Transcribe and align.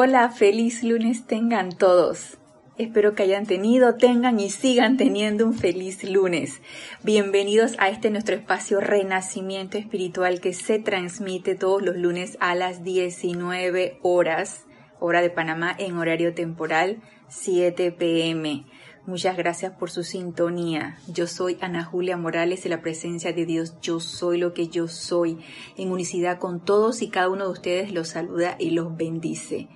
Hola, 0.00 0.30
feliz 0.30 0.84
lunes 0.84 1.26
tengan 1.26 1.76
todos. 1.76 2.38
Espero 2.76 3.16
que 3.16 3.24
hayan 3.24 3.46
tenido, 3.46 3.96
tengan 3.96 4.38
y 4.38 4.48
sigan 4.48 4.96
teniendo 4.96 5.44
un 5.44 5.54
feliz 5.54 6.04
lunes. 6.04 6.60
Bienvenidos 7.02 7.74
a 7.78 7.88
este 7.88 8.08
nuestro 8.10 8.36
espacio 8.36 8.78
Renacimiento 8.78 9.76
Espiritual 9.76 10.40
que 10.40 10.52
se 10.52 10.78
transmite 10.78 11.56
todos 11.56 11.82
los 11.82 11.96
lunes 11.96 12.36
a 12.38 12.54
las 12.54 12.84
19 12.84 13.98
horas, 14.02 14.66
hora 15.00 15.20
de 15.20 15.30
Panamá 15.30 15.74
en 15.76 15.96
horario 15.96 16.32
temporal 16.32 17.02
7 17.26 17.90
pm. 17.90 18.66
Muchas 19.08 19.38
gracias 19.38 19.72
por 19.72 19.90
su 19.90 20.04
sintonía. 20.04 20.98
Yo 21.06 21.26
soy 21.26 21.56
Ana 21.62 21.82
Julia 21.82 22.18
Morales 22.18 22.66
y 22.66 22.68
la 22.68 22.82
presencia 22.82 23.32
de 23.32 23.46
Dios. 23.46 23.80
Yo 23.80 24.00
soy 24.00 24.36
lo 24.36 24.52
que 24.52 24.68
yo 24.68 24.86
soy. 24.86 25.38
En 25.78 25.90
unicidad 25.90 26.38
con 26.38 26.60
todos 26.62 27.00
y 27.00 27.08
cada 27.08 27.30
uno 27.30 27.46
de 27.46 27.52
ustedes 27.52 27.90
los 27.90 28.08
saluda 28.08 28.56
y 28.58 28.72
los 28.72 28.94
bendice. 28.98 29.70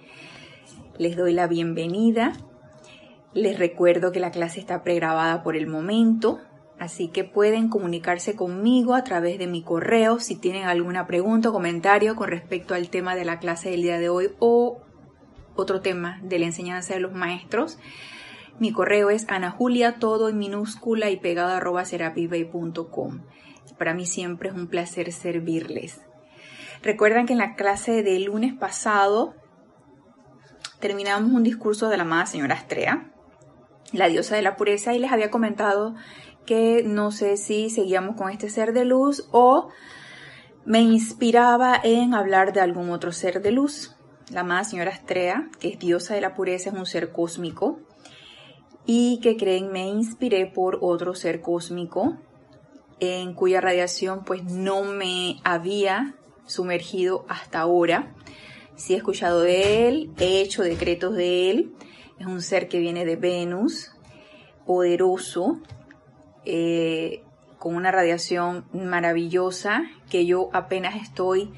Les 0.98 1.16
doy 1.16 1.32
la 1.32 1.46
bienvenida. 1.46 2.34
Les 3.32 3.58
recuerdo 3.58 4.12
que 4.12 4.20
la 4.20 4.32
clase 4.32 4.60
está 4.60 4.82
pregrabada 4.82 5.42
por 5.42 5.56
el 5.56 5.66
momento, 5.66 6.38
así 6.78 7.08
que 7.08 7.24
pueden 7.24 7.70
comunicarse 7.70 8.36
conmigo 8.36 8.94
a 8.94 9.02
través 9.02 9.38
de 9.38 9.46
mi 9.46 9.62
correo 9.62 10.20
si 10.20 10.36
tienen 10.36 10.64
alguna 10.64 11.06
pregunta 11.06 11.48
o 11.48 11.52
comentario 11.54 12.16
con 12.16 12.28
respecto 12.28 12.74
al 12.74 12.90
tema 12.90 13.16
de 13.16 13.24
la 13.24 13.38
clase 13.38 13.70
del 13.70 13.80
día 13.80 13.98
de 13.98 14.10
hoy 14.10 14.32
o 14.40 14.82
otro 15.56 15.80
tema 15.80 16.20
de 16.22 16.38
la 16.38 16.44
enseñanza 16.44 16.92
de 16.92 17.00
los 17.00 17.14
maestros. 17.14 17.78
Mi 18.58 18.72
correo 18.72 19.10
es 19.10 19.26
anajulia, 19.28 19.98
todo 19.98 20.28
en 20.28 20.38
minúscula 20.38 21.10
y 21.10 21.16
pegado 21.16 21.50
arroba 21.50 21.84
serapibay.com. 21.84 23.20
Para 23.78 23.94
mí 23.94 24.06
siempre 24.06 24.50
es 24.50 24.54
un 24.54 24.68
placer 24.68 25.12
servirles. 25.12 26.00
Recuerdan 26.82 27.26
que 27.26 27.32
en 27.32 27.38
la 27.38 27.54
clase 27.54 28.02
del 28.02 28.24
lunes 28.24 28.54
pasado 28.54 29.34
terminamos 30.80 31.32
un 31.32 31.42
discurso 31.42 31.88
de 31.88 31.96
la 31.96 32.02
amada 32.02 32.26
señora 32.26 32.54
Astrea, 32.54 33.10
la 33.92 34.08
diosa 34.08 34.36
de 34.36 34.42
la 34.42 34.56
pureza, 34.56 34.94
y 34.94 34.98
les 34.98 35.12
había 35.12 35.30
comentado 35.30 35.94
que 36.46 36.82
no 36.84 37.12
sé 37.12 37.36
si 37.36 37.70
seguíamos 37.70 38.16
con 38.16 38.30
este 38.30 38.50
ser 38.50 38.72
de 38.72 38.84
luz 38.84 39.28
o 39.30 39.68
me 40.64 40.80
inspiraba 40.80 41.80
en 41.82 42.14
hablar 42.14 42.52
de 42.52 42.60
algún 42.60 42.90
otro 42.90 43.12
ser 43.12 43.42
de 43.42 43.52
luz. 43.52 43.96
La 44.30 44.40
amada 44.40 44.64
señora 44.64 44.90
Astrea, 44.90 45.48
que 45.60 45.68
es 45.68 45.78
diosa 45.78 46.14
de 46.14 46.20
la 46.20 46.34
pureza, 46.34 46.70
es 46.70 46.76
un 46.76 46.86
ser 46.86 47.12
cósmico 47.12 47.80
y 48.86 49.20
que 49.20 49.36
creen 49.36 49.72
me 49.72 49.88
inspiré 49.88 50.46
por 50.46 50.78
otro 50.80 51.14
ser 51.14 51.40
cósmico 51.40 52.16
en 53.00 53.34
cuya 53.34 53.60
radiación 53.60 54.24
pues 54.24 54.44
no 54.44 54.84
me 54.84 55.40
había 55.44 56.14
sumergido 56.46 57.24
hasta 57.28 57.60
ahora 57.60 58.14
sí 58.82 58.94
he 58.94 58.96
escuchado 58.96 59.40
de 59.40 59.88
él, 59.88 60.10
he 60.18 60.40
hecho 60.40 60.62
decretos 60.62 61.14
de 61.14 61.50
él. 61.50 61.72
Es 62.18 62.26
un 62.26 62.42
ser 62.42 62.68
que 62.68 62.78
viene 62.78 63.04
de 63.04 63.16
Venus, 63.16 63.92
poderoso, 64.66 65.60
eh, 66.44 67.22
con 67.58 67.76
una 67.76 67.92
radiación 67.92 68.64
maravillosa 68.72 69.84
que 70.10 70.26
yo 70.26 70.50
apenas 70.52 71.00
estoy 71.00 71.50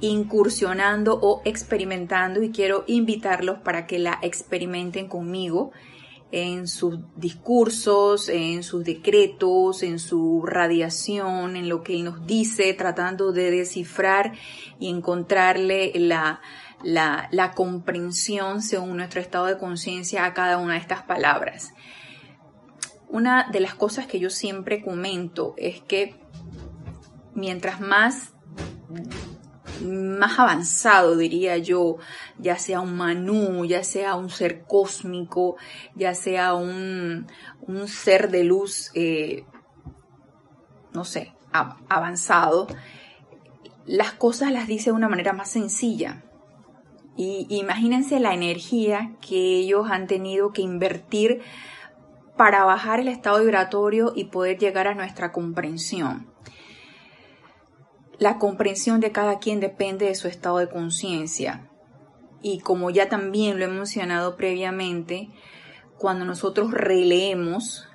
incursionando 0.00 1.18
o 1.20 1.42
experimentando 1.44 2.42
y 2.42 2.50
quiero 2.50 2.84
invitarlos 2.86 3.58
para 3.58 3.86
que 3.86 3.98
la 3.98 4.18
experimenten 4.22 5.08
conmigo 5.08 5.72
en 6.32 6.68
sus 6.68 6.98
discursos, 7.16 8.28
en 8.28 8.62
sus 8.62 8.84
decretos, 8.84 9.82
en 9.82 9.98
su 9.98 10.42
radiación, 10.46 11.56
en 11.56 11.68
lo 11.68 11.82
que 11.82 11.94
él 11.94 12.04
nos 12.04 12.26
dice, 12.26 12.72
tratando 12.74 13.32
de 13.32 13.50
descifrar 13.50 14.32
y 14.78 14.88
encontrarle 14.88 15.92
la, 15.96 16.40
la, 16.82 17.28
la 17.32 17.52
comprensión 17.52 18.62
según 18.62 18.96
nuestro 18.96 19.20
estado 19.20 19.46
de 19.46 19.58
conciencia 19.58 20.24
a 20.24 20.34
cada 20.34 20.58
una 20.58 20.74
de 20.74 20.80
estas 20.80 21.02
palabras. 21.02 21.72
Una 23.08 23.48
de 23.50 23.60
las 23.60 23.74
cosas 23.74 24.06
que 24.06 24.20
yo 24.20 24.30
siempre 24.30 24.82
comento 24.82 25.54
es 25.56 25.80
que 25.80 26.14
mientras 27.34 27.80
más 27.80 28.34
más 29.82 30.38
avanzado, 30.38 31.16
diría 31.16 31.58
yo, 31.58 31.96
ya 32.38 32.56
sea 32.56 32.80
un 32.80 32.96
manú, 32.96 33.64
ya 33.64 33.84
sea 33.84 34.14
un 34.14 34.30
ser 34.30 34.62
cósmico, 34.64 35.56
ya 35.94 36.14
sea 36.14 36.54
un, 36.54 37.26
un 37.62 37.88
ser 37.88 38.30
de 38.30 38.44
luz, 38.44 38.90
eh, 38.94 39.44
no 40.92 41.04
sé, 41.04 41.34
avanzado, 41.88 42.66
las 43.86 44.12
cosas 44.12 44.52
las 44.52 44.66
dice 44.66 44.90
de 44.90 44.96
una 44.96 45.08
manera 45.08 45.32
más 45.32 45.50
sencilla. 45.50 46.22
Y 47.16 47.46
imagínense 47.50 48.20
la 48.20 48.34
energía 48.34 49.16
que 49.20 49.56
ellos 49.56 49.90
han 49.90 50.06
tenido 50.06 50.52
que 50.52 50.62
invertir 50.62 51.42
para 52.36 52.64
bajar 52.64 53.00
el 53.00 53.08
estado 53.08 53.40
vibratorio 53.40 54.12
y 54.14 54.24
poder 54.24 54.58
llegar 54.58 54.86
a 54.86 54.94
nuestra 54.94 55.32
comprensión. 55.32 56.29
La 58.20 58.36
comprensión 58.36 59.00
de 59.00 59.12
cada 59.12 59.38
quien 59.38 59.60
depende 59.60 60.04
de 60.04 60.14
su 60.14 60.28
estado 60.28 60.58
de 60.58 60.68
conciencia. 60.68 61.70
Y 62.42 62.60
como 62.60 62.90
ya 62.90 63.08
también 63.08 63.58
lo 63.58 63.64
he 63.64 63.68
mencionado 63.68 64.36
previamente, 64.36 65.30
cuando 65.96 66.26
nosotros 66.26 66.70
releemos 66.70 67.88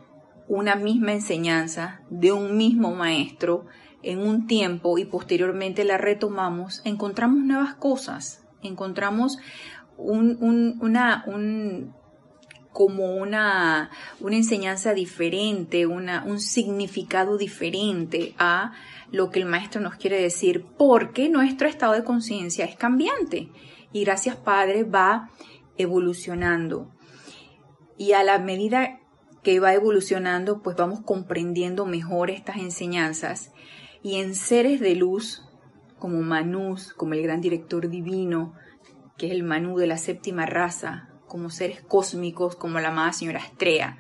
una 0.48 0.76
misma 0.76 1.14
enseñanza 1.14 2.02
de 2.10 2.32
un 2.32 2.58
mismo 2.58 2.96
maestro 2.96 3.68
en 4.02 4.18
un 4.20 4.48
tiempo 4.48 4.98
y 4.98 5.06
posteriormente 5.06 5.84
la 5.84 6.00
retomamos, 6.00 6.82
encontramos 6.86 7.44
nuevas 7.44 7.76
cosas, 7.76 8.48
encontramos 8.64 9.38
un, 9.96 10.80
una, 10.82 11.24
un, 11.28 11.94
como 12.72 13.16
una, 13.16 13.92
una 14.20 14.36
enseñanza 14.36 14.96
diferente, 14.96 15.86
una, 15.86 16.24
un 16.26 16.40
significado 16.40 17.38
diferente 17.38 18.34
a 18.40 18.74
lo 19.16 19.30
que 19.30 19.40
el 19.40 19.46
maestro 19.46 19.80
nos 19.80 19.96
quiere 19.96 20.22
decir, 20.22 20.66
porque 20.78 21.30
nuestro 21.30 21.70
estado 21.70 21.94
de 21.94 22.04
conciencia 22.04 22.66
es 22.66 22.76
cambiante 22.76 23.50
y 23.94 24.04
gracias 24.04 24.36
Padre 24.36 24.84
va 24.84 25.30
evolucionando. 25.78 26.92
Y 27.98 28.12
a 28.12 28.24
la 28.24 28.40
medida 28.40 29.00
que 29.42 29.62
va 29.62 29.74
evolucionando, 29.74 30.62
pues 30.62 30.76
vamos 30.76 31.00
comprendiendo 31.00 31.86
mejor 31.86 32.30
estas 32.30 32.58
enseñanzas 32.58 33.54
y 34.04 34.16
en 34.20 34.36
seres 34.36 34.82
de 34.82 34.96
luz 34.96 35.48
como 35.98 36.22
Manús, 36.22 36.94
como 36.94 37.14
el 37.14 37.24
gran 37.24 37.40
director 37.40 37.90
divino, 37.90 38.54
que 39.18 39.28
es 39.28 39.32
el 39.32 39.44
Manú 39.44 39.78
de 39.78 39.88
la 39.88 39.98
séptima 39.98 40.46
raza, 40.46 41.08
como 41.26 41.50
seres 41.50 41.82
cósmicos 41.82 42.58
como 42.58 42.82
la 42.82 42.90
amada 42.90 43.14
señora 43.14 43.40
Estrella 43.40 43.98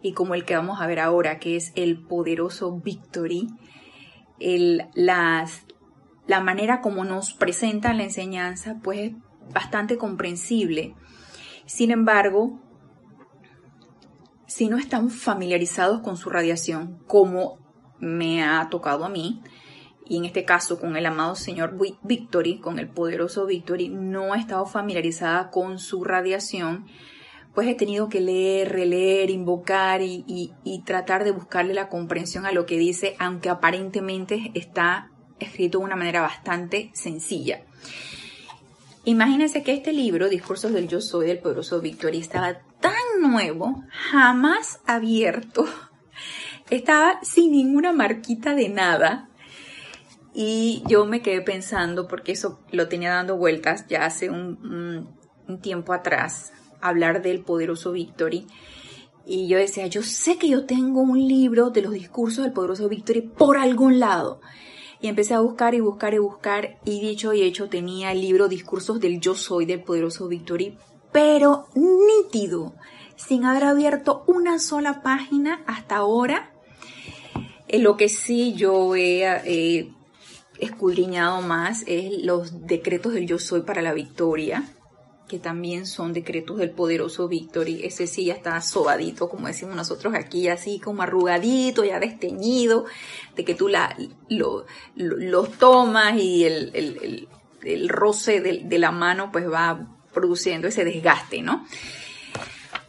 y 0.00 0.14
como 0.14 0.34
el 0.34 0.46
que 0.46 0.56
vamos 0.56 0.80
a 0.80 0.86
ver 0.86 1.00
ahora, 1.00 1.38
que 1.38 1.56
es 1.56 1.72
el 1.74 2.02
poderoso 2.06 2.80
Victory, 2.80 3.48
el, 4.40 4.86
la 4.94 6.40
manera 6.42 6.80
como 6.80 7.04
nos 7.04 7.32
presentan 7.32 7.98
la 7.98 8.04
enseñanza, 8.04 8.78
pues 8.82 8.98
es 8.98 9.12
bastante 9.52 9.96
comprensible. 9.96 10.94
Sin 11.66 11.90
embargo, 11.90 12.60
si 14.46 14.68
no 14.68 14.78
están 14.78 15.10
familiarizados 15.10 16.00
con 16.00 16.16
su 16.16 16.30
radiación, 16.30 16.98
como 17.06 17.58
me 17.98 18.44
ha 18.44 18.68
tocado 18.70 19.04
a 19.04 19.08
mí, 19.08 19.42
y 20.08 20.18
en 20.18 20.24
este 20.24 20.44
caso 20.44 20.78
con 20.78 20.96
el 20.96 21.04
amado 21.04 21.34
señor 21.34 21.76
Victory, 22.02 22.60
con 22.60 22.78
el 22.78 22.88
poderoso 22.88 23.44
Victory, 23.46 23.88
no 23.88 24.34
he 24.34 24.38
estado 24.38 24.64
familiarizada 24.64 25.50
con 25.50 25.78
su 25.78 26.04
radiación, 26.04 26.86
pues 27.56 27.68
he 27.68 27.74
tenido 27.74 28.10
que 28.10 28.20
leer, 28.20 28.70
releer, 28.70 29.30
invocar 29.30 30.02
y, 30.02 30.82
tratar 30.84 31.24
de 31.24 31.30
buscarle 31.30 31.72
la 31.72 31.88
comprensión 31.88 32.44
a 32.44 32.52
lo 32.52 32.66
que 32.66 32.76
dice, 32.76 33.16
aunque 33.18 33.48
aparentemente 33.48 34.50
está 34.52 35.10
escrito 35.38 35.78
de 35.78 35.84
una 35.86 35.96
manera 35.96 36.20
bastante 36.20 36.90
sencilla. 36.92 37.62
Imagínense 39.04 39.62
que 39.62 39.72
este 39.72 39.94
libro, 39.94 40.28
Discursos 40.28 40.70
del 40.74 40.86
Yo 40.86 41.00
Soy 41.00 41.28
del 41.28 41.38
Poderoso 41.38 41.80
Victory, 41.80 42.18
estaba 42.18 42.58
tan 42.78 42.92
nuevo, 43.22 43.82
jamás 44.10 44.80
abierto, 44.84 45.64
estaba 46.68 47.20
sin 47.22 47.52
ninguna 47.52 47.94
marquita 47.94 48.54
de 48.54 48.68
nada. 48.68 49.30
Y 50.34 50.82
yo 50.88 51.06
me 51.06 51.22
quedé 51.22 51.40
pensando, 51.40 52.06
porque 52.06 52.32
eso 52.32 52.60
lo 52.70 52.86
tenía 52.88 53.14
dando 53.14 53.38
vueltas 53.38 53.86
ya 53.88 54.04
hace 54.04 54.28
un 54.28 55.08
tiempo 55.62 55.94
atrás, 55.94 56.52
hablar 56.80 57.22
del 57.22 57.40
poderoso 57.40 57.92
Victory. 57.92 58.46
Y 59.24 59.48
yo 59.48 59.58
decía, 59.58 59.86
yo 59.88 60.02
sé 60.02 60.38
que 60.38 60.48
yo 60.48 60.66
tengo 60.66 61.00
un 61.00 61.26
libro 61.26 61.70
de 61.70 61.82
los 61.82 61.92
discursos 61.92 62.44
del 62.44 62.52
poderoso 62.52 62.88
Victory 62.88 63.22
por 63.22 63.58
algún 63.58 63.98
lado. 63.98 64.40
Y 65.00 65.08
empecé 65.08 65.34
a 65.34 65.40
buscar 65.40 65.74
y 65.74 65.80
buscar 65.80 66.14
y 66.14 66.18
buscar 66.18 66.78
y 66.84 67.00
dicho 67.00 67.32
y 67.32 67.42
hecho 67.42 67.68
tenía 67.68 68.12
el 68.12 68.20
libro 68.20 68.48
Discursos 68.48 69.00
del 69.00 69.20
Yo 69.20 69.34
Soy 69.34 69.66
del 69.66 69.82
poderoso 69.82 70.28
Victory, 70.28 70.78
pero 71.12 71.66
nítido, 71.74 72.74
sin 73.16 73.44
haber 73.44 73.64
abierto 73.64 74.24
una 74.26 74.58
sola 74.58 75.02
página 75.02 75.62
hasta 75.66 75.96
ahora. 75.96 76.52
En 77.68 77.82
lo 77.82 77.96
que 77.96 78.08
sí 78.08 78.54
yo 78.54 78.94
he 78.94 79.92
escudriñado 80.58 81.42
más 81.42 81.82
es 81.86 82.24
los 82.24 82.66
decretos 82.66 83.12
del 83.12 83.26
Yo 83.26 83.38
Soy 83.38 83.62
para 83.62 83.82
la 83.82 83.92
victoria 83.92 84.64
que 85.28 85.38
también 85.38 85.86
son 85.86 86.12
decretos 86.12 86.58
del 86.58 86.70
poderoso 86.70 87.28
Víctor, 87.28 87.68
y 87.68 87.84
ese 87.84 88.06
sí 88.06 88.26
ya 88.26 88.34
está 88.34 88.60
sobadito, 88.60 89.28
como 89.28 89.48
decimos 89.48 89.74
nosotros 89.74 90.14
aquí, 90.14 90.48
así 90.48 90.78
como 90.78 91.02
arrugadito, 91.02 91.84
ya 91.84 91.98
desteñido, 91.98 92.84
de 93.34 93.44
que 93.44 93.54
tú 93.54 93.68
la, 93.68 93.96
lo, 94.28 94.66
lo, 94.94 95.44
tomas 95.44 96.16
y 96.16 96.44
el, 96.44 97.28
roce 97.88 98.40
de, 98.40 98.78
la 98.78 98.92
mano 98.92 99.32
pues 99.32 99.50
va 99.50 99.88
produciendo 100.12 100.68
ese 100.68 100.84
desgaste, 100.84 101.42
¿no? 101.42 101.66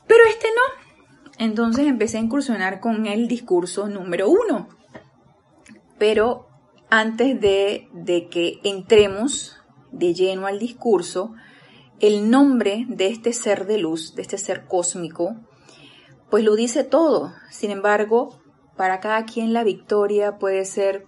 Pero 0.07 0.23
este 0.29 0.47
no. 0.55 1.41
Entonces 1.43 1.87
empecé 1.87 2.17
a 2.17 2.21
incursionar 2.21 2.79
con 2.79 3.07
el 3.07 3.27
discurso 3.27 3.87
número 3.87 4.29
uno. 4.29 4.69
Pero 5.97 6.47
antes 6.89 7.39
de 7.41 8.27
que 8.31 8.59
entremos 8.63 9.57
de 9.91 10.13
lleno 10.13 10.47
al 10.47 10.59
discurso, 10.59 11.33
el 11.99 12.29
nombre 12.29 12.85
de 12.87 13.07
este 13.07 13.33
ser 13.33 13.65
de 13.65 13.77
luz, 13.77 14.15
de 14.15 14.21
este 14.21 14.37
ser 14.37 14.65
cósmico, 14.65 15.35
pues 16.29 16.43
lo 16.43 16.55
dice 16.55 16.83
todo. 16.83 17.33
Sin 17.49 17.71
embargo, 17.71 18.39
para 18.75 18.99
cada 18.99 19.25
quien 19.25 19.53
la 19.53 19.63
victoria 19.63 20.37
puede 20.37 20.65
ser 20.65 21.07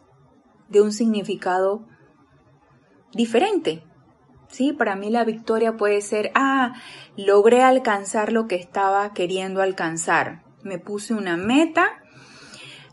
de 0.69 0.81
un 0.81 0.91
significado 0.91 1.85
diferente. 3.11 3.83
Sí, 4.47 4.73
para 4.73 4.95
mí 4.95 5.11
la 5.11 5.25
victoria 5.25 5.77
puede 5.77 6.01
ser, 6.01 6.31
ah, 6.33 6.73
logré 7.15 7.61
alcanzar 7.61 8.31
lo 8.31 8.47
que 8.47 8.55
estaba 8.55 9.13
queriendo 9.13 9.61
alcanzar. 9.61 10.43
Me 10.63 10.79
puse 10.79 11.13
una 11.13 11.37
meta, 11.37 12.01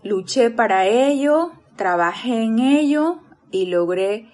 luché 0.02 0.50
para 0.50 0.86
ello, 0.86 1.52
trabajé 1.76 2.42
en 2.42 2.58
ello 2.58 3.20
y 3.50 3.66
logré 3.66 4.30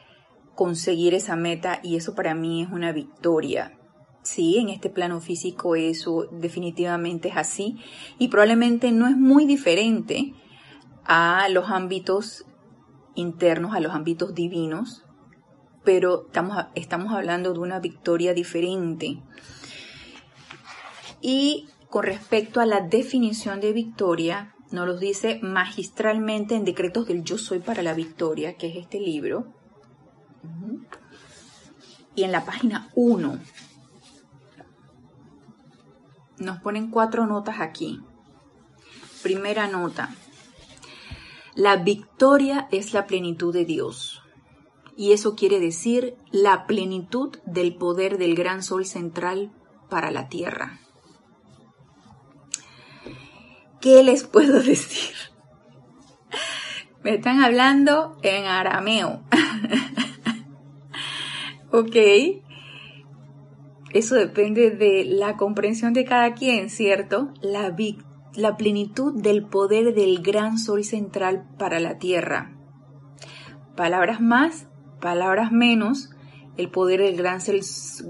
conseguir 0.63 1.13
esa 1.13 1.35
meta 1.35 1.81
y 1.83 1.97
eso 1.97 2.15
para 2.15 2.37
mí 2.37 2.63
es 2.63 2.71
una 2.71 2.93
victoria. 2.93 3.77
Sí, 4.23 4.59
en 4.59 4.69
este 4.69 4.91
plano 4.91 5.21
físico 5.21 5.75
eso 5.75 6.29
definitivamente 6.31 7.31
es 7.31 7.37
así 7.37 7.79
y 8.17 8.29
probablemente 8.29 8.93
no 8.93 9.09
es 9.09 9.17
muy 9.17 9.45
diferente 9.45 10.35
a 11.05 11.49
los 11.49 11.69
ámbitos 11.69 12.45
internos, 13.17 13.75
a 13.75 13.81
los 13.81 13.93
ámbitos 13.93 14.37
divinos, 14.37 15.03
pero 15.83 16.27
estamos, 16.27 16.57
estamos 16.77 17.13
hablando 17.13 17.53
de 17.53 17.59
una 17.59 17.81
victoria 17.81 18.33
diferente. 18.33 19.21
Y 21.21 21.67
con 21.91 22.05
respecto 22.05 22.61
a 22.61 22.67
la 22.67 22.83
definición 22.83 23.59
de 23.59 23.73
victoria, 23.73 24.55
nos 24.71 24.87
lo 24.87 24.97
dice 24.97 25.41
magistralmente 25.43 26.55
en 26.55 26.65
Decretos 26.65 27.09
del 27.09 27.25
Yo 27.25 27.37
Soy 27.37 27.59
para 27.59 27.83
la 27.83 27.95
Victoria, 27.95 28.57
que 28.57 28.69
es 28.69 28.77
este 28.77 29.01
libro, 29.01 29.61
y 32.15 32.25
en 32.25 32.33
la 32.33 32.45
página 32.45 32.91
1 32.95 33.39
nos 36.39 36.61
ponen 36.61 36.91
cuatro 36.91 37.27
notas 37.27 37.61
aquí. 37.61 38.01
Primera 39.23 39.69
nota. 39.69 40.15
La 41.55 41.77
victoria 41.77 42.67
es 42.73 42.93
la 42.93 43.07
plenitud 43.07 43.53
de 43.53 43.65
Dios. 43.65 44.23
Y 44.97 45.13
eso 45.13 45.37
quiere 45.37 45.61
decir 45.61 46.17
la 46.31 46.67
plenitud 46.67 47.39
del 47.47 47.77
poder 47.77 48.19
del 48.19 48.35
gran 48.35 48.63
sol 48.63 48.85
central 48.85 49.53
para 49.89 50.11
la 50.11 50.29
tierra. 50.29 50.81
¿Qué 53.81 54.03
les 54.03 54.25
puedo 54.25 54.63
decir? 54.63 55.15
Me 57.03 57.15
están 57.15 57.43
hablando 57.43 58.17
en 58.23 58.47
arameo. 58.47 59.23
Ok. 61.73 61.97
Eso 63.95 64.15
depende 64.15 64.71
de 64.71 65.07
la 65.07 65.39
comprensión 65.39 65.95
de 65.95 66.05
cada 66.05 66.35
quien, 66.35 66.69
¿cierto? 66.69 67.33
La, 67.41 67.75
la 68.35 68.57
plenitud 68.59 69.15
del 69.15 69.47
poder 69.47 69.95
del 69.95 70.21
gran 70.23 70.59
sol 70.59 70.85
central 70.85 71.49
para 71.59 71.81
la 71.81 71.97
Tierra. 71.97 72.55
Palabras 73.75 74.21
más, 74.21 74.69
palabras 75.01 75.51
menos, 75.51 76.11
el 76.59 76.69
poder 76.69 77.01
del 77.01 77.17
gran 77.17 77.41
sol, 77.41 77.61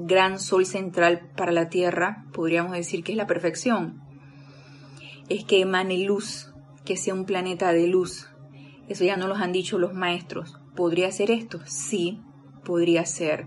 gran 0.06 0.40
sol 0.40 0.66
central 0.66 1.30
para 1.36 1.52
la 1.52 1.68
Tierra, 1.68 2.26
podríamos 2.32 2.72
decir 2.72 3.04
que 3.04 3.12
es 3.12 3.18
la 3.18 3.28
perfección. 3.28 4.02
Es 5.28 5.44
que 5.44 5.60
emane 5.60 5.98
luz, 5.98 6.52
que 6.84 6.96
sea 6.96 7.14
un 7.14 7.26
planeta 7.26 7.72
de 7.72 7.86
luz. 7.86 8.28
Eso 8.88 9.04
ya 9.04 9.16
no 9.16 9.28
los 9.28 9.40
han 9.40 9.52
dicho 9.52 9.78
los 9.78 9.94
maestros. 9.94 10.58
¿Podría 10.74 11.12
ser 11.12 11.30
esto? 11.30 11.60
Sí, 11.64 12.20
podría 12.64 13.04
ser. 13.06 13.46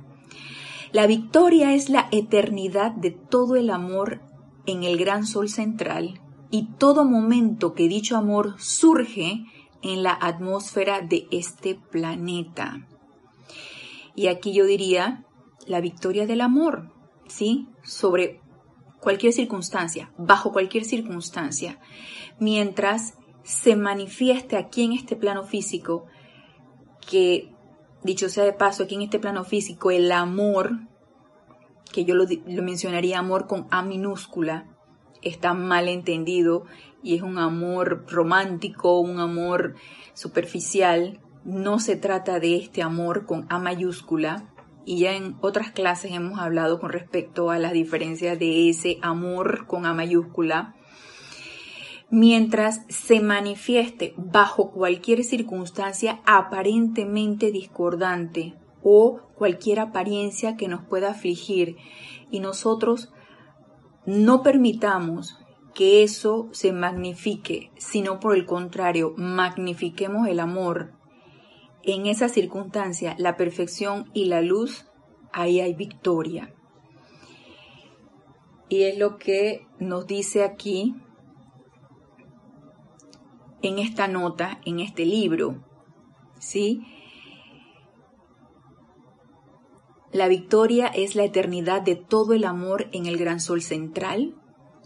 La 0.92 1.08
victoria 1.08 1.74
es 1.74 1.90
la 1.90 2.08
eternidad 2.12 2.92
de 2.92 3.12
todo 3.12 3.56
el 3.56 3.70
amor 3.70 4.22
en 4.66 4.84
el 4.84 4.98
gran 4.98 5.26
sol 5.26 5.50
central 5.50 6.22
y 6.52 6.70
todo 6.78 7.06
momento 7.06 7.74
que 7.74 7.88
dicho 7.88 8.16
amor 8.16 8.56
surge 8.60 9.46
en 9.82 10.04
la 10.04 10.14
atmósfera 10.14 11.02
de 11.02 11.28
este 11.32 11.76
planeta. 11.76 12.88
Y 14.16 14.28
aquí 14.28 14.54
yo 14.54 14.66
diría 14.66 15.26
la 15.68 15.82
victoria 15.82 16.26
del 16.26 16.42
amor, 16.42 16.94
¿sí? 17.28 17.68
Sobre 17.84 18.40
cualquier 19.02 19.34
circunstancia, 19.34 20.12
bajo 20.18 20.52
cualquier 20.52 20.86
circunstancia, 20.86 21.80
mientras 22.40 23.16
se 23.44 23.76
manifieste 23.76 24.58
aquí 24.58 24.84
en 24.84 24.94
este 24.94 25.16
plano 25.16 25.44
físico 25.44 26.06
que 27.08 27.55
dicho 28.06 28.30
sea 28.30 28.44
de 28.46 28.54
paso, 28.54 28.84
aquí 28.84 28.96
en 28.96 29.02
este 29.02 29.20
plano 29.20 29.44
físico, 29.44 29.92
el 29.92 30.12
amor, 30.12 30.80
que 31.92 32.06
yo 32.06 32.16
lo, 32.16 32.26
mencionaría 32.62 33.20
amor 33.20 33.48
con 33.48 33.68
A 33.72 33.82
minúscula, 33.82 34.68
está 35.22 35.54
mal 35.54 35.90
entendido 35.90 36.66
y 37.02 37.16
es 37.16 37.22
un 37.24 37.38
amor 37.40 38.06
romántico, 38.08 39.00
un 39.00 39.20
amor 39.20 39.76
superficial. 40.14 41.20
No 41.44 41.80
se 41.80 41.96
trata 41.96 42.40
de 42.40 42.58
este 42.58 42.82
amor 42.82 43.26
con 43.26 43.46
A 43.50 43.60
mayúscula. 43.60 44.52
Y 44.88 45.00
ya 45.00 45.14
en 45.14 45.36
otras 45.42 45.72
clases 45.72 46.12
hemos 46.12 46.40
hablado 46.40 46.80
con 46.80 46.92
respecto 46.92 47.50
a 47.50 47.58
las 47.58 47.74
diferencias 47.74 48.38
de 48.38 48.70
ese 48.70 49.00
amor 49.02 49.66
con 49.66 49.88
A 49.88 49.96
mayúscula 49.96 50.75
mientras 52.10 52.82
se 52.90 53.20
manifieste 53.20 54.14
bajo 54.18 54.72
cualquier 54.72 55.24
circunstancia 55.24 56.22
aparentemente 56.26 57.52
discordante 57.52 58.56
o 58.84 59.22
cualquier 59.36 59.80
apariencia 59.80 60.56
que 60.56 60.68
nos 60.68 60.84
pueda 60.84 61.12
afligir 61.12 61.78
y 62.32 62.40
nosotros 62.40 63.12
no 64.06 64.44
permitamos 64.44 65.40
que 65.74 66.04
eso 66.04 66.48
se 66.52 66.72
magnifique, 66.72 67.72
sino 67.78 68.20
por 68.20 68.36
el 68.36 68.46
contrario, 68.46 69.14
magnifiquemos 69.18 70.28
el 70.28 70.40
amor. 70.40 70.94
En 71.84 72.06
esa 72.06 72.30
circunstancia, 72.30 73.16
la 73.20 73.36
perfección 73.36 74.10
y 74.14 74.26
la 74.26 74.42
luz, 74.42 74.88
ahí 75.34 75.60
hay 75.60 75.74
victoria. 75.74 76.54
Y 78.70 78.84
es 78.84 78.98
lo 78.98 79.18
que 79.18 79.68
nos 79.80 80.08
dice 80.08 80.44
aquí 80.44 80.96
en 83.62 83.80
esta 83.80 84.08
nota, 84.08 84.60
en 84.66 84.80
este 84.80 85.06
libro. 85.06 85.64
¿Sí? 86.40 86.82
La 90.12 90.28
victoria 90.28 90.88
es 90.88 91.16
la 91.16 91.26
eternidad 91.26 91.82
de 91.82 91.96
todo 91.96 92.34
el 92.34 92.46
amor 92.46 92.88
en 92.94 93.06
el 93.06 93.18
gran 93.18 93.40
sol 93.40 93.62
central 93.62 94.36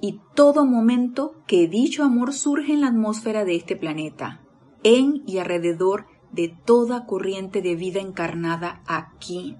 y 0.01 0.19
todo 0.33 0.65
momento 0.65 1.35
que 1.45 1.67
dicho 1.67 2.03
amor 2.03 2.33
surge 2.33 2.73
en 2.73 2.81
la 2.81 2.87
atmósfera 2.87 3.45
de 3.45 3.55
este 3.55 3.75
planeta, 3.75 4.41
en 4.83 5.23
y 5.27 5.37
alrededor 5.37 6.07
de 6.31 6.47
toda 6.65 7.05
corriente 7.05 7.61
de 7.61 7.75
vida 7.75 7.99
encarnada 7.99 8.81
aquí. 8.87 9.57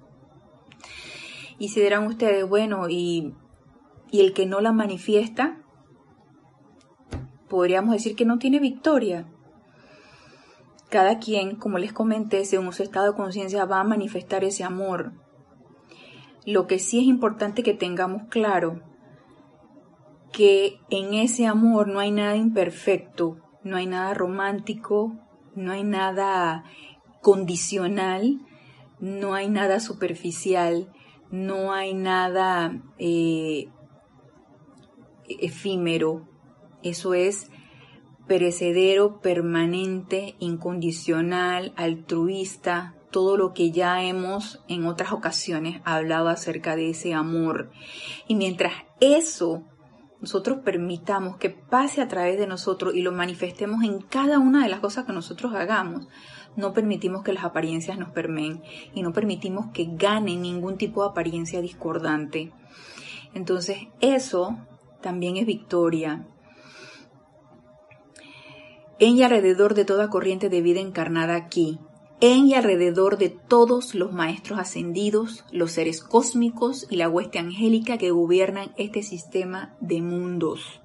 Y 1.58 1.70
se 1.70 1.82
dirán 1.82 2.08
ustedes, 2.08 2.48
bueno, 2.48 2.90
¿y, 2.90 3.34
y 4.12 4.22
el 4.22 4.34
que 4.34 4.46
no 4.46 4.62
la 4.62 4.72
manifiesta? 4.72 5.62
Podríamos 7.50 7.94
decir 7.94 8.16
que 8.16 8.26
no 8.26 8.38
tiene 8.38 8.60
victoria. 8.60 9.26
Cada 10.90 11.20
quien, 11.20 11.56
como 11.56 11.78
les 11.78 11.94
comenté, 11.94 12.46
según 12.46 12.74
su 12.74 12.84
estado 12.84 13.12
de 13.12 13.18
conciencia 13.18 13.66
va 13.66 13.80
a 13.80 13.84
manifestar 13.84 14.44
ese 14.44 14.64
amor. 14.64 15.14
Lo 16.46 16.68
que 16.68 16.80
sí 16.80 17.00
es 17.00 17.06
importante 17.06 17.62
que 17.64 17.74
tengamos 17.74 18.24
claro 18.30 18.82
que 20.32 20.80
en 20.90 21.14
ese 21.14 21.46
amor 21.48 21.88
no 21.88 22.00
hay 22.00 22.12
nada 22.12 22.36
imperfecto, 22.36 23.38
no 23.64 23.78
hay 23.78 23.88
nada 23.88 24.14
romántico, 24.14 25.14
no 25.56 25.72
hay 25.72 25.84
nada 25.84 26.64
condicional, 27.22 28.40
no 29.00 29.34
hay 29.34 29.50
nada 29.50 29.80
superficial, 29.80 30.92
no 31.32 31.74
hay 31.74 31.94
nada 31.94 32.82
eh, 32.98 33.70
efímero, 35.28 36.29
eso 36.84 37.14
es 37.14 37.50
perecedero, 38.28 39.22
permanente, 39.22 40.36
incondicional, 40.40 41.74
altruista, 41.76 42.96
todo 43.12 43.38
lo 43.38 43.54
que 43.54 43.72
ya 43.72 44.04
hemos 44.04 44.64
en 44.68 44.86
otras 44.86 45.12
ocasiones 45.12 45.82
hablado 45.84 46.30
acerca 46.30 46.76
de 46.76 46.92
ese 46.92 47.14
amor. 47.14 47.72
Y 48.28 48.36
mientras 48.36 48.74
eso 49.00 49.64
nosotros 50.22 50.60
permitamos 50.64 51.38
que 51.38 51.50
pase 51.50 52.02
a 52.02 52.08
través 52.08 52.38
de 52.38 52.46
nosotros 52.46 52.94
y 52.94 53.02
lo 53.02 53.12
manifestemos 53.12 53.84
en 53.84 54.02
cada 54.02 54.38
una 54.38 54.64
de 54.64 54.70
las 54.70 54.82
cosas 54.82 55.06
que 55.06 55.14
nosotros 55.14 55.54
hagamos, 55.54 56.08
no 56.56 56.74
permitimos 56.74 57.24
que 57.24 57.34
las 57.34 57.46
apariencias 57.46 57.98
nos 57.98 58.10
permeen 58.10 58.62
y 58.94 59.02
no 59.02 59.14
permitimos 59.14 59.68
que 59.74 59.88
ganen 59.92 60.42
ningún 60.42 60.78
tipo 60.78 61.04
de 61.04 61.10
apariencia 61.10 61.62
discordante. 61.62 62.52
Entonces, 63.34 63.88
eso 64.02 64.58
también 65.02 65.38
es 65.38 65.46
victoria. 65.46 66.28
En 69.00 69.18
y 69.18 69.24
alrededor 69.24 69.74
de 69.74 69.86
toda 69.86 70.10
corriente 70.10 70.50
de 70.50 70.62
vida 70.62 70.82
encarnada 70.82 71.36
aquí, 71.36 71.80
en 72.22 72.48
y 72.48 72.54
alrededor 72.54 73.18
de 73.18 73.30
todos 73.30 73.96
los 73.96 74.12
maestros 74.12 74.60
ascendidos, 74.60 75.46
los 75.52 75.72
seres 75.72 76.04
cósmicos 76.04 76.86
y 76.90 76.98
la 76.98 77.08
hueste 77.08 77.40
angélica 77.40 77.98
que 77.98 78.12
gobiernan 78.12 78.74
este 78.78 79.04
sistema 79.04 79.76
de 79.80 80.02
mundos. 80.02 80.82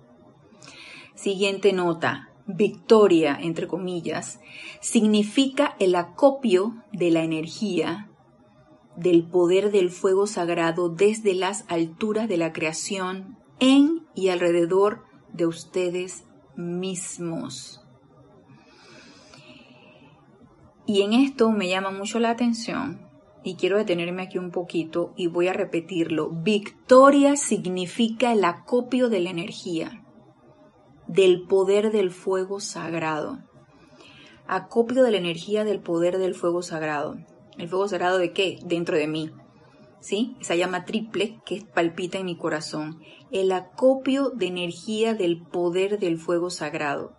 Siguiente 1.15 1.73
nota. 1.73 2.31
Victoria, 2.47 3.39
entre 3.41 3.67
comillas, 3.67 4.39
significa 4.81 5.77
el 5.81 5.95
acopio 5.95 6.75
de 6.93 7.11
la 7.11 7.25
energía 7.25 8.11
del 8.97 9.25
poder 9.25 9.73
del 9.73 9.91
fuego 9.91 10.27
sagrado 10.27 10.89
desde 10.89 11.35
las 11.35 11.65
alturas 11.69 12.29
de 12.29 12.37
la 12.37 12.53
creación 12.53 13.39
en 13.61 14.07
y 14.15 14.29
alrededor 14.29 15.05
de 15.33 15.47
ustedes 15.47 16.25
mismos. 16.55 17.84
Y 20.87 21.03
en 21.03 21.15
esto 21.15 21.51
me 21.51 21.69
llama 21.69 21.91
mucho 21.91 22.19
la 22.19 22.31
atención 22.31 23.05
y 23.45 23.57
quiero 23.57 23.77
detenerme 23.77 24.23
aquí 24.23 24.39
un 24.39 24.51
poquito 24.51 25.13
y 25.17 25.29
voy 25.29 25.49
a 25.49 25.53
repetirlo. 25.53 26.31
Victoria 26.31 27.37
significa 27.37 28.33
el 28.33 28.45
acopio 28.45 29.09
de 29.09 29.21
la 29.21 29.31
energía, 29.31 30.03
del 31.07 31.47
poder 31.47 31.93
del 31.93 32.11
fuego 32.11 32.59
sagrado. 32.59 33.39
Acopio 34.47 35.03
de 35.03 35.11
la 35.11 35.19
energía 35.19 35.65
del 35.65 35.81
poder 35.81 36.19
del 36.19 36.35
fuego 36.35 36.63
sagrado. 36.63 37.17
¿El 37.57 37.69
fuego 37.69 37.87
sagrado 37.87 38.19
de 38.19 38.33
qué? 38.33 38.59
Dentro 38.65 38.97
de 38.97 39.07
mí. 39.07 39.31
¿Sí? 40.01 40.37
Esa 40.41 40.55
llama 40.55 40.85
triple 40.85 41.41
que 41.47 41.65
palpita 41.75 42.19
en 42.19 42.27
mi 42.27 42.37
corazón. 42.37 43.01
El 43.31 43.53
acopio 43.53 44.31
de 44.31 44.47
energía 44.47 45.15
del 45.15 45.41
poder 45.43 45.99
del 45.99 46.19
fuego 46.19 46.51
sagrado. 46.51 47.17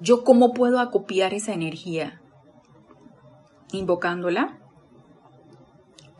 ¿Yo 0.00 0.22
cómo 0.22 0.52
puedo 0.52 0.78
acopiar 0.78 1.34
esa 1.34 1.52
energía? 1.52 2.20
Invocándola, 3.72 4.58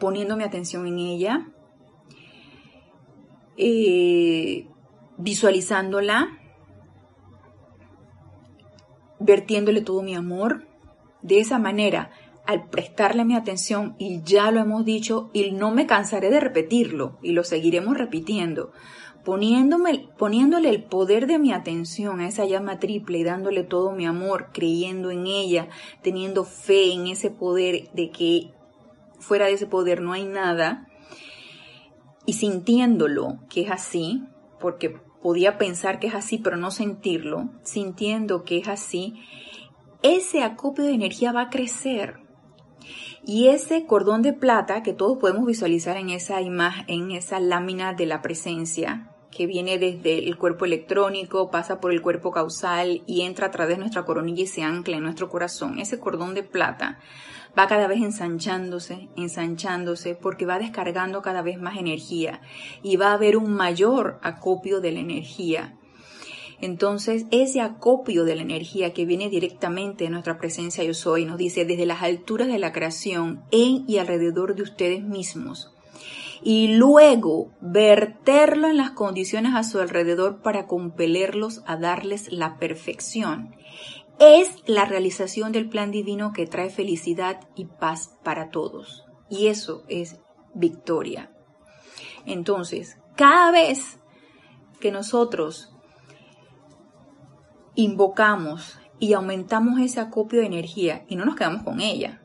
poniendo 0.00 0.36
mi 0.36 0.44
atención 0.44 0.86
en 0.86 0.98
ella, 0.98 1.48
eh, 3.56 4.68
visualizándola, 5.16 6.38
vertiéndole 9.20 9.80
todo 9.80 10.02
mi 10.02 10.14
amor. 10.14 10.66
De 11.22 11.40
esa 11.40 11.58
manera, 11.58 12.10
al 12.46 12.68
prestarle 12.68 13.24
mi 13.24 13.34
atención, 13.34 13.94
y 13.98 14.22
ya 14.22 14.50
lo 14.50 14.60
hemos 14.60 14.84
dicho, 14.84 15.30
y 15.32 15.50
no 15.52 15.70
me 15.70 15.86
cansaré 15.86 16.30
de 16.30 16.40
repetirlo, 16.40 17.18
y 17.22 17.32
lo 17.32 17.44
seguiremos 17.44 17.96
repitiendo, 17.96 18.72
poniéndome, 19.28 20.08
poniéndole 20.16 20.70
el 20.70 20.84
poder 20.84 21.26
de 21.26 21.38
mi 21.38 21.52
atención 21.52 22.20
a 22.20 22.28
esa 22.28 22.46
llama 22.46 22.78
triple 22.78 23.18
y 23.18 23.24
dándole 23.24 23.62
todo 23.62 23.92
mi 23.92 24.06
amor, 24.06 24.48
creyendo 24.54 25.10
en 25.10 25.26
ella, 25.26 25.68
teniendo 26.00 26.46
fe 26.46 26.94
en 26.94 27.08
ese 27.08 27.30
poder 27.30 27.90
de 27.92 28.08
que 28.08 28.54
fuera 29.18 29.44
de 29.44 29.52
ese 29.52 29.66
poder 29.66 30.00
no 30.00 30.14
hay 30.14 30.24
nada, 30.24 30.88
y 32.24 32.32
sintiéndolo 32.32 33.40
que 33.50 33.60
es 33.60 33.70
así, 33.70 34.22
porque 34.58 34.96
podía 35.20 35.58
pensar 35.58 36.00
que 36.00 36.06
es 36.06 36.14
así, 36.14 36.38
pero 36.38 36.56
no 36.56 36.70
sentirlo, 36.70 37.50
sintiendo 37.64 38.44
que 38.44 38.56
es 38.56 38.68
así, 38.68 39.12
ese 40.00 40.42
acopio 40.42 40.84
de 40.84 40.94
energía 40.94 41.32
va 41.32 41.42
a 41.42 41.50
crecer. 41.50 42.20
Y 43.26 43.48
ese 43.48 43.84
cordón 43.84 44.22
de 44.22 44.32
plata 44.32 44.82
que 44.82 44.94
todos 44.94 45.18
podemos 45.18 45.44
visualizar 45.44 45.98
en 45.98 46.08
esa 46.08 46.40
imagen, 46.40 46.86
en 46.88 47.10
esa 47.10 47.40
lámina 47.40 47.92
de 47.92 48.06
la 48.06 48.22
presencia, 48.22 49.14
que 49.38 49.46
viene 49.46 49.78
desde 49.78 50.26
el 50.26 50.36
cuerpo 50.36 50.64
electrónico, 50.64 51.48
pasa 51.48 51.78
por 51.78 51.92
el 51.92 52.02
cuerpo 52.02 52.32
causal 52.32 53.04
y 53.06 53.22
entra 53.22 53.46
a 53.46 53.50
través 53.52 53.76
de 53.76 53.78
nuestra 53.78 54.04
coronilla 54.04 54.42
y 54.42 54.48
se 54.48 54.64
ancla 54.64 54.96
en 54.96 55.04
nuestro 55.04 55.28
corazón. 55.28 55.78
Ese 55.78 56.00
cordón 56.00 56.34
de 56.34 56.42
plata 56.42 56.98
va 57.56 57.68
cada 57.68 57.86
vez 57.86 58.02
ensanchándose, 58.02 59.08
ensanchándose, 59.16 60.16
porque 60.16 60.44
va 60.44 60.58
descargando 60.58 61.22
cada 61.22 61.42
vez 61.42 61.56
más 61.56 61.78
energía 61.78 62.40
y 62.82 62.96
va 62.96 63.10
a 63.10 63.12
haber 63.12 63.36
un 63.36 63.52
mayor 63.52 64.18
acopio 64.22 64.80
de 64.80 64.90
la 64.90 64.98
energía. 64.98 65.78
Entonces, 66.60 67.26
ese 67.30 67.60
acopio 67.60 68.24
de 68.24 68.34
la 68.34 68.42
energía 68.42 68.92
que 68.92 69.06
viene 69.06 69.28
directamente 69.28 70.02
de 70.02 70.10
nuestra 70.10 70.36
presencia 70.38 70.82
yo 70.82 70.94
soy, 70.94 71.26
nos 71.26 71.38
dice 71.38 71.64
desde 71.64 71.86
las 71.86 72.02
alturas 72.02 72.48
de 72.48 72.58
la 72.58 72.72
creación, 72.72 73.44
en 73.52 73.84
y 73.86 73.98
alrededor 73.98 74.56
de 74.56 74.62
ustedes 74.62 75.04
mismos, 75.04 75.72
y 76.42 76.76
luego 76.76 77.50
verterlo 77.60 78.68
en 78.68 78.76
las 78.76 78.92
condiciones 78.92 79.54
a 79.54 79.64
su 79.64 79.80
alrededor 79.80 80.40
para 80.42 80.66
compelerlos 80.66 81.62
a 81.66 81.76
darles 81.76 82.32
la 82.32 82.58
perfección. 82.58 83.54
Es 84.18 84.50
la 84.66 84.84
realización 84.84 85.52
del 85.52 85.68
plan 85.68 85.90
divino 85.90 86.32
que 86.32 86.46
trae 86.46 86.70
felicidad 86.70 87.40
y 87.54 87.66
paz 87.66 88.16
para 88.24 88.50
todos. 88.50 89.06
Y 89.30 89.46
eso 89.46 89.84
es 89.88 90.18
victoria. 90.54 91.30
Entonces, 92.26 92.98
cada 93.16 93.50
vez 93.52 94.00
que 94.80 94.90
nosotros 94.90 95.72
invocamos 97.74 98.78
y 98.98 99.12
aumentamos 99.12 99.80
ese 99.80 100.00
acopio 100.00 100.40
de 100.40 100.46
energía 100.46 101.04
y 101.08 101.14
no 101.14 101.24
nos 101.24 101.36
quedamos 101.36 101.62
con 101.62 101.80
ella, 101.80 102.20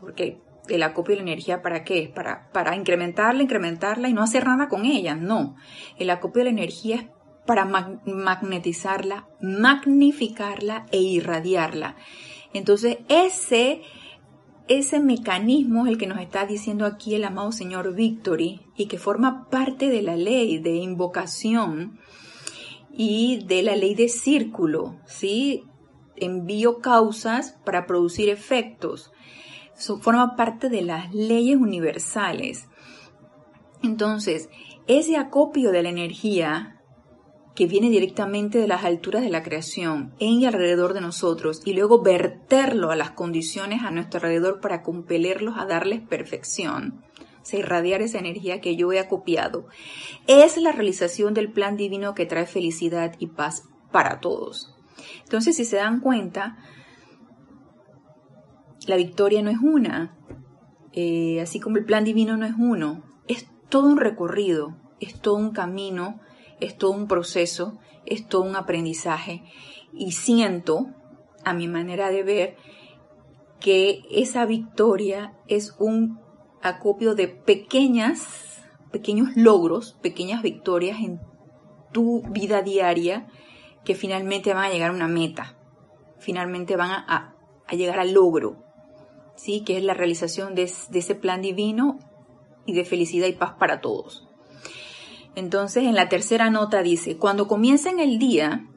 porque 0.00 0.40
el 0.70 0.82
acopio 0.82 1.14
de 1.14 1.22
la 1.22 1.30
energía 1.30 1.62
para 1.62 1.84
qué? 1.84 2.10
Para, 2.14 2.50
para 2.52 2.76
incrementarla, 2.76 3.42
incrementarla 3.42 4.08
y 4.08 4.12
no 4.12 4.22
hacer 4.22 4.46
nada 4.46 4.68
con 4.68 4.84
ella. 4.84 5.14
No. 5.14 5.56
El 5.98 6.10
acopio 6.10 6.40
de 6.40 6.44
la 6.44 6.58
energía 6.58 6.96
es 6.96 7.06
para 7.46 7.64
magnetizarla, 7.64 9.26
magnificarla 9.40 10.86
e 10.92 10.98
irradiarla. 10.98 11.96
Entonces, 12.52 12.98
ese, 13.08 13.82
ese 14.68 15.00
mecanismo 15.00 15.86
es 15.86 15.92
el 15.92 15.98
que 15.98 16.06
nos 16.06 16.20
está 16.20 16.46
diciendo 16.46 16.86
aquí 16.86 17.14
el 17.14 17.24
amado 17.24 17.50
señor 17.50 17.94
Victory 17.94 18.60
y 18.76 18.86
que 18.86 18.98
forma 18.98 19.48
parte 19.48 19.88
de 19.88 20.02
la 20.02 20.16
ley 20.16 20.58
de 20.58 20.76
invocación 20.76 21.98
y 22.92 23.44
de 23.46 23.62
la 23.62 23.76
ley 23.76 23.94
de 23.94 24.08
círculo, 24.08 25.00
¿sí? 25.06 25.64
Envío 26.16 26.80
causas 26.80 27.58
para 27.64 27.86
producir 27.86 28.28
efectos 28.28 29.10
forma 30.00 30.36
parte 30.36 30.68
de 30.68 30.82
las 30.82 31.12
leyes 31.14 31.56
universales. 31.56 32.66
Entonces, 33.82 34.48
ese 34.86 35.16
acopio 35.16 35.70
de 35.70 35.82
la 35.82 35.88
energía 35.88 36.80
que 37.54 37.66
viene 37.66 37.90
directamente 37.90 38.58
de 38.58 38.68
las 38.68 38.84
alturas 38.84 39.22
de 39.22 39.30
la 39.30 39.42
creación 39.42 40.14
en 40.18 40.40
y 40.40 40.46
alrededor 40.46 40.94
de 40.94 41.00
nosotros 41.00 41.62
y 41.64 41.74
luego 41.74 42.02
verterlo 42.02 42.90
a 42.90 42.96
las 42.96 43.10
condiciones 43.10 43.82
a 43.82 43.90
nuestro 43.90 44.18
alrededor 44.18 44.60
para 44.60 44.82
compelerlos 44.82 45.56
a 45.58 45.66
darles 45.66 46.00
perfección, 46.00 47.02
o 47.52 47.56
irradiar 47.56 48.02
esa 48.02 48.18
energía 48.18 48.60
que 48.60 48.76
yo 48.76 48.92
he 48.92 49.00
acopiado, 49.00 49.66
es 50.26 50.56
la 50.56 50.72
realización 50.72 51.34
del 51.34 51.50
plan 51.50 51.76
divino 51.76 52.14
que 52.14 52.26
trae 52.26 52.46
felicidad 52.46 53.14
y 53.18 53.26
paz 53.26 53.64
para 53.90 54.20
todos. 54.20 54.74
Entonces, 55.24 55.56
si 55.56 55.64
se 55.64 55.76
dan 55.76 56.00
cuenta, 56.00 56.58
la 58.86 58.96
victoria 58.96 59.42
no 59.42 59.50
es 59.50 59.58
una, 59.58 60.16
eh, 60.92 61.40
así 61.40 61.60
como 61.60 61.76
el 61.76 61.84
plan 61.84 62.04
divino 62.04 62.36
no 62.36 62.46
es 62.46 62.54
uno, 62.58 63.04
es 63.28 63.46
todo 63.68 63.86
un 63.86 63.98
recorrido, 63.98 64.76
es 65.00 65.20
todo 65.20 65.36
un 65.36 65.52
camino, 65.52 66.20
es 66.60 66.76
todo 66.76 66.90
un 66.90 67.06
proceso, 67.06 67.78
es 68.06 68.26
todo 68.26 68.42
un 68.42 68.56
aprendizaje. 68.56 69.44
Y 69.92 70.12
siento, 70.12 70.88
a 71.44 71.54
mi 71.54 71.68
manera 71.68 72.10
de 72.10 72.22
ver, 72.22 72.56
que 73.60 74.02
esa 74.10 74.46
victoria 74.46 75.34
es 75.46 75.76
un 75.78 76.18
acopio 76.62 77.14
de 77.14 77.28
pequeñas, 77.28 78.62
pequeños 78.90 79.36
logros, 79.36 79.96
pequeñas 80.02 80.42
victorias 80.42 80.98
en 81.00 81.20
tu 81.92 82.22
vida 82.30 82.62
diaria 82.62 83.28
que 83.84 83.94
finalmente 83.94 84.54
van 84.54 84.64
a 84.64 84.70
llegar 84.70 84.90
a 84.90 84.94
una 84.94 85.08
meta, 85.08 85.56
finalmente 86.18 86.76
van 86.76 86.90
a, 86.90 87.34
a 87.66 87.74
llegar 87.74 87.98
al 87.98 88.12
logro, 88.12 88.69
¿sí? 89.40 89.62
que 89.62 89.78
es 89.78 89.84
la 89.84 89.94
realización 89.94 90.54
de, 90.54 90.64
ese 90.64 91.14
plan 91.14 91.40
divino 91.40 91.98
y 92.66 92.74
de 92.74 92.84
felicidad 92.84 93.26
y 93.26 93.32
paz 93.32 93.54
para 93.58 93.80
todos. 93.80 94.28
Entonces, 95.34 95.84
en 95.84 95.94
la 95.94 96.08
tercera 96.08 96.50
nota 96.50 96.82
dice, 96.82 97.16
cuando 97.16 97.48
comiencen 97.48 98.00
el 98.00 98.18
día, 98.18 98.68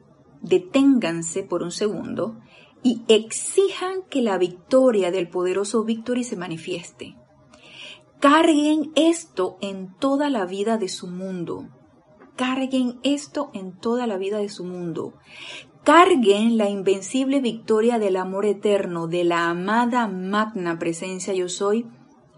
deténganse 0.42 1.44
por 1.44 1.64
un 1.64 1.72
segundo 1.72 2.40
y 2.84 3.02
exijan 3.08 4.04
que 4.10 4.22
la 4.22 4.38
victoria 4.38 5.12
del 5.12 5.30
poderoso 5.30 5.84
Victory 5.84 6.24
se 6.24 6.36
manifieste. 6.36 7.16
Carguen 8.20 8.92
esto 8.96 9.58
en 9.62 9.94
toda 9.98 10.30
la 10.30 10.46
vida 10.46 10.78
de 10.78 10.88
su 10.88 11.08
mundo. 11.08 11.68
Carguen 12.36 13.00
esto 13.04 13.52
en 13.54 13.78
toda 13.78 14.08
la 14.08 14.18
vida 14.18 14.38
de 14.38 14.50
su 14.50 14.64
mundo. 14.64 15.16
Carguen 15.84 16.58
la 16.58 16.70
invencible 16.70 17.42
victoria 17.42 18.00
del 18.00 18.16
amor 18.16 18.46
eterno, 18.46 19.08
de 19.08 19.26
la 19.26 19.50
amada 19.50 20.08
magna 20.08 20.80
presencia 20.80 21.34
yo 21.34 21.50
soy, 21.50 21.86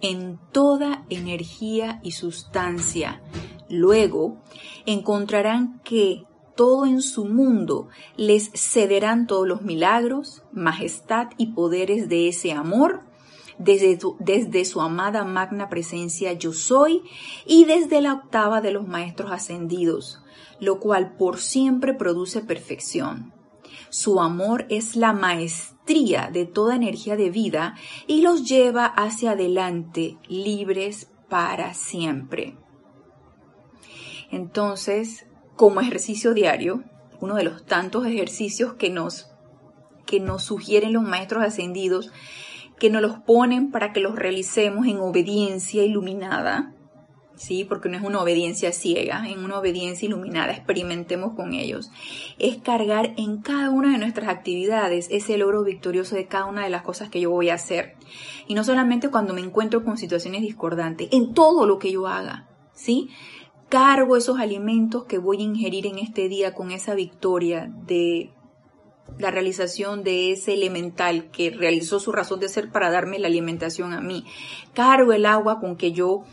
en 0.01 0.39
toda 0.51 1.05
energía 1.11 1.99
y 2.01 2.13
sustancia. 2.13 3.21
Luego 3.69 4.41
encontrarán 4.87 5.79
que 5.83 6.23
todo 6.55 6.87
en 6.87 7.03
su 7.03 7.25
mundo 7.25 7.87
les 8.17 8.49
cederán 8.55 9.27
todos 9.27 9.47
los 9.47 9.61
milagros, 9.61 10.41
majestad 10.51 11.27
y 11.37 11.53
poderes 11.53 12.09
de 12.09 12.27
ese 12.27 12.51
amor, 12.51 13.03
desde, 13.59 13.99
desde 14.17 14.65
su 14.65 14.81
amada 14.81 15.23
magna 15.23 15.69
presencia 15.69 16.33
yo 16.33 16.51
soy 16.51 17.03
y 17.45 17.65
desde 17.65 18.01
la 18.01 18.13
octava 18.13 18.59
de 18.61 18.71
los 18.71 18.87
maestros 18.87 19.31
ascendidos, 19.31 20.23
lo 20.59 20.79
cual 20.79 21.15
por 21.15 21.37
siempre 21.37 21.93
produce 21.93 22.41
perfección. 22.41 23.34
Su 23.95 24.19
amor 24.19 24.65
es 24.67 24.97
la 24.97 25.13
maestría 25.13 26.29
de 26.29 26.45
toda 26.45 26.75
energía 26.75 27.15
de 27.15 27.29
vida 27.29 27.75
y 28.07 28.23
los 28.23 28.43
lleva 28.43 28.87
hacia 28.87 29.31
adelante 29.31 30.17
libres 30.27 31.09
para 31.29 31.73
siempre. 31.73 32.57
Entonces, 34.31 35.27
como 35.55 35.79
ejercicio 35.79 36.33
diario, 36.33 36.83
uno 37.21 37.35
de 37.35 37.45
los 37.45 37.65
tantos 37.65 38.05
ejercicios 38.05 38.73
que 38.73 38.89
nos, 38.89 39.31
que 40.05 40.19
nos 40.19 40.43
sugieren 40.43 40.91
los 40.91 41.03
maestros 41.03 41.45
ascendidos, 41.45 42.11
que 42.77 42.89
nos 42.89 43.01
los 43.01 43.19
ponen 43.19 43.71
para 43.71 43.93
que 43.93 44.01
los 44.01 44.17
realicemos 44.17 44.87
en 44.87 44.99
obediencia 44.99 45.85
iluminada, 45.85 46.74
¿sí? 47.35 47.65
Porque 47.65 47.89
no 47.89 47.97
es 47.97 48.03
una 48.03 48.21
obediencia 48.21 48.71
ciega, 48.71 49.27
en 49.29 49.43
una 49.43 49.59
obediencia 49.59 50.05
iluminada, 50.05 50.53
experimentemos 50.53 51.33
con 51.35 51.53
ellos. 51.53 51.91
Es 52.39 52.57
cargar 52.57 53.13
en 53.17 53.41
cada 53.41 53.69
una 53.69 53.91
de 53.91 53.97
nuestras 53.97 54.29
actividades 54.29 55.07
ese 55.11 55.37
logro 55.37 55.63
victorioso 55.63 56.15
de 56.15 56.27
cada 56.27 56.45
una 56.45 56.63
de 56.63 56.69
las 56.69 56.83
cosas 56.83 57.09
que 57.09 57.21
yo 57.21 57.31
voy 57.31 57.49
a 57.49 57.55
hacer. 57.55 57.95
Y 58.47 58.53
no 58.53 58.63
solamente 58.63 59.09
cuando 59.09 59.33
me 59.33 59.41
encuentro 59.41 59.83
con 59.83 59.97
situaciones 59.97 60.41
discordantes, 60.41 61.09
en 61.11 61.33
todo 61.33 61.65
lo 61.65 61.79
que 61.79 61.91
yo 61.91 62.07
haga, 62.07 62.47
¿sí? 62.73 63.09
cargo 63.69 64.15
esos 64.15 64.39
alimentos 64.39 65.05
que 65.05 65.17
voy 65.17 65.37
a 65.37 65.43
ingerir 65.43 65.87
en 65.87 65.97
este 65.97 66.29
día 66.29 66.53
con 66.53 66.71
esa 66.71 66.93
victoria 66.93 67.71
de 67.85 68.31
la 69.17 69.31
realización 69.31 70.03
de 70.03 70.31
ese 70.31 70.53
elemental 70.53 71.29
que 71.31 71.51
realizó 71.51 71.99
su 71.99 72.11
razón 72.11 72.39
de 72.39 72.49
ser 72.49 72.71
para 72.71 72.89
darme 72.89 73.19
la 73.19 73.27
alimentación 73.27 73.93
a 73.93 74.01
mí. 74.01 74.25
Cargo 74.73 75.13
el 75.13 75.25
agua 75.25 75.59
con 75.59 75.77
que 75.77 75.91
yo 75.91 76.23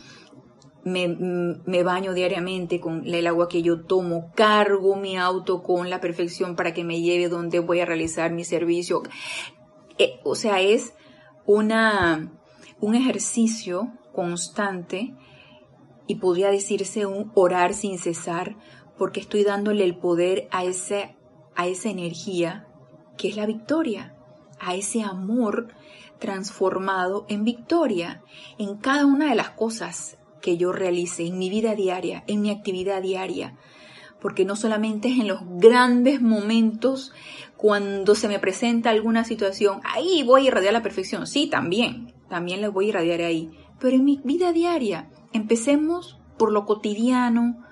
me, 0.85 1.83
baño 1.83 2.15
diariamente, 2.15 2.81
con 2.81 3.07
el 3.07 3.27
agua 3.27 3.49
que 3.49 3.63
yo 3.63 3.83
tomo. 3.85 4.33
Cargo 4.35 4.97
mi 4.97 5.17
auto 5.17 5.63
con 5.63 5.91
la 5.91 6.01
perfección 6.01 6.57
para 6.57 6.75
que 6.75 6.85
me 6.85 7.01
lleve 7.01 7.29
donde 7.29 7.61
voy 7.61 7.81
a 7.81 7.87
realizar 7.87 8.33
mi 8.33 8.45
servicio. 8.45 9.03
Eh, 9.99 10.21
o 10.25 10.35
sea, 10.35 10.61
es 10.61 10.95
una, 11.47 12.33
un 12.81 12.95
ejercicio 12.95 13.93
constante 14.13 15.15
y 16.07 16.17
podría 16.17 16.51
decirse 16.51 17.07
un 17.07 17.31
orar 17.35 17.75
sin 17.75 17.99
cesar 17.99 18.57
porque 18.99 19.21
estoy 19.21 19.45
dándole 19.45 19.85
el 19.85 19.97
poder 19.97 20.49
a, 20.51 20.65
ese, 20.65 21.17
a 21.55 21.67
esa 21.67 21.89
energía 21.91 22.67
que 23.17 23.29
es 23.29 23.37
la 23.37 23.47
victoria, 23.47 24.17
a 24.59 24.75
ese 24.75 25.03
amor 25.03 25.69
transformado 26.19 27.27
en 27.29 27.45
victoria 27.45 28.23
en 28.59 28.77
cada 28.77 29.07
una 29.07 29.31
de 29.31 29.35
las 29.35 29.51
cosas 29.51 30.19
que 30.43 30.59
yo 30.59 30.73
realice 30.73 31.27
en 31.27 31.39
mi 31.39 31.49
vida 31.49 31.75
diaria, 31.75 32.25
en 32.27 32.43
mi 32.43 32.51
actividad 32.51 33.01
diaria. 33.01 33.57
Porque 34.21 34.45
no 34.45 34.55
solamente 34.55 35.09
es 35.09 35.19
en 35.19 35.29
los 35.29 35.41
grandes 35.59 36.21
momentos 36.21 37.13
cuando 37.57 38.15
se 38.15 38.29
me 38.29 38.39
presenta 38.39 38.91
alguna 38.91 39.25
situación, 39.25 39.81
ahí 39.85 40.23
voy 40.23 40.43
a 40.43 40.49
irradiar 40.49 40.75
la 40.75 40.83
perfección. 40.83 41.27
Sí, 41.27 41.47
también, 41.47 42.13
también 42.29 42.61
la 42.61 42.69
voy 42.69 42.87
a 42.87 42.89
irradiar 42.91 43.23
ahí. 43.23 43.51
Pero 43.81 43.97
en 43.97 44.05
mi 44.05 44.21
vida 44.23 44.53
diaria, 44.53 45.09
Empecemos 45.33 46.19
por 46.37 46.53
lo 46.53 46.67
cotidiano, 46.67 47.65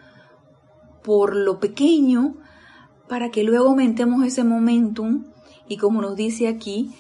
por 1.05 1.37
lo 1.37 1.61
pequeño, 1.61 2.37
para 3.09 3.31
que 3.31 3.45
luego 3.45 3.69
aumentemos 3.69 4.25
ese 4.25 4.45
momentum 4.45 5.25
y 5.69 5.77
como 5.77 6.01
nos 6.01 6.17
dice 6.17 6.49
aquí, 6.49 6.91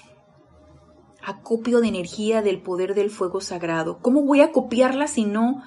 acopio 1.24 1.80
de 1.80 1.88
energía 1.88 2.42
del 2.42 2.60
poder 2.60 2.94
del 2.94 3.10
fuego 3.10 3.40
sagrado. 3.40 3.98
¿Cómo 3.98 4.22
voy 4.22 4.40
a 4.40 4.52
copiarla 4.52 5.06
si 5.06 5.24
no? 5.24 5.62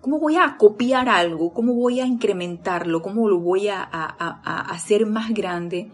¿Cómo 0.00 0.18
voy 0.18 0.36
a 0.36 0.56
copiar 0.58 1.08
algo? 1.08 1.52
¿Cómo 1.52 1.74
voy 1.74 2.00
a 2.00 2.06
incrementarlo? 2.06 3.00
¿Cómo 3.00 3.28
lo 3.28 3.40
voy 3.40 3.68
a, 3.68 3.82
hacer 3.82 5.06
más 5.06 5.32
grande? 5.32 5.90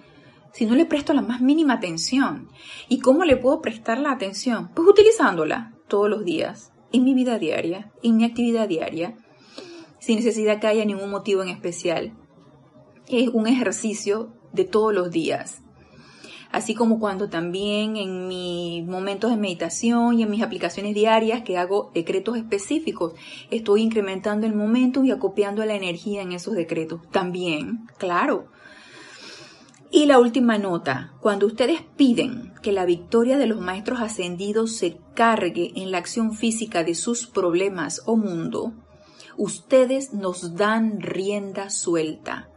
Si 0.53 0.67
no 0.67 0.75
le 0.75 0.85
presto 0.85 1.13
la 1.13 1.23
más 1.23 1.41
mínima 1.41 1.75
atención. 1.75 2.49
¿Y 2.89 2.99
cómo 2.99 3.25
le 3.25 3.37
puedo 3.37 3.61
prestar 3.61 3.99
la 3.99 4.11
atención? 4.11 4.71
Pues 4.75 4.89
utilizándola 4.89 5.75
todos 5.87 6.11
los 6.11 6.25
días 6.25 6.73
en 6.93 7.05
mi 7.05 7.15
vida 7.15 7.39
diaria, 7.39 7.93
en 8.03 8.17
mi 8.17 8.25
actividad 8.25 8.69
diaria, 8.69 9.17
sin 10.01 10.17
necesidad 10.17 10.59
que 10.59 10.67
haya 10.67 10.85
ningún 10.85 11.11
motivo 11.11 11.43
en 11.43 11.49
especial. 11.49 12.13
Es 13.07 13.29
un 13.29 13.47
ejercicio 13.47 14.33
de 14.53 14.65
todos 14.65 14.93
los 14.93 15.11
días. 15.11 15.63
Así 16.53 16.75
como 16.75 16.99
cuando 16.99 17.29
también 17.29 17.97
en 17.97 18.27
mis 18.27 18.85
momentos 18.85 19.31
de 19.31 19.37
meditación 19.37 20.19
y 20.19 20.25
en 20.25 20.31
mis 20.31 20.43
aplicaciones 20.43 20.95
diarias 20.95 21.43
que 21.43 21.59
hago 21.59 21.91
decretos 21.95 22.37
específicos, 22.37 23.15
estoy 23.51 23.83
incrementando 23.83 24.47
el 24.47 24.55
momento 24.55 25.05
y 25.05 25.13
acopiando 25.13 25.65
la 25.65 25.75
energía 25.75 26.23
en 26.23 26.33
esos 26.33 26.55
decretos. 26.55 27.01
También, 27.13 27.87
claro, 27.99 28.49
y 29.93 30.07
la 30.07 30.21
última 30.21 30.57
nota, 30.57 31.15
cuando 31.21 31.47
ustedes 31.47 31.83
piden 31.97 32.55
que 32.63 32.71
la 32.71 32.85
victoria 32.85 33.37
de 33.39 33.49
los 33.49 33.61
maestros 33.61 34.01
ascendidos 34.01 34.77
se 34.77 34.99
cargue 35.15 35.73
en 35.75 35.91
la 35.91 35.99
acción 35.99 36.33
física 36.33 36.85
de 36.85 36.95
sus 36.95 37.27
problemas 37.27 38.03
o 38.07 38.17
mundo, 38.17 38.73
ustedes 39.37 40.13
nos 40.13 40.55
dan 40.55 41.01
rienda 41.01 41.71
suelta, 41.71 42.50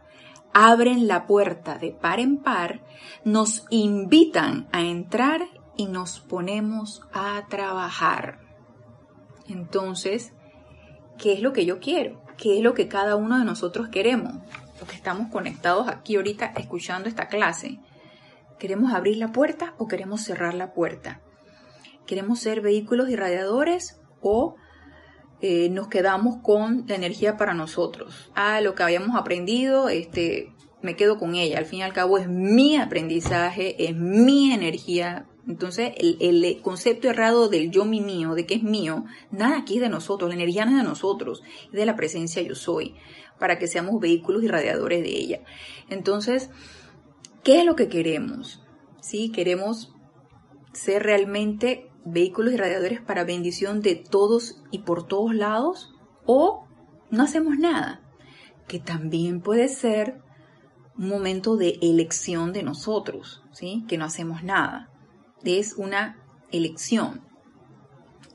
abren 0.54 1.06
la 1.06 1.26
puerta 1.26 1.78
de 1.78 1.90
par 1.90 2.20
en 2.20 2.38
par, 2.38 2.80
nos 3.24 3.66
invitan 3.70 4.68
a 4.72 4.80
entrar 4.80 5.42
y 5.76 5.86
nos 5.86 6.20
ponemos 6.20 7.02
a 7.12 7.44
trabajar. 7.48 8.38
Entonces, 9.48 10.32
¿qué 11.18 11.34
es 11.34 11.42
lo 11.42 11.52
que 11.52 11.66
yo 11.66 11.80
quiero? 11.80 12.22
¿Qué 12.38 12.56
es 12.56 12.62
lo 12.62 12.72
que 12.72 12.88
cada 12.88 13.16
uno 13.16 13.38
de 13.38 13.44
nosotros 13.44 13.88
queremos? 13.88 14.34
que 14.86 14.96
estamos 14.96 15.30
conectados 15.30 15.88
aquí 15.88 16.16
ahorita 16.16 16.52
escuchando 16.56 17.08
esta 17.08 17.28
clase, 17.28 17.78
¿queremos 18.58 18.92
abrir 18.92 19.16
la 19.16 19.32
puerta 19.32 19.74
o 19.78 19.88
queremos 19.88 20.22
cerrar 20.22 20.54
la 20.54 20.72
puerta? 20.72 21.20
¿Queremos 22.06 22.40
ser 22.40 22.60
vehículos 22.60 23.08
irradiadores 23.08 24.00
o 24.20 24.56
eh, 25.46 25.68
nos 25.68 25.88
quedamos 25.88 26.38
con 26.42 26.86
la 26.88 26.94
energía 26.94 27.36
para 27.36 27.52
nosotros? 27.52 28.30
Ah, 28.34 28.62
lo 28.62 28.74
que 28.74 28.82
habíamos 28.82 29.14
aprendido, 29.14 29.90
este, 29.90 30.54
me 30.80 30.96
quedo 30.96 31.18
con 31.18 31.34
ella. 31.34 31.58
Al 31.58 31.66
fin 31.66 31.80
y 31.80 31.82
al 31.82 31.92
cabo 31.92 32.16
es 32.16 32.26
mi 32.30 32.78
aprendizaje, 32.78 33.84
es 33.84 33.94
mi 33.94 34.52
energía. 34.52 35.26
Entonces, 35.46 35.92
el, 35.98 36.16
el, 36.22 36.62
concepto 36.62 37.10
errado 37.10 37.50
del 37.50 37.70
yo 37.70 37.84
mi 37.84 38.00
mío, 38.00 38.34
de 38.34 38.46
que 38.46 38.54
es 38.54 38.62
mío, 38.62 39.04
nada 39.30 39.58
aquí 39.58 39.74
es 39.74 39.82
de 39.82 39.90
nosotros, 39.90 40.30
la 40.30 40.36
energía 40.36 40.64
no 40.64 40.70
es 40.70 40.78
de 40.78 40.88
nosotros, 40.88 41.42
es 41.66 41.72
de 41.72 41.84
la 41.84 41.94
presencia 41.94 42.40
yo 42.40 42.54
soy 42.54 42.94
para 43.38 43.58
que 43.58 43.66
seamos 43.66 44.00
vehículos 44.00 44.42
y 44.44 44.48
radiadores 44.48 45.02
de 45.02 45.10
ella. 45.10 45.40
Entonces, 45.90 46.48
¿qué 47.42 47.58
es 47.58 47.66
lo 47.66 47.76
que 47.76 47.90
queremos? 47.90 48.62
¿Sí? 49.02 49.30
Queremos 49.30 49.92
ser 50.72 51.02
realmente 51.02 51.90
vehículos 52.04 52.52
y 52.52 52.56
radiadores 52.56 53.00
para 53.00 53.24
bendición 53.24 53.80
de 53.80 53.96
todos 53.96 54.62
y 54.70 54.80
por 54.80 55.06
todos 55.06 55.34
lados 55.34 55.94
o 56.26 56.66
no 57.10 57.22
hacemos 57.22 57.58
nada, 57.58 58.02
que 58.66 58.78
también 58.78 59.40
puede 59.40 59.68
ser 59.68 60.20
un 60.96 61.08
momento 61.08 61.56
de 61.56 61.78
elección 61.82 62.52
de 62.52 62.62
nosotros, 62.62 63.42
¿sí? 63.52 63.84
Que 63.88 63.98
no 63.98 64.04
hacemos 64.04 64.42
nada. 64.42 64.90
Es 65.44 65.74
una 65.74 66.18
elección. 66.52 67.22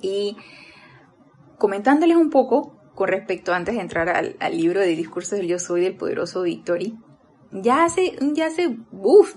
Y 0.02 0.38
comentándoles 1.58 2.18
un 2.18 2.30
poco 2.30 2.78
con 2.96 3.08
respecto 3.08 3.54
antes 3.54 3.76
de 3.76 3.82
entrar 3.82 4.10
al, 4.10 4.58
libro 4.58 4.82
de 4.82 4.88
discursos 4.88 5.40
del 5.40 5.48
yo 5.48 5.60
soy 5.60 5.82
del 5.82 5.96
poderoso 5.96 6.44
Victory. 6.44 6.98
Ya 7.52 7.86
hace, 7.86 8.18
ya 8.34 8.48
hace, 8.48 8.78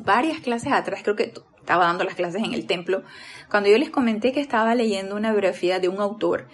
varias 0.04 0.40
clases 0.40 0.72
atrás, 0.72 1.00
creo 1.02 1.16
que 1.16 1.32
estaba 1.62 1.84
dando 1.84 2.02
las 2.02 2.16
clases 2.16 2.42
en 2.42 2.54
el 2.54 2.66
templo, 2.66 3.02
cuando 3.48 3.70
yo 3.70 3.78
les 3.78 3.90
comenté 3.90 4.32
que 4.32 4.40
estaba 4.40 4.74
leyendo 4.74 5.14
una 5.14 5.30
biografía 5.30 5.78
de 5.78 5.88
un 5.88 6.00
autor, 6.00 6.48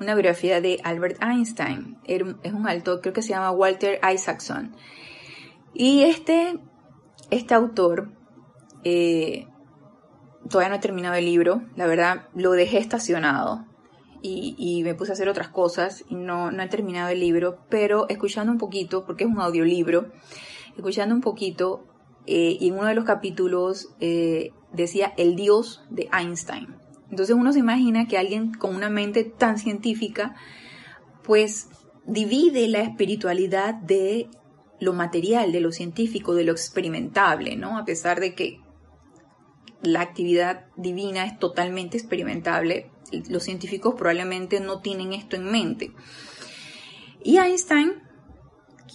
una 0.00 0.14
biografía 0.14 0.62
de 0.62 0.80
Albert 0.82 1.22
Einstein. 1.22 1.98
Es 2.04 2.52
un 2.52 2.66
autor, 2.66 3.02
creo 3.02 3.12
que 3.12 3.22
se 3.22 3.30
llama 3.30 3.50
Walter 3.50 4.00
Isaacson. 4.02 4.74
Y 5.74 6.04
este, 6.04 6.58
este 7.30 7.54
autor, 7.54 8.10
eh, 8.84 9.46
todavía 10.48 10.70
no 10.70 10.76
he 10.76 10.80
terminado 10.80 11.14
el 11.14 11.26
libro, 11.26 11.62
la 11.76 11.86
verdad 11.86 12.28
lo 12.34 12.52
dejé 12.52 12.78
estacionado 12.78 13.66
y, 14.22 14.80
me 14.82 14.94
puse 14.94 15.12
a 15.12 15.14
hacer 15.14 15.28
otras 15.28 15.48
cosas 15.48 16.04
y 16.08 16.14
no, 16.14 16.50
no 16.50 16.62
he 16.62 16.68
terminado 16.68 17.10
el 17.10 17.20
libro, 17.20 17.58
pero 17.68 18.08
escuchando 18.08 18.50
un 18.50 18.58
poquito, 18.58 19.04
porque 19.04 19.24
es 19.24 19.30
un 19.30 19.40
audiolibro, 19.40 20.06
escuchando 20.74 21.14
un 21.14 21.20
poquito 21.20 21.84
eh, 22.26 22.56
y 22.58 22.68
en 22.68 22.74
uno 22.74 22.86
de 22.86 22.94
los 22.94 23.04
capítulos 23.04 23.94
eh, 24.00 24.52
decía 24.72 25.12
el 25.16 25.36
dios 25.36 25.84
de 25.90 26.08
Einstein. 26.12 26.74
Entonces 27.10 27.36
uno 27.36 27.52
se 27.52 27.58
imagina 27.58 28.08
que 28.08 28.18
alguien 28.18 28.52
con 28.52 28.74
una 28.74 28.90
mente 28.90 29.24
tan 29.24 29.58
científica, 29.58 30.34
pues 31.22 31.68
divide 32.06 32.66
la 32.68 32.80
espiritualidad 32.80 33.74
de 33.74 34.28
lo 34.80 34.92
material, 34.92 35.52
de 35.52 35.60
lo 35.60 35.70
científico, 35.70 36.34
de 36.34 36.44
lo 36.44 36.52
experimentable, 36.52 37.56
¿no? 37.56 37.78
A 37.78 37.84
pesar 37.84 38.20
de 38.20 38.34
que 38.34 38.60
la 39.82 40.00
actividad 40.00 40.66
divina 40.76 41.24
es 41.24 41.38
totalmente 41.38 41.96
experimentable, 41.96 42.90
los 43.28 43.44
científicos 43.44 43.94
probablemente 43.96 44.60
no 44.60 44.80
tienen 44.80 45.12
esto 45.12 45.36
en 45.36 45.50
mente. 45.50 45.92
Y 47.22 47.38
Einstein, 47.38 47.92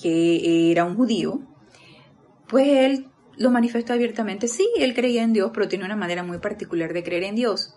que 0.01 0.71
era 0.71 0.83
un 0.85 0.95
judío, 0.95 1.41
pues 2.47 2.67
él 2.67 3.08
lo 3.39 3.49
manifestó 3.51 3.93
abiertamente. 3.93 4.47
Sí, 4.47 4.69
él 4.77 4.93
creía 4.93 5.23
en 5.23 5.33
Dios, 5.33 5.51
pero 5.53 5.67
tiene 5.67 5.85
una 5.85 5.95
manera 5.95 6.23
muy 6.23 6.37
particular 6.37 6.93
de 6.93 7.03
creer 7.03 7.23
en 7.23 7.35
Dios. 7.35 7.73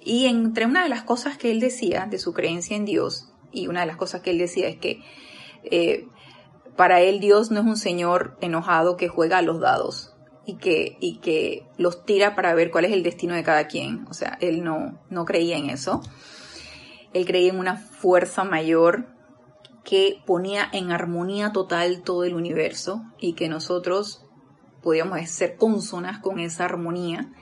Y 0.00 0.24
entre 0.24 0.64
una 0.64 0.82
de 0.82 0.88
las 0.88 1.02
cosas 1.02 1.36
que 1.36 1.50
él 1.50 1.60
decía 1.60 2.06
de 2.10 2.18
su 2.18 2.32
creencia 2.32 2.76
en 2.76 2.86
Dios, 2.86 3.28
y 3.52 3.68
una 3.68 3.80
de 3.80 3.86
las 3.86 3.96
cosas 3.96 4.22
que 4.22 4.30
él 4.30 4.38
decía 4.38 4.68
es 4.68 4.78
que 4.78 5.02
eh, 5.64 6.08
para 6.76 7.02
él 7.02 7.20
Dios 7.20 7.50
no 7.50 7.60
es 7.60 7.66
un 7.66 7.76
señor 7.76 8.38
enojado 8.40 8.96
que 8.96 9.08
juega 9.08 9.38
a 9.38 9.42
los 9.42 9.60
dados 9.60 10.14
y 10.46 10.56
que, 10.56 10.96
y 10.98 11.18
que 11.18 11.66
los 11.76 12.06
tira 12.06 12.34
para 12.34 12.54
ver 12.54 12.70
cuál 12.70 12.86
es 12.86 12.92
el 12.92 13.02
destino 13.02 13.34
de 13.34 13.42
cada 13.42 13.66
quien. 13.66 14.06
O 14.08 14.14
sea, 14.14 14.38
él 14.40 14.64
no, 14.64 14.98
no 15.10 15.26
creía 15.26 15.58
en 15.58 15.68
eso. 15.68 16.00
Él 17.12 17.26
creía 17.26 17.52
en 17.52 17.58
una 17.58 17.76
fuerza 17.76 18.44
mayor 18.44 19.08
que 19.84 20.22
ponía 20.24 20.68
en 20.72 20.90
armonía 20.90 21.52
total 21.52 22.02
todo 22.02 22.24
el 22.24 22.34
universo 22.34 23.02
y 23.18 23.34
que 23.34 23.48
nosotros 23.48 24.25
podíamos 24.86 25.18
ser 25.28 25.56
consonas 25.56 26.20
con 26.20 26.38
esa 26.38 26.64
armonía. 26.64 27.32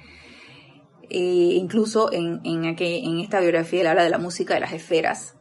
E 1.11 1.19
incluso 1.19 2.11
en, 2.11 2.41
en, 2.43 2.65
en 2.65 3.21
esta 3.21 3.39
biografía 3.41 3.83
él 3.83 3.87
habla 3.87 4.03
de 4.03 4.09
la 4.09 4.17
música 4.17 4.55
de 4.55 4.61
las 4.61 4.73
esferas, 4.73 5.37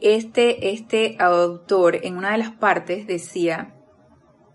este, 0.00 0.70
este 0.70 1.14
autor 1.20 2.04
en 2.04 2.16
una 2.16 2.32
de 2.32 2.38
las 2.38 2.50
partes 2.50 3.06
decía 3.06 3.76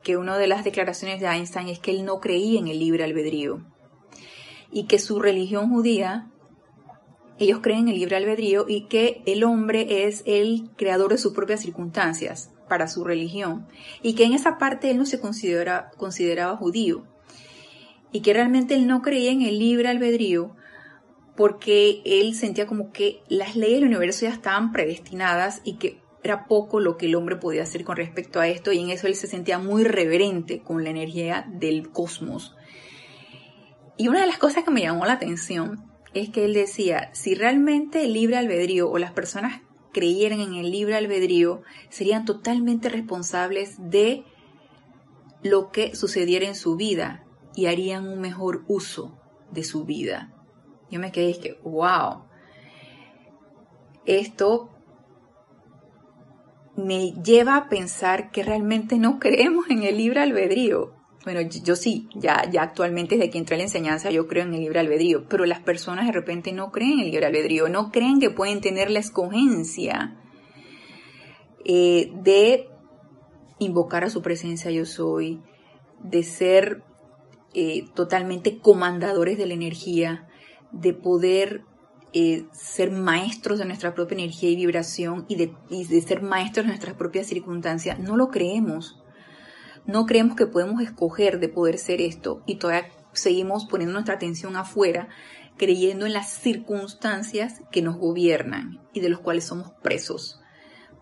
que 0.04 0.18
una 0.18 0.38
de 0.38 0.48
las 0.48 0.66
declaraciones 0.66 1.22
de 1.22 1.28
Einstein 1.28 1.70
es 1.70 1.80
que 1.80 1.92
él 1.92 2.04
no 2.04 2.20
creía 2.20 2.60
en 2.60 2.68
el 2.68 2.80
libre 2.80 3.06
albedrío 3.06 3.66
y 4.70 4.84
que 4.88 5.00
su 5.00 5.22
religión 5.22 5.70
judía, 5.70 6.30
ellos 7.40 7.60
creen 7.64 7.84
en 7.84 7.88
el 7.88 8.00
libre 8.00 8.18
albedrío 8.18 8.66
y 8.68 8.88
que 8.88 9.24
el 9.26 9.46
hombre 9.46 10.08
es 10.08 10.24
el 10.26 10.72
creador 10.76 11.12
de 11.12 11.20
sus 11.20 11.32
propias 11.32 11.62
circunstancias 11.62 12.52
para 12.68 12.88
su 12.88 13.04
religión 13.04 13.68
y 14.02 14.16
que 14.16 14.26
en 14.26 14.34
esa 14.34 14.58
parte 14.58 14.92
él 14.92 14.98
no 14.98 15.06
se 15.06 15.20
considera, 15.20 15.92
consideraba 15.98 16.58
judío 16.58 17.06
y 18.12 18.22
que 18.22 18.34
realmente 18.34 18.76
él 18.76 18.88
no 18.88 19.02
creía 19.02 19.32
en 19.32 19.42
el 19.42 19.60
libre 19.60 19.90
albedrío 19.90 20.56
porque 21.36 22.02
él 22.06 22.34
sentía 22.34 22.66
como 22.66 22.92
que 22.92 23.22
las 23.28 23.56
leyes 23.56 23.80
del 23.80 23.90
universo 23.90 24.26
ya 24.26 24.34
estaban 24.34 24.72
predestinadas 24.72 25.62
y 25.64 25.78
que 25.78 26.00
era 26.24 26.48
poco 26.48 26.80
lo 26.80 26.98
que 26.98 27.06
el 27.06 27.16
hombre 27.16 27.36
podía 27.36 27.64
hacer 27.64 27.84
con 27.84 27.98
respecto 27.98 28.40
a 28.40 28.48
esto 28.48 28.72
y 28.72 28.80
en 28.80 28.90
eso 28.90 29.06
él 29.08 29.16
se 29.16 29.28
sentía 29.28 29.60
muy 29.60 29.84
reverente 29.84 30.62
con 30.62 30.84
la 30.84 30.90
energía 30.90 31.46
del 31.48 31.92
cosmos. 31.92 32.56
Y 33.98 34.08
una 34.08 34.22
de 34.22 34.28
las 34.28 34.40
cosas 34.40 34.64
que 34.64 34.72
me 34.72 34.82
llamó 34.82 35.06
la 35.06 35.14
atención 35.14 35.86
es 36.14 36.30
que 36.30 36.46
él 36.46 36.54
decía, 36.54 37.10
si 37.14 37.36
realmente 37.36 38.06
el 38.06 38.14
libre 38.14 38.38
albedrío 38.38 38.90
o 38.90 38.98
las 38.98 39.12
personas 39.12 39.62
creyeran 39.96 40.42
en 40.42 40.56
el 40.56 40.72
libre 40.72 40.98
albedrío, 40.98 41.62
serían 41.88 42.26
totalmente 42.26 42.90
responsables 42.90 43.78
de 43.80 44.26
lo 45.42 45.72
que 45.72 45.96
sucediera 45.96 46.46
en 46.46 46.56
su 46.56 46.76
vida 46.76 47.24
y 47.56 47.68
harían 47.68 48.06
un 48.06 48.20
mejor 48.20 48.66
uso 48.68 49.18
de 49.52 49.64
su 49.64 49.86
vida. 49.86 50.34
Yo 50.92 51.00
me 51.00 51.14
quedé 51.14 51.30
y 51.30 51.40
que, 51.40 51.60
wow, 51.64 52.26
esto 54.06 54.70
me 56.76 57.14
lleva 57.24 57.56
a 57.56 57.70
pensar 57.70 58.32
que 58.32 58.44
realmente 58.44 58.98
no 58.98 59.18
creemos 59.18 59.70
en 59.70 59.84
el 59.84 59.96
libre 59.98 60.20
albedrío. 60.20 60.92
Bueno, 61.26 61.42
yo, 61.42 61.76
sí, 61.76 62.08
ya, 62.14 62.48
ya 62.52 62.62
actualmente 62.62 63.18
desde 63.18 63.32
que 63.32 63.40
entré 63.40 63.56
a 63.56 63.58
la 63.58 63.64
enseñanza 63.64 64.12
yo 64.12 64.28
creo 64.28 64.44
en 64.44 64.54
el 64.54 64.62
libre 64.62 64.80
albedrío, 64.80 65.28
pero 65.28 65.48
las 65.48 65.60
personas 65.60 66.06
de 66.06 66.12
repente 66.12 66.54
no 66.54 66.72
creen 66.72 66.94
en 66.94 67.00
el 67.00 67.12
libre 67.12 67.26
albedrío, 67.26 67.68
no 67.68 67.92
creen 67.92 68.20
que 68.20 68.30
pueden 68.30 68.62
tener 68.62 68.92
la 68.92 69.00
escogencia 69.00 70.16
eh, 71.66 72.12
de 72.22 72.70
invocar 73.58 74.04
a 74.04 74.12
su 74.12 74.22
presencia 74.22 74.70
yo 74.70 74.86
soy, 74.86 75.42
de 76.04 76.22
ser 76.22 76.84
eh, 77.56 77.86
totalmente 77.96 78.60
comandadores 78.60 79.40
de 79.40 79.48
la 79.48 79.56
energía, 79.56 80.28
de 80.72 80.94
poder 80.94 81.64
eh, 82.14 82.46
ser 82.52 82.92
maestros 82.92 83.58
de 83.58 83.66
nuestra 83.66 83.96
propia 83.96 84.20
energía 84.20 84.52
y 84.52 84.58
vibración 84.58 85.26
y 85.28 85.38
de, 85.38 85.54
y 85.72 85.86
de 85.86 86.02
ser 86.02 86.22
maestros 86.22 86.66
de 86.66 86.70
nuestras 86.70 86.96
propias 86.96 87.26
circunstancias, 87.26 87.98
no 87.98 88.16
lo 88.16 88.28
creemos. 88.28 89.02
No 89.88 90.06
creemos 90.06 90.36
que 90.36 90.48
podemos 90.48 90.82
escoger 90.82 91.40
de 91.40 91.50
poder 91.50 91.78
ser 91.78 92.02
esto 92.02 92.42
y 92.46 92.56
todavía 92.56 92.90
seguimos 93.14 93.66
poniendo 93.66 93.94
nuestra 93.94 94.16
atención 94.16 94.56
afuera, 94.56 95.08
creyendo 95.58 96.06
en 96.06 96.14
las 96.14 96.30
circunstancias 96.30 97.62
que 97.72 97.82
nos 97.82 97.98
gobiernan 97.98 98.82
y 98.94 99.00
de 99.00 99.10
los 99.10 99.20
cuales 99.20 99.46
somos 99.46 99.72
presos. 99.82 100.42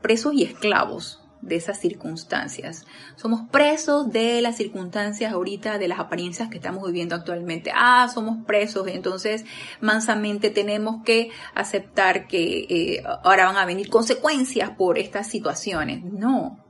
Presos 0.01 0.33
y 0.33 0.43
esclavos 0.43 1.23
de 1.43 1.57
esas 1.57 1.79
circunstancias. 1.79 2.85
Somos 3.15 3.49
presos 3.51 4.11
de 4.11 4.41
las 4.41 4.55
circunstancias 4.55 5.33
ahorita, 5.33 5.77
de 5.77 5.89
las 5.89 5.99
apariencias 5.99 6.49
que 6.49 6.57
estamos 6.57 6.85
viviendo 6.85 7.15
actualmente. 7.15 7.71
Ah, 7.75 8.09
somos 8.13 8.45
presos, 8.45 8.87
entonces 8.87 9.43
mansamente 9.81 10.49
tenemos 10.49 11.03
que 11.03 11.31
aceptar 11.53 12.27
que 12.27 12.65
eh, 12.69 13.03
ahora 13.23 13.45
van 13.45 13.57
a 13.57 13.65
venir 13.65 13.89
consecuencias 13.89 14.71
por 14.71 14.97
estas 14.97 15.27
situaciones. 15.27 16.03
No. 16.03 16.63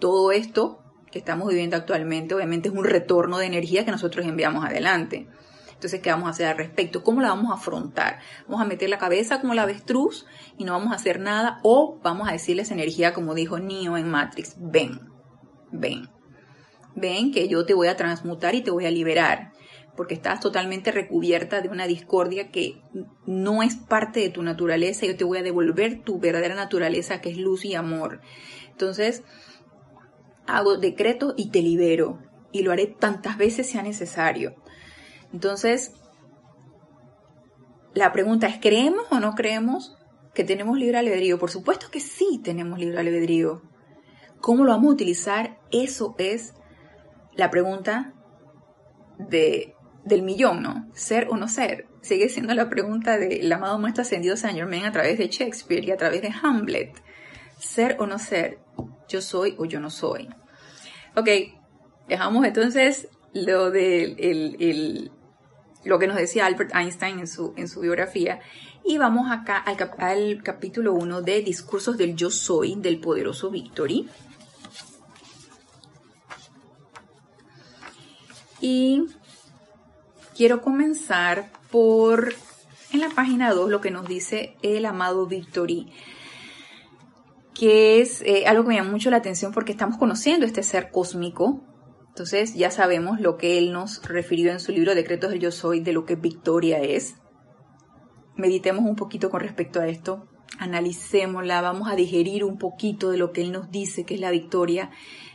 Todo 0.00 0.32
esto 0.32 0.80
que 1.10 1.18
estamos 1.18 1.48
viviendo 1.48 1.76
actualmente 1.76 2.34
obviamente 2.34 2.68
es 2.68 2.74
un 2.74 2.84
retorno 2.84 3.38
de 3.38 3.46
energía 3.46 3.84
que 3.84 3.90
nosotros 3.90 4.26
enviamos 4.26 4.64
adelante. 4.64 5.28
Entonces, 5.72 6.00
¿qué 6.00 6.10
vamos 6.10 6.26
a 6.26 6.30
hacer 6.30 6.46
al 6.46 6.58
respecto? 6.58 7.04
¿Cómo 7.04 7.20
la 7.20 7.28
vamos 7.28 7.52
a 7.52 7.54
afrontar? 7.54 8.18
¿Vamos 8.48 8.60
a 8.60 8.68
meter 8.68 8.90
la 8.90 8.98
cabeza 8.98 9.40
como 9.40 9.54
la 9.54 9.62
avestruz 9.62 10.26
y 10.56 10.64
no 10.64 10.72
vamos 10.72 10.92
a 10.92 10.96
hacer 10.96 11.20
nada? 11.20 11.60
¿O 11.62 12.00
vamos 12.02 12.28
a 12.28 12.32
decirles 12.32 12.72
energía 12.72 13.14
como 13.14 13.34
dijo 13.34 13.60
Neo 13.60 13.96
en 13.96 14.10
Matrix? 14.10 14.56
Ven, 14.58 14.98
ven, 15.70 16.08
ven 16.96 17.30
que 17.30 17.46
yo 17.46 17.64
te 17.64 17.74
voy 17.74 17.86
a 17.86 17.96
transmutar 17.96 18.56
y 18.56 18.62
te 18.62 18.72
voy 18.72 18.86
a 18.86 18.90
liberar 18.90 19.52
porque 19.98 20.14
estás 20.14 20.38
totalmente 20.38 20.92
recubierta 20.92 21.60
de 21.60 21.68
una 21.68 21.88
discordia 21.88 22.52
que 22.52 22.80
no 23.26 23.64
es 23.64 23.74
parte 23.74 24.20
de 24.20 24.28
tu 24.30 24.44
naturaleza. 24.44 25.06
Yo 25.06 25.16
te 25.16 25.24
voy 25.24 25.38
a 25.38 25.42
devolver 25.42 26.02
tu 26.04 26.20
verdadera 26.20 26.54
naturaleza, 26.54 27.20
que 27.20 27.30
es 27.30 27.36
luz 27.36 27.64
y 27.64 27.74
amor. 27.74 28.20
Entonces, 28.70 29.24
hago 30.48 30.76
decreto 30.76 31.34
y 31.36 31.50
te 31.50 31.62
libero. 31.62 32.18
Y 32.50 32.62
lo 32.62 32.72
haré 32.72 32.86
tantas 32.86 33.36
veces 33.36 33.68
sea 33.68 33.82
necesario. 33.82 34.56
Entonces, 35.32 35.92
la 37.94 38.12
pregunta 38.12 38.46
es, 38.46 38.58
¿creemos 38.58 39.06
o 39.10 39.20
no 39.20 39.34
creemos 39.34 39.96
que 40.34 40.44
tenemos 40.44 40.78
libre 40.78 40.98
albedrío? 40.98 41.38
Por 41.38 41.50
supuesto 41.50 41.88
que 41.90 42.00
sí 42.00 42.40
tenemos 42.42 42.78
libre 42.78 42.98
albedrío. 42.98 43.62
¿Cómo 44.40 44.64
lo 44.64 44.72
vamos 44.72 44.90
a 44.90 44.94
utilizar? 44.94 45.58
Eso 45.70 46.14
es 46.18 46.54
la 47.34 47.50
pregunta 47.50 48.14
de, 49.18 49.74
del 50.04 50.22
millón, 50.22 50.62
¿no? 50.62 50.88
Ser 50.94 51.28
o 51.30 51.36
no 51.36 51.48
ser. 51.48 51.86
Sigue 52.00 52.28
siendo 52.28 52.54
la 52.54 52.70
pregunta 52.70 53.18
del 53.18 53.52
amado 53.52 53.78
maestro 53.78 54.02
ascendido 54.02 54.36
Saint 54.36 54.56
Germain 54.56 54.84
a 54.84 54.92
través 54.92 55.18
de 55.18 55.28
Shakespeare 55.28 55.84
y 55.84 55.90
a 55.90 55.96
través 55.96 56.22
de 56.22 56.32
Hamlet. 56.42 56.92
Ser 57.58 57.96
o 57.98 58.06
no 58.06 58.18
ser. 58.18 58.58
Yo 59.08 59.20
soy 59.20 59.54
o 59.58 59.64
yo 59.64 59.80
no 59.80 59.90
soy. 59.90 60.28
Ok, 61.16 61.28
dejamos 62.08 62.46
entonces 62.46 63.08
lo 63.32 63.70
del 63.70 64.16
el, 64.18 65.10
lo 65.84 65.98
que 65.98 66.06
nos 66.06 66.16
decía 66.16 66.46
Albert 66.46 66.74
Einstein 66.74 67.18
en 67.18 67.28
su, 67.28 67.54
en 67.56 67.68
su 67.68 67.80
biografía. 67.80 68.40
Y 68.84 68.98
vamos 68.98 69.30
acá 69.30 69.58
al, 69.58 69.76
al 69.98 70.42
capítulo 70.42 70.94
1 70.94 71.22
de 71.22 71.42
Discursos 71.42 71.96
del 71.96 72.16
Yo 72.16 72.30
Soy 72.30 72.74
del 72.76 73.00
poderoso 73.00 73.50
Victory. 73.50 74.08
Y 78.60 79.04
quiero 80.36 80.62
comenzar 80.62 81.50
por 81.70 82.34
en 82.92 83.00
la 83.00 83.10
página 83.10 83.52
2 83.52 83.70
lo 83.70 83.80
que 83.80 83.90
nos 83.90 84.06
dice 84.06 84.56
el 84.62 84.86
amado 84.86 85.26
Victory, 85.26 85.92
que 87.58 88.00
es 88.00 88.22
eh, 88.22 88.46
algo 88.46 88.62
que 88.62 88.68
me 88.68 88.74
llama 88.76 88.92
mucho 88.92 89.10
la 89.10 89.16
atención 89.16 89.52
porque 89.52 89.72
estamos 89.72 89.98
conociendo 89.98 90.46
este 90.46 90.62
ser 90.62 90.90
cósmico 90.92 91.64
Entonces 92.10 92.54
ya 92.54 92.70
sabemos 92.70 93.20
lo 93.20 93.36
que 93.36 93.58
él 93.58 93.72
nos 93.72 94.00
refirió 94.06 94.52
en 94.52 94.60
su 94.60 94.70
libro 94.70 94.94
Decretos 94.94 95.30
del 95.30 95.40
Yo 95.40 95.50
Soy 95.50 95.80
de 95.80 95.92
lo 95.92 96.04
que 96.04 96.14
victoria 96.14 96.78
es. 96.78 97.16
Meditemos 98.36 98.84
un 98.84 98.94
poquito 98.94 99.30
con 99.30 99.40
respecto 99.40 99.80
a 99.80 99.88
esto, 99.88 100.28
analicémosla, 100.60 101.60
vamos 101.60 101.90
a 101.90 101.96
digerir 101.96 102.44
un 102.44 102.58
poquito 102.58 103.10
de 103.10 103.18
lo 103.18 103.32
que 103.32 103.42
él 103.42 103.50
nos 103.50 103.72
dice 103.72 104.04
que 104.04 104.14
es 104.14 104.20
la 104.20 104.30
victoria, 104.30 104.90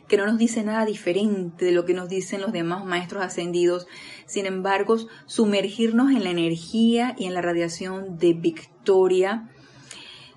que 0.07 0.15
no 0.15 0.25
nos 0.25 0.37
dice 0.37 0.63
nada 0.63 0.85
diferente 0.85 1.65
de 1.65 1.71
lo 1.73 1.83
que 1.83 1.93
nos 1.93 2.07
dicen 2.07 2.39
los 2.39 2.53
demás 2.53 2.85
maestros 2.85 3.23
ascendidos. 3.23 3.85
Sin 4.25 4.45
embargo, 4.45 4.95
sumergirnos 5.25 6.11
en 6.11 6.23
la 6.23 6.29
energía 6.29 7.15
y 7.17 7.25
en 7.25 7.33
la 7.33 7.41
radiación 7.41 8.17
de 8.17 8.33
victoria 8.33 9.49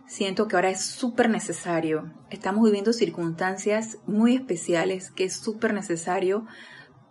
siento 0.07 0.49
que 0.49 0.57
ahora 0.57 0.71
es 0.71 0.85
súper 0.85 1.29
necesario. 1.29 2.13
Estamos 2.31 2.65
viviendo 2.65 2.93
circunstancias 2.93 3.99
muy 4.07 4.35
especiales 4.35 5.11
que 5.11 5.25
es 5.25 5.37
súper 5.37 5.75
necesario 5.75 6.47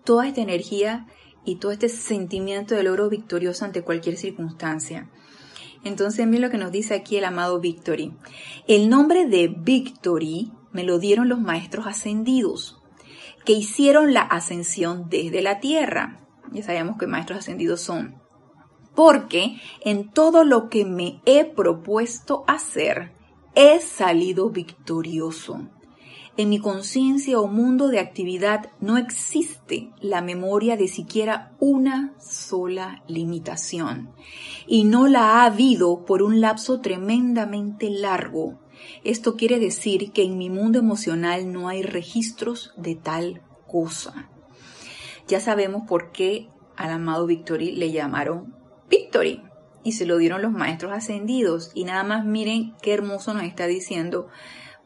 toda 0.03 0.27
esta 0.27 0.41
energía 0.41 1.07
y 1.45 1.57
todo 1.57 1.71
este 1.71 1.89
sentimiento 1.89 2.75
de 2.75 2.83
logro 2.83 3.09
victorioso 3.09 3.65
ante 3.65 3.83
cualquier 3.83 4.17
circunstancia. 4.17 5.09
Entonces, 5.83 6.25
miren 6.25 6.41
lo 6.41 6.49
que 6.49 6.57
nos 6.57 6.71
dice 6.71 6.95
aquí 6.95 7.17
el 7.17 7.25
amado 7.25 7.59
Victory. 7.59 8.13
El 8.67 8.89
nombre 8.89 9.27
de 9.27 9.47
Victory 9.47 10.51
me 10.71 10.83
lo 10.83 10.97
dieron 10.97 11.29
los 11.29 11.39
maestros 11.39 11.85
ascendidos, 11.85 12.81
que 13.45 13.53
hicieron 13.53 14.13
la 14.13 14.21
ascensión 14.21 15.09
desde 15.09 15.43
la 15.43 15.59
tierra. 15.59 16.27
Ya 16.51 16.63
sabemos 16.63 16.97
que 16.97 17.05
maestros 17.05 17.39
ascendidos 17.39 17.81
son 17.81 18.24
porque 18.95 19.57
en 19.81 20.09
todo 20.09 20.43
lo 20.43 20.69
que 20.69 20.85
me 20.85 21.21
he 21.25 21.45
propuesto 21.45 22.43
hacer, 22.47 23.11
he 23.53 23.79
salido 23.79 24.49
victorioso. 24.49 25.67
En 26.37 26.49
mi 26.49 26.59
conciencia 26.59 27.39
o 27.39 27.47
mundo 27.47 27.87
de 27.87 27.99
actividad 27.99 28.71
no 28.81 28.97
existe 28.97 29.91
la 30.01 30.21
memoria 30.21 30.75
de 30.75 30.89
siquiera 30.89 31.55
una 31.59 32.13
sola 32.19 33.03
limitación, 33.07 34.09
y 34.67 34.83
no 34.83 35.07
la 35.07 35.21
ha 35.21 35.45
habido 35.45 36.03
por 36.05 36.21
un 36.21 36.41
lapso 36.41 36.81
tremendamente 36.81 37.89
largo. 37.89 38.59
Esto 39.05 39.37
quiere 39.37 39.59
decir 39.59 40.11
que 40.11 40.23
en 40.23 40.37
mi 40.37 40.49
mundo 40.49 40.77
emocional 40.77 41.53
no 41.53 41.69
hay 41.69 41.83
registros 41.83 42.73
de 42.75 42.95
tal 42.95 43.41
cosa. 43.65 44.29
Ya 45.29 45.39
sabemos 45.39 45.83
por 45.87 46.11
qué 46.11 46.49
al 46.75 46.91
amado 46.91 47.25
Victory 47.25 47.71
le 47.71 47.93
llamaron 47.93 48.53
Victory. 48.89 49.43
Y 49.83 49.93
se 49.93 50.05
lo 50.05 50.17
dieron 50.17 50.41
los 50.41 50.51
maestros 50.51 50.91
ascendidos. 50.93 51.71
Y 51.73 51.85
nada 51.85 52.03
más 52.03 52.25
miren 52.25 52.73
qué 52.81 52.93
hermoso 52.93 53.33
nos 53.33 53.43
está 53.43 53.67
diciendo, 53.67 54.27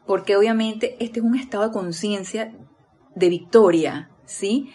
porque 0.06 0.36
obviamente 0.36 0.96
este 1.00 1.20
es 1.20 1.24
un 1.24 1.36
estado 1.36 1.64
de 1.64 1.72
conciencia 1.72 2.52
de 3.14 3.28
victoria, 3.28 4.10
¿sí? 4.26 4.70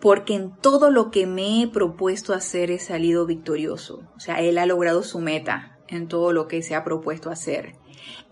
Porque 0.00 0.34
en 0.34 0.56
todo 0.56 0.90
lo 0.90 1.10
que 1.10 1.26
me 1.26 1.62
he 1.62 1.68
propuesto 1.68 2.32
hacer 2.32 2.70
he 2.70 2.78
salido 2.78 3.26
victorioso. 3.26 4.02
O 4.16 4.20
sea, 4.20 4.40
él 4.40 4.56
ha 4.56 4.66
logrado 4.66 5.02
su 5.02 5.20
meta 5.20 5.78
en 5.88 6.08
todo 6.08 6.32
lo 6.32 6.48
que 6.48 6.62
se 6.62 6.74
ha 6.74 6.84
propuesto 6.84 7.30
hacer. 7.30 7.74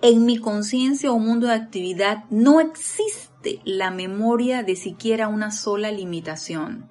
En 0.00 0.24
mi 0.24 0.38
conciencia 0.38 1.12
o 1.12 1.18
mundo 1.18 1.48
de 1.48 1.54
actividad 1.54 2.24
no 2.30 2.60
existe 2.60 3.60
la 3.64 3.90
memoria 3.90 4.62
de 4.62 4.76
siquiera 4.76 5.28
una 5.28 5.50
sola 5.50 5.90
limitación. 5.90 6.90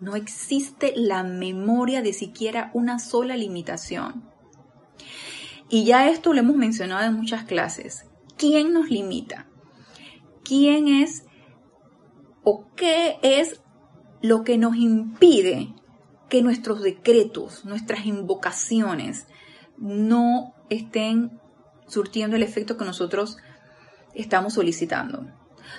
No 0.00 0.14
existe 0.14 0.92
la 0.96 1.22
memoria 1.22 2.02
de 2.02 2.12
siquiera 2.12 2.70
una 2.74 2.98
sola 2.98 3.36
limitación. 3.36 4.30
Y 5.68 5.84
ya 5.84 6.08
esto 6.08 6.32
lo 6.32 6.40
hemos 6.40 6.56
mencionado 6.56 7.04
en 7.06 7.14
muchas 7.14 7.44
clases. 7.44 8.06
¿Quién 8.36 8.72
nos 8.72 8.90
limita? 8.90 9.48
¿Quién 10.44 10.86
es 10.88 11.24
o 12.44 12.66
qué 12.76 13.18
es 13.22 13.60
lo 14.22 14.44
que 14.44 14.58
nos 14.58 14.76
impide 14.76 15.74
que 16.28 16.42
nuestros 16.42 16.82
decretos, 16.82 17.64
nuestras 17.64 18.06
invocaciones 18.06 19.26
no 19.78 20.54
estén 20.68 21.40
surtiendo 21.88 22.36
el 22.36 22.42
efecto 22.42 22.76
que 22.76 22.84
nosotros 22.84 23.38
estamos 24.14 24.54
solicitando? 24.54 25.26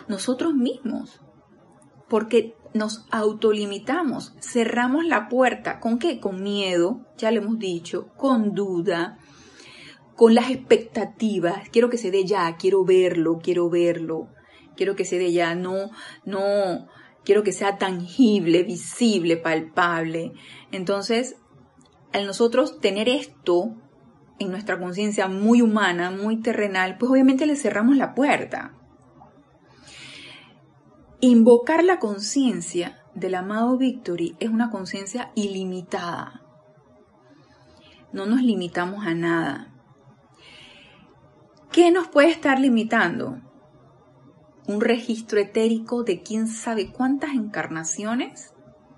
Nosotros 0.09 0.53
mismos. 0.53 1.21
Porque 2.09 2.55
nos 2.73 3.05
autolimitamos, 3.11 4.33
cerramos 4.39 5.05
la 5.05 5.29
puerta. 5.29 5.79
¿Con 5.79 5.99
qué? 5.99 6.19
Con 6.19 6.43
miedo, 6.43 7.01
ya 7.17 7.31
le 7.31 7.39
hemos 7.39 7.59
dicho, 7.59 8.09
con 8.17 8.53
duda, 8.53 9.17
con 10.15 10.35
las 10.35 10.49
expectativas. 10.49 11.69
Quiero 11.69 11.89
que 11.89 11.97
se 11.97 12.11
dé 12.11 12.25
ya, 12.25 12.55
quiero 12.57 12.83
verlo, 12.83 13.39
quiero 13.41 13.69
verlo, 13.69 14.29
quiero 14.75 14.95
que 14.95 15.05
se 15.05 15.17
dé 15.17 15.31
ya, 15.31 15.55
no, 15.55 15.91
no, 16.25 16.87
quiero 17.23 17.43
que 17.43 17.51
sea 17.51 17.77
tangible, 17.77 18.63
visible, 18.63 19.37
palpable. 19.37 20.33
Entonces, 20.71 21.35
al 22.13 22.25
nosotros 22.25 22.79
tener 22.79 23.09
esto 23.09 23.75
en 24.39 24.51
nuestra 24.51 24.79
conciencia 24.79 25.27
muy 25.27 25.61
humana, 25.61 26.11
muy 26.11 26.41
terrenal, 26.41 26.97
pues 26.97 27.11
obviamente 27.11 27.45
le 27.45 27.55
cerramos 27.55 27.97
la 27.97 28.13
puerta. 28.13 28.76
Invocar 31.19 31.83
la 31.83 31.97
conciencia 31.97 33.03
del 33.15 33.33
amado 33.33 33.75
Victory 33.75 34.35
es 34.39 34.51
una 34.51 34.69
conciencia 34.69 35.31
ilimitada. 35.33 36.43
No 38.13 38.27
nos 38.27 38.43
limitamos 38.43 39.03
a 39.07 39.15
nada. 39.15 39.73
¿Qué 41.71 41.89
nos 41.89 42.07
puede 42.07 42.29
estar 42.29 42.59
limitando? 42.59 43.39
Un 44.67 44.79
registro 44.79 45.39
etérico 45.39 46.03
de 46.03 46.21
quién 46.21 46.47
sabe 46.47 46.91
cuántas 46.91 47.31
encarnaciones 47.33 48.53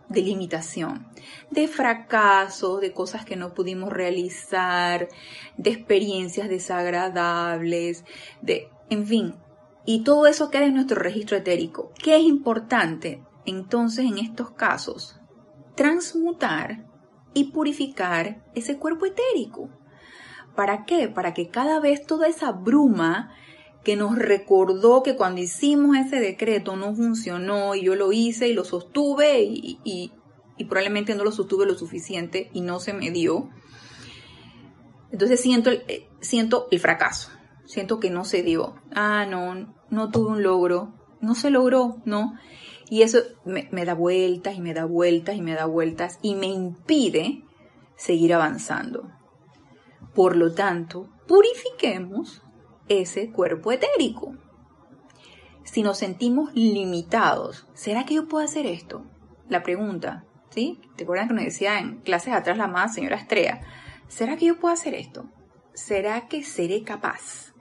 de 0.09 0.21
limitación, 0.21 1.07
de 1.51 1.69
fracaso, 1.69 2.81
de 2.81 2.91
cosas 2.91 3.23
que 3.23 3.37
no 3.37 3.53
pudimos 3.53 3.93
realizar, 3.93 5.07
de 5.55 5.69
experiencias 5.69 6.49
desagradables, 6.49 8.03
de, 8.41 8.67
en 8.89 9.07
fin, 9.07 9.35
y 9.91 10.03
todo 10.03 10.27
eso 10.27 10.51
queda 10.51 10.65
en 10.65 10.75
nuestro 10.75 11.01
registro 11.01 11.35
etérico. 11.35 11.91
¿Qué 11.97 12.15
es 12.15 12.21
importante 12.21 13.23
entonces 13.47 14.05
en 14.05 14.19
estos 14.19 14.51
casos? 14.51 15.19
Transmutar 15.73 16.85
y 17.33 17.45
purificar 17.45 18.45
ese 18.53 18.77
cuerpo 18.77 19.07
etérico. 19.07 19.71
¿Para 20.55 20.85
qué? 20.85 21.07
Para 21.07 21.33
que 21.33 21.49
cada 21.49 21.79
vez 21.79 22.05
toda 22.05 22.27
esa 22.27 22.51
bruma 22.51 23.33
que 23.83 23.95
nos 23.95 24.15
recordó 24.15 25.01
que 25.01 25.15
cuando 25.15 25.41
hicimos 25.41 25.97
ese 25.97 26.19
decreto 26.19 26.75
no 26.75 26.93
funcionó 26.93 27.73
y 27.73 27.85
yo 27.85 27.95
lo 27.95 28.11
hice 28.11 28.47
y 28.47 28.53
lo 28.53 28.65
sostuve 28.65 29.41
y, 29.41 30.11
probablemente 30.67 31.15
no 31.15 31.23
lo 31.23 31.31
sostuve 31.31 31.65
lo 31.65 31.73
suficiente 31.73 32.51
y 32.53 32.61
no 32.61 32.79
se 32.79 32.93
me 32.93 33.09
dio. 33.09 33.49
Entonces 35.11 35.39
siento 35.39 35.71
eh, 35.71 36.07
siento 36.21 36.67
el 36.69 36.79
fracaso, 36.79 37.31
siento 37.65 37.99
que 37.99 38.11
no 38.11 38.23
se 38.23 38.43
dio. 38.43 38.75
Ah, 38.93 39.25
no, 39.27 39.78
no 39.89 40.09
tuve 40.09 40.31
un 40.31 40.43
logro, 40.43 40.93
no 41.21 41.35
se 41.35 41.49
logró, 41.49 41.97
¿no? 42.05 42.33
Y 42.89 43.03
eso 43.03 43.19
me, 43.45 43.85
da 43.85 43.93
vueltas 43.93 44.55
y 44.55 44.61
me 44.61 44.73
da 44.73 44.85
vueltas 44.85 45.35
y 45.35 45.41
me 45.41 45.53
da 45.53 45.65
vueltas 45.65 46.17
y 46.21 46.35
me 46.35 46.47
impide 46.47 47.43
seguir 47.95 48.33
avanzando. 48.33 49.11
Por 50.15 50.35
lo 50.35 50.53
tanto, 50.53 51.07
purifiquemos 51.27 52.41
ese 52.87 53.31
cuerpo 53.31 53.71
etérico. 53.71 54.33
Si 55.63 55.83
nos 55.83 55.99
sentimos 55.99 56.51
limitados, 56.55 57.67
¿será 57.75 58.05
que 58.05 58.15
yo 58.15 58.27
puedo 58.27 58.43
hacer 58.43 58.65
esto? 58.65 59.05
La 59.49 59.61
pregunta, 59.61 60.25
¿sí? 60.49 60.81
¿Te 60.95 61.03
acuerdas 61.03 61.27
que 61.27 61.35
nos 61.35 61.45
decía 61.45 61.77
en 61.77 61.99
clases 61.99 62.33
atrás 62.33 62.57
la 62.57 62.67
más 62.67 62.95
señora 62.95 63.17
Estrella? 63.17 63.61
¿Será 64.07 64.35
que 64.35 64.47
yo 64.47 64.59
puedo 64.59 64.73
hacer 64.73 64.95
esto? 64.95 65.29
¿Será 65.75 66.27
que 66.27 66.43
seré 66.43 66.83
capaz? 66.83 67.53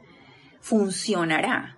¿Funcionará? 0.60 1.77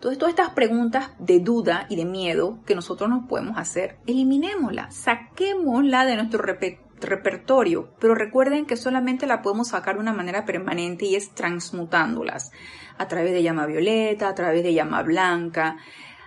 Entonces, 0.00 0.18
todas 0.18 0.32
estas 0.32 0.54
preguntas 0.54 1.10
de 1.18 1.40
duda 1.40 1.84
y 1.90 1.96
de 1.96 2.06
miedo 2.06 2.60
que 2.64 2.74
nosotros 2.74 3.10
nos 3.10 3.28
podemos 3.28 3.58
hacer, 3.58 3.98
eliminémoslas, 4.06 4.96
saquémosla 4.96 6.06
de 6.06 6.16
nuestro 6.16 6.42
repertorio, 7.02 7.92
pero 8.00 8.14
recuerden 8.14 8.64
que 8.64 8.78
solamente 8.78 9.26
la 9.26 9.42
podemos 9.42 9.68
sacar 9.68 9.96
de 9.96 10.00
una 10.00 10.14
manera 10.14 10.46
permanente 10.46 11.04
y 11.04 11.16
es 11.16 11.34
transmutándolas. 11.34 12.50
A 12.96 13.08
través 13.08 13.32
de 13.32 13.42
llama 13.42 13.66
violeta, 13.66 14.30
a 14.30 14.34
través 14.34 14.62
de 14.62 14.72
llama 14.72 15.02
blanca, 15.02 15.76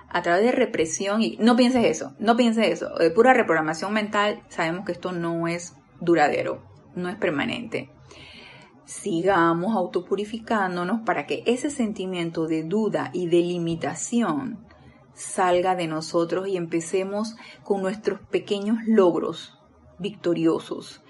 a 0.07 0.21
través 0.21 0.45
de 0.45 0.51
represión 0.51 1.23
y 1.23 1.38
no 1.39 1.55
pienses 1.55 1.83
eso, 1.86 2.13
no 2.19 2.38
pienses 2.38 2.67
eso, 2.67 2.93
de 2.99 3.09
pura 3.09 3.33
reprogramación 3.33 3.91
mental 3.91 4.43
sabemos 4.49 4.86
que 4.86 4.91
esto 4.91 5.13
no 5.13 5.47
es 5.47 5.75
duradero, 5.99 6.62
no 6.95 7.09
es 7.09 7.15
permanente 7.15 7.89
sigamos 8.86 9.76
autopurificándonos 9.76 11.02
para 11.02 11.26
que 11.26 11.43
ese 11.46 11.69
sentimiento 11.69 12.48
de 12.48 12.63
duda 12.63 13.12
y 13.13 13.28
de 13.28 13.41
limitación 13.41 14.65
salga 15.13 15.76
de 15.76 15.88
nosotros 15.88 16.48
y 16.48 16.58
empecemos 16.58 17.36
con 17.63 17.82
nuestros 17.82 18.19
pequeños 18.22 18.78
logros 18.86 19.60
victoriosos. 20.00 21.02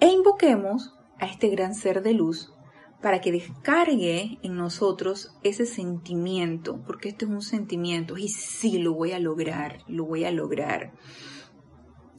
E 0.00 0.08
invoquemos 0.08 0.94
a 1.18 1.26
este 1.26 1.48
gran 1.48 1.74
ser 1.74 2.02
de 2.02 2.12
luz 2.14 2.52
para 3.00 3.20
que 3.20 3.32
descargue 3.32 4.38
en 4.42 4.56
nosotros 4.56 5.36
ese 5.42 5.66
sentimiento, 5.66 6.80
porque 6.86 7.08
este 7.08 7.24
es 7.24 7.30
un 7.30 7.42
sentimiento 7.42 8.16
y 8.16 8.28
sí 8.28 8.78
lo 8.78 8.94
voy 8.94 9.12
a 9.12 9.18
lograr, 9.18 9.78
lo 9.88 10.04
voy 10.04 10.24
a 10.24 10.30
lograr. 10.30 10.92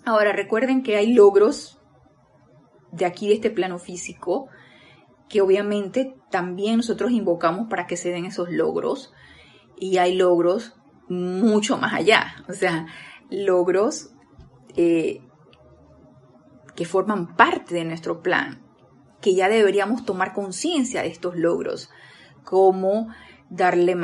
Ahora 0.06 0.34
recuerden 0.34 0.84
que 0.84 0.98
hay 0.98 1.14
logros 1.14 1.80
de 2.92 3.06
aquí, 3.06 3.28
de 3.28 3.36
este 3.36 3.50
plano 3.50 3.80
físico, 3.80 4.50
que 5.30 5.42
obviamente 5.42 6.16
también 6.30 6.78
nosotros 6.78 7.12
invocamos 7.12 7.68
para 7.70 7.88
que 7.88 7.98
se 7.98 8.10
den 8.10 8.26
esos 8.26 8.50
logros. 8.50 9.14
Y 9.78 9.98
hay 9.98 10.16
logros 10.16 10.76
mucho 11.10 11.78
más 11.78 11.94
allá, 11.94 12.36
o 12.48 12.54
sea, 12.54 12.88
logros 13.30 14.12
eh, 14.76 15.22
que 16.76 16.86
forman 16.86 17.36
parte 17.36 17.76
de 17.76 17.86
nuestro 17.86 18.22
plan, 18.22 18.62
que 19.22 19.36
ya 19.36 19.50
deberíamos 19.50 20.06
tomar 20.06 20.34
conciencia 20.34 21.02
de 21.02 21.10
estos 21.10 21.36
logros, 21.36 21.90
como 22.44 23.10
darle, 23.50 23.96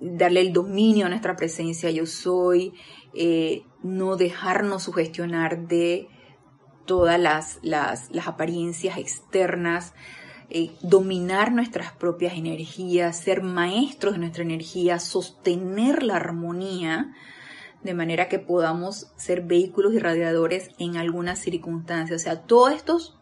darle 0.00 0.40
el 0.40 0.52
dominio 0.52 1.06
a 1.06 1.08
nuestra 1.08 1.36
presencia 1.36 1.90
yo 1.90 2.06
soy, 2.06 2.74
eh, 3.14 3.62
no 3.82 4.16
dejarnos 4.16 4.82
sugestionar 4.82 5.66
de 5.66 6.08
todas 6.84 7.18
las, 7.18 7.58
las, 7.62 8.10
apariencias 8.26 8.98
externas, 8.98 9.94
eh, 10.50 10.70
dominar 10.82 11.52
nuestras 11.52 11.92
propias 11.92 12.34
energías, 12.34 13.16
ser 13.18 13.42
maestros 13.42 14.14
de 14.14 14.18
nuestra 14.20 14.42
energía, 14.42 14.98
sostener 14.98 16.02
la 16.02 16.16
armonía, 16.16 17.14
de 17.82 17.94
manera 17.94 18.28
que 18.28 18.38
podamos 18.38 19.12
ser 19.16 19.42
vehículos 19.42 19.94
irradiadores 19.94 20.70
en 20.78 20.96
algunas 20.96 21.38
circunstancias. 21.38 22.20
O 22.20 22.24
sea, 22.24 22.42
todos 22.42 22.72
estos, 22.72 23.18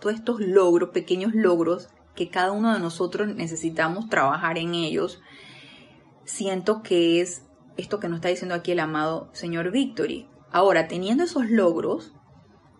todos 0.00 0.16
estos 0.16 0.40
logros, 0.40 0.90
pequeños 0.90 1.34
logros, 1.34 1.88
que 2.16 2.28
cada 2.28 2.52
uno 2.52 2.74
de 2.74 2.80
nosotros 2.80 3.28
necesitamos 3.28 4.08
trabajar 4.08 4.58
en 4.58 4.74
ellos, 4.74 5.20
siento 6.24 6.82
que 6.82 7.20
es 7.20 7.44
esto 7.76 8.00
que 8.00 8.08
nos 8.08 8.16
está 8.16 8.28
diciendo 8.28 8.54
aquí 8.54 8.72
el 8.72 8.80
amado 8.80 9.30
señor 9.32 9.70
Victory. 9.70 10.28
Ahora, 10.50 10.88
teniendo 10.88 11.24
esos 11.24 11.48
logros, 11.48 12.12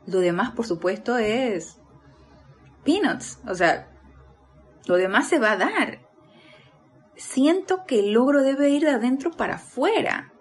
lo 0.06 0.20
demás, 0.20 0.50
por 0.52 0.66
supuesto, 0.66 1.18
es 1.18 1.78
peanuts. 2.84 3.38
O 3.46 3.54
sea, 3.54 3.88
lo 4.86 4.96
demás 4.96 5.28
se 5.28 5.38
va 5.38 5.52
a 5.52 5.56
dar. 5.56 6.00
Siento 7.16 7.84
que 7.86 8.00
el 8.00 8.12
logro 8.12 8.42
debe 8.42 8.70
ir 8.70 8.82
de 8.82 8.90
adentro 8.90 9.30
para 9.30 9.56
afuera. 9.56 10.32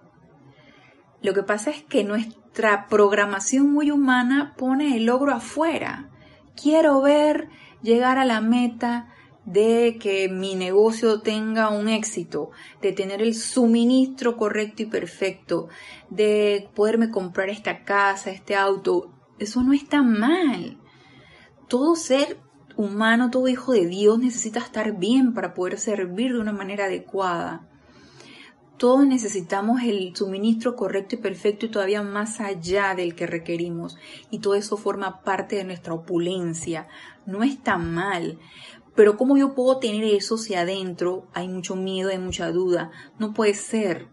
Lo 1.22 1.34
que 1.34 1.44
pasa 1.44 1.70
es 1.72 1.84
que 1.84 2.04
nuestra 2.04 2.88
programación 2.88 3.72
muy 3.72 3.92
humana 3.92 4.56
pone 4.58 4.96
el 4.96 5.06
logro 5.06 5.34
afuera. 5.34 6.10
Quiero 6.56 7.02
ver 7.02 7.50
llegar 7.82 8.18
a 8.18 8.26
la 8.26 8.42
meta 8.42 9.14
de 9.46 9.98
que 10.00 10.30
mi 10.30 10.56
negocio 10.56 11.22
tenga 11.22 11.70
un 11.70 11.90
éxito, 11.90 12.52
de 12.82 12.92
tener 12.92 13.22
el 13.22 13.34
suministro 13.34 14.38
correcto 14.38 14.84
y 14.84 14.86
perfecto, 14.86 15.70
de 16.10 16.70
poderme 16.76 17.10
comprar 17.10 17.50
esta 17.50 17.84
casa, 17.84 18.32
este 18.32 18.56
auto. 18.56 19.12
Eso 19.40 19.64
no 19.64 19.74
está 19.74 20.04
mal. 20.04 20.78
Todo 21.68 21.96
ser 21.96 22.38
humano, 22.76 23.30
todo 23.30 23.48
hijo 23.48 23.74
de 23.74 23.88
Dios 23.88 24.20
necesita 24.20 24.60
estar 24.60 24.98
bien 24.98 25.34
para 25.34 25.54
poder 25.54 25.80
servir 25.80 26.34
de 26.34 26.40
una 26.40 26.54
manera 26.54 26.86
adecuada. 26.86 27.68
Todos 28.78 29.06
necesitamos 29.06 29.82
el 29.84 30.16
suministro 30.16 30.78
correcto 30.78 31.16
y 31.16 31.18
perfecto 31.18 31.66
y 31.66 31.70
todavía 31.70 32.02
más 32.02 32.40
allá 32.40 32.96
del 32.96 33.14
que 33.14 33.28
requerimos. 33.28 33.98
Y 34.30 34.40
todo 34.40 34.56
eso 34.56 34.78
forma 34.78 35.22
parte 35.22 35.58
de 35.58 35.66
nuestra 35.66 35.94
opulencia. 35.94 36.88
No 37.26 37.44
está 37.44 37.78
mal. 37.78 38.40
Pero 38.96 39.18
¿cómo 39.18 39.38
yo 39.38 39.54
puedo 39.54 39.80
tener 39.80 40.06
eso 40.06 40.38
si 40.38 40.56
adentro 40.56 41.28
hay 41.34 41.50
mucho 41.50 41.76
miedo, 41.76 42.10
hay 42.10 42.20
mucha 42.20 42.52
duda? 42.52 42.92
No 43.20 43.34
puede 43.34 43.54
ser. 43.54 44.08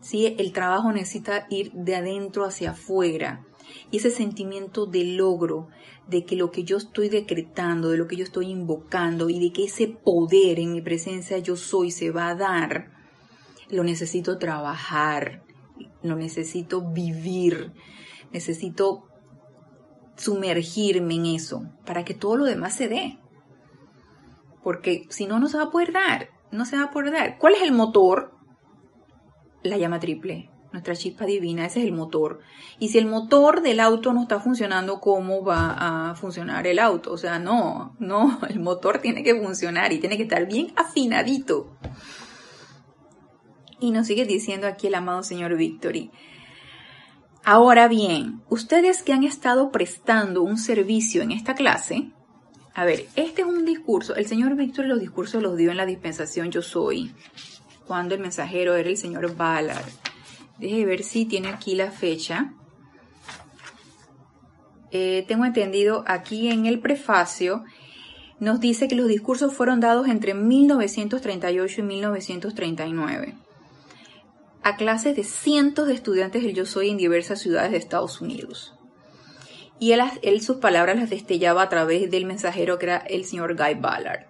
¿Sí? 0.00 0.34
El 0.38 0.52
trabajo 0.52 0.90
necesita 0.92 1.46
ir 1.50 1.70
de 1.72 1.96
adentro 1.96 2.46
hacia 2.46 2.70
afuera. 2.70 3.44
Y 3.90 3.98
ese 3.98 4.10
sentimiento 4.10 4.86
de 4.86 5.04
logro, 5.04 5.68
de 6.08 6.24
que 6.24 6.36
lo 6.36 6.50
que 6.50 6.64
yo 6.64 6.76
estoy 6.76 7.08
decretando, 7.08 7.90
de 7.90 7.98
lo 7.98 8.06
que 8.06 8.16
yo 8.16 8.24
estoy 8.24 8.50
invocando 8.50 9.30
y 9.30 9.38
de 9.38 9.52
que 9.52 9.64
ese 9.64 9.86
poder 9.88 10.58
en 10.58 10.72
mi 10.72 10.80
presencia 10.80 11.38
yo 11.38 11.56
soy 11.56 11.90
se 11.90 12.10
va 12.10 12.28
a 12.28 12.34
dar, 12.34 12.90
lo 13.70 13.84
necesito 13.84 14.38
trabajar, 14.38 15.42
lo 16.02 16.16
necesito 16.16 16.82
vivir, 16.82 17.72
necesito 18.32 19.04
sumergirme 20.16 21.14
en 21.14 21.26
eso 21.26 21.62
para 21.86 22.04
que 22.04 22.14
todo 22.14 22.36
lo 22.36 22.44
demás 22.44 22.74
se 22.74 22.88
dé. 22.88 23.18
Porque 24.62 25.06
si 25.08 25.26
no, 25.26 25.38
no 25.38 25.48
se 25.48 25.56
va 25.56 25.64
a 25.64 25.70
poder 25.70 25.92
dar, 25.92 26.28
no 26.50 26.64
se 26.64 26.76
va 26.76 26.84
a 26.84 26.90
poder 26.90 27.12
dar. 27.12 27.38
¿Cuál 27.38 27.54
es 27.54 27.62
el 27.62 27.72
motor? 27.72 28.34
La 29.62 29.78
llama 29.78 30.00
triple, 30.00 30.50
nuestra 30.72 30.94
chispa 30.94 31.26
divina, 31.26 31.66
ese 31.66 31.80
es 31.80 31.86
el 31.86 31.92
motor. 31.92 32.40
Y 32.78 32.90
si 32.90 32.98
el 32.98 33.06
motor 33.06 33.62
del 33.62 33.80
auto 33.80 34.12
no 34.12 34.22
está 34.22 34.40
funcionando, 34.40 35.00
¿cómo 35.00 35.44
va 35.44 36.10
a 36.10 36.14
funcionar 36.14 36.66
el 36.66 36.78
auto? 36.78 37.12
O 37.12 37.18
sea, 37.18 37.38
no, 37.38 37.96
no, 37.98 38.38
el 38.48 38.60
motor 38.60 38.98
tiene 38.98 39.22
que 39.22 39.34
funcionar 39.34 39.92
y 39.92 39.98
tiene 39.98 40.16
que 40.16 40.24
estar 40.24 40.46
bien 40.46 40.72
afinadito. 40.76 41.76
Y 43.80 43.90
nos 43.90 44.06
sigue 44.06 44.26
diciendo 44.26 44.66
aquí 44.66 44.88
el 44.88 44.94
amado 44.94 45.22
señor 45.22 45.56
Victory. 45.56 46.10
Ahora 47.42 47.88
bien, 47.88 48.42
ustedes 48.50 49.02
que 49.02 49.14
han 49.14 49.24
estado 49.24 49.72
prestando 49.72 50.42
un 50.42 50.58
servicio 50.58 51.22
en 51.22 51.30
esta 51.30 51.54
clase, 51.54 52.10
a 52.74 52.84
ver, 52.84 53.06
este 53.16 53.42
es 53.42 53.48
un 53.48 53.64
discurso, 53.64 54.14
el 54.14 54.26
señor 54.26 54.54
Victory 54.56 54.86
los 54.88 55.00
discursos 55.00 55.42
los 55.42 55.56
dio 55.56 55.70
en 55.70 55.78
la 55.78 55.86
dispensación 55.86 56.50
Yo 56.50 56.60
Soy, 56.60 57.14
cuando 57.86 58.14
el 58.14 58.20
mensajero 58.20 58.76
era 58.76 58.88
el 58.88 58.98
señor 58.98 59.34
Ballard. 59.34 59.90
Deje 60.60 60.84
ver 60.84 61.02
si 61.02 61.24
tiene 61.24 61.48
aquí 61.48 61.74
la 61.74 61.90
fecha. 61.90 62.52
Eh, 64.92 65.24
tengo 65.26 65.44
entendido 65.44 66.04
aquí 66.06 66.48
en 66.48 66.66
el 66.66 66.80
prefacio 66.80 67.64
nos 68.40 68.58
dice 68.58 68.88
que 68.88 68.96
los 68.96 69.06
discursos 69.06 69.52
fueron 69.52 69.80
dados 69.80 70.08
entre 70.08 70.32
1938 70.34 71.80
y 71.80 71.84
1939 71.84 73.34
a 74.62 74.76
clases 74.76 75.16
de 75.16 75.24
cientos 75.24 75.86
de 75.86 75.94
estudiantes 75.94 76.42
del 76.42 76.54
Yo 76.54 76.66
Soy 76.66 76.90
en 76.90 76.96
diversas 76.96 77.40
ciudades 77.40 77.70
de 77.70 77.78
Estados 77.78 78.20
Unidos. 78.20 78.74
Y 79.78 79.92
él, 79.92 80.40
sus 80.42 80.58
palabras 80.58 80.96
las 80.96 81.08
destellaba 81.08 81.62
a 81.62 81.68
través 81.70 82.10
del 82.10 82.26
mensajero 82.26 82.78
que 82.78 82.86
era 82.86 82.98
el 82.98 83.24
señor 83.24 83.56
Guy 83.56 83.74
Ballard, 83.80 84.26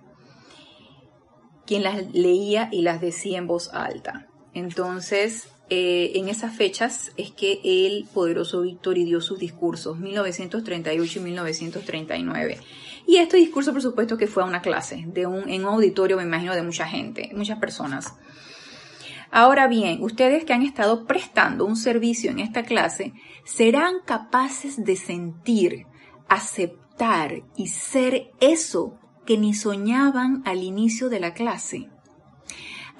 quien 1.67 1.83
las 1.83 2.13
leía 2.13 2.69
y 2.71 2.83
las 2.83 3.01
decía 3.01 3.39
en 3.39 3.49
voz 3.49 3.73
alta. 3.75 4.29
Entonces, 4.55 5.49
eh, 5.71 6.13
en 6.17 6.29
esas 6.29 6.57
fechas 6.57 7.13
es 7.17 7.31
que 7.31 7.61
el 7.63 8.07
poderoso 8.13 8.63
Victory 8.63 9.05
dio 9.05 9.21
sus 9.21 9.39
discursos, 9.39 9.99
1938 9.99 11.19
y 11.19 11.23
1939. 11.23 12.59
Y 13.07 13.17
este 13.17 13.37
discurso, 13.37 13.73
por 13.73 13.81
supuesto, 13.81 14.19
que 14.19 14.27
fue 14.27 14.43
a 14.43 14.47
una 14.47 14.63
clase, 14.63 15.05
de 15.07 15.27
un, 15.27 15.49
en 15.49 15.63
un 15.63 15.75
auditorio, 15.75 16.17
me 16.17 16.25
imagino, 16.25 16.55
de 16.55 16.63
mucha 16.63 16.87
gente, 16.87 17.31
muchas 17.35 17.59
personas. 17.59 18.15
Ahora 19.31 19.69
bien, 19.69 20.03
ustedes 20.03 20.45
que 20.45 20.53
han 20.53 20.63
estado 20.63 21.07
prestando 21.07 21.65
un 21.65 21.77
servicio 21.77 22.33
en 22.33 22.41
esta 22.41 22.65
clase, 22.65 23.13
serán 23.45 24.01
capaces 24.05 24.85
de 24.85 24.97
sentir, 24.97 25.87
aceptar 26.29 27.45
y 27.57 27.69
ser 27.69 28.33
eso 28.41 28.99
que 29.25 29.39
ni 29.39 29.55
soñaban 29.55 30.43
al 30.45 30.65
inicio 30.65 31.09
de 31.09 31.21
la 31.21 31.33
clase. 31.33 31.89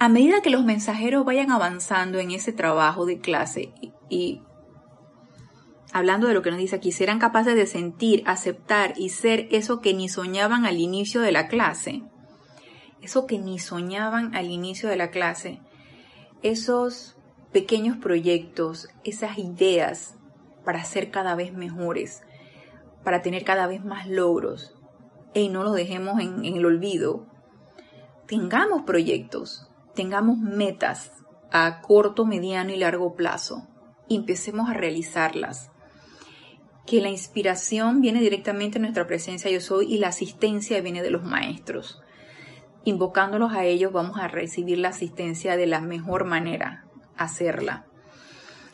A 0.01 0.09
medida 0.09 0.41
que 0.41 0.49
los 0.49 0.65
mensajeros 0.65 1.25
vayan 1.25 1.51
avanzando 1.51 2.17
en 2.17 2.31
ese 2.31 2.51
trabajo 2.51 3.05
de 3.05 3.19
clase 3.19 3.71
y, 4.09 4.41
hablando 5.93 6.27
de 6.27 6.33
lo 6.33 6.41
que 6.41 6.49
nos 6.49 6.57
dice 6.57 6.75
aquí, 6.75 6.91
serán 6.91 7.19
capaces 7.19 7.53
de 7.53 7.67
sentir, 7.67 8.23
aceptar 8.25 8.95
y 8.97 9.09
ser 9.09 9.47
eso 9.51 9.79
que 9.79 9.93
ni 9.93 10.09
soñaban 10.09 10.65
al 10.65 10.79
inicio 10.79 11.21
de 11.21 11.31
la 11.31 11.47
clase. 11.47 12.01
Eso 13.03 13.27
que 13.27 13.37
ni 13.37 13.59
soñaban 13.59 14.33
al 14.35 14.49
inicio 14.49 14.89
de 14.89 14.95
la 14.95 15.11
clase 15.11 15.61
esos 16.41 17.15
pequeños 17.51 17.97
proyectos, 17.97 18.89
esas 19.03 19.37
ideas 19.37 20.15
para 20.65 20.83
ser 20.83 21.11
cada 21.11 21.35
vez 21.35 21.53
mejores, 21.53 22.23
para 23.03 23.21
tener 23.21 23.43
cada 23.43 23.67
vez 23.67 23.85
más 23.85 24.07
logros, 24.07 24.75
y 25.35 25.49
no 25.49 25.63
los 25.63 25.75
dejemos 25.75 26.19
en, 26.19 26.43
el 26.43 26.65
olvido. 26.65 27.27
Tengamos 28.27 28.83
proyectos, 28.83 29.70
tengamos 29.95 30.37
metas 30.37 31.11
a 31.51 31.81
corto, 31.81 32.25
mediano 32.25 32.71
y 32.71 32.77
largo 32.77 33.15
plazo 33.15 33.67
y 34.07 34.15
empecemos 34.15 34.69
a 34.69 34.73
realizarlas. 34.73 35.71
Que 36.85 37.01
la 37.01 37.09
inspiración 37.09 38.01
viene 38.01 38.19
directamente 38.19 38.79
de 38.79 38.83
nuestra 38.83 39.07
presencia 39.07 39.51
yo 39.51 39.61
soy 39.61 39.93
y 39.93 39.97
la 39.97 40.07
asistencia 40.07 40.81
viene 40.81 41.01
de 41.01 41.11
los 41.11 41.23
maestros 41.23 42.01
invocándolos 42.83 43.53
a 43.53 43.65
ellos 43.65 43.91
vamos 43.91 44.17
a 44.17 44.27
recibir 44.27 44.79
la 44.79 44.89
asistencia 44.89 45.57
de 45.57 45.67
la 45.67 45.81
mejor 45.81 46.25
manera, 46.25 46.85
hacerla. 47.15 47.85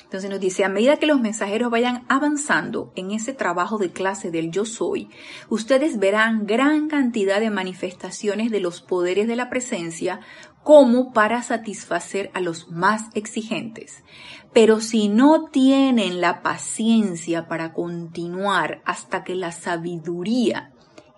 Entonces 0.03 0.29
nos 0.29 0.39
dice, 0.39 0.63
a 0.63 0.69
medida 0.69 0.95
que 0.95 1.05
los 1.05 1.19
mensajeros 1.19 1.69
vayan 1.69 2.05
avanzando 2.07 2.93
en 2.95 3.11
ese 3.11 3.33
trabajo 3.33 3.77
de 3.77 3.91
clase 3.91 4.31
del 4.31 4.51
yo 4.51 4.63
soy, 4.63 5.09
ustedes 5.49 5.99
verán 5.99 6.45
gran 6.45 6.87
cantidad 6.87 7.41
de 7.41 7.49
manifestaciones 7.49 8.49
de 8.49 8.61
los 8.61 8.81
poderes 8.81 9.27
de 9.27 9.35
la 9.35 9.49
presencia 9.49 10.21
como 10.67 11.13
para 11.13 11.43
satisfacer 11.43 12.29
a 12.33 12.41
los 12.41 12.69
más 12.69 13.03
exigentes. 13.13 14.03
Pero 14.51 14.81
si 14.81 15.07
no 15.07 15.45
tienen 15.45 16.19
la 16.19 16.41
paciencia 16.41 17.47
para 17.47 17.71
continuar 17.71 18.81
hasta 18.83 19.23
que 19.23 19.33
la 19.35 19.53
sabiduría 19.53 20.73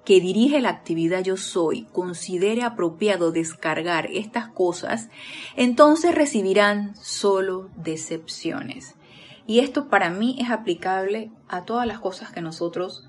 que 0.06 0.22
dirige 0.22 0.62
la 0.62 0.70
actividad 0.70 1.24
yo 1.24 1.36
soy 1.36 1.86
considere 1.86 2.62
apropiado 2.62 3.32
descargar 3.32 4.06
estas 4.12 4.50
cosas, 4.50 5.10
entonces 5.56 6.14
recibirán 6.14 6.96
solo 6.96 7.72
decepciones. 7.76 8.98
Y 9.48 9.62
esto 9.62 9.90
para 9.90 10.12
mí 10.12 10.38
es 10.40 10.52
aplicable 10.52 11.32
a 11.48 11.66
todas 11.66 11.88
las 11.88 11.98
cosas 11.98 12.32
que 12.32 12.42
nosotros 12.42 13.08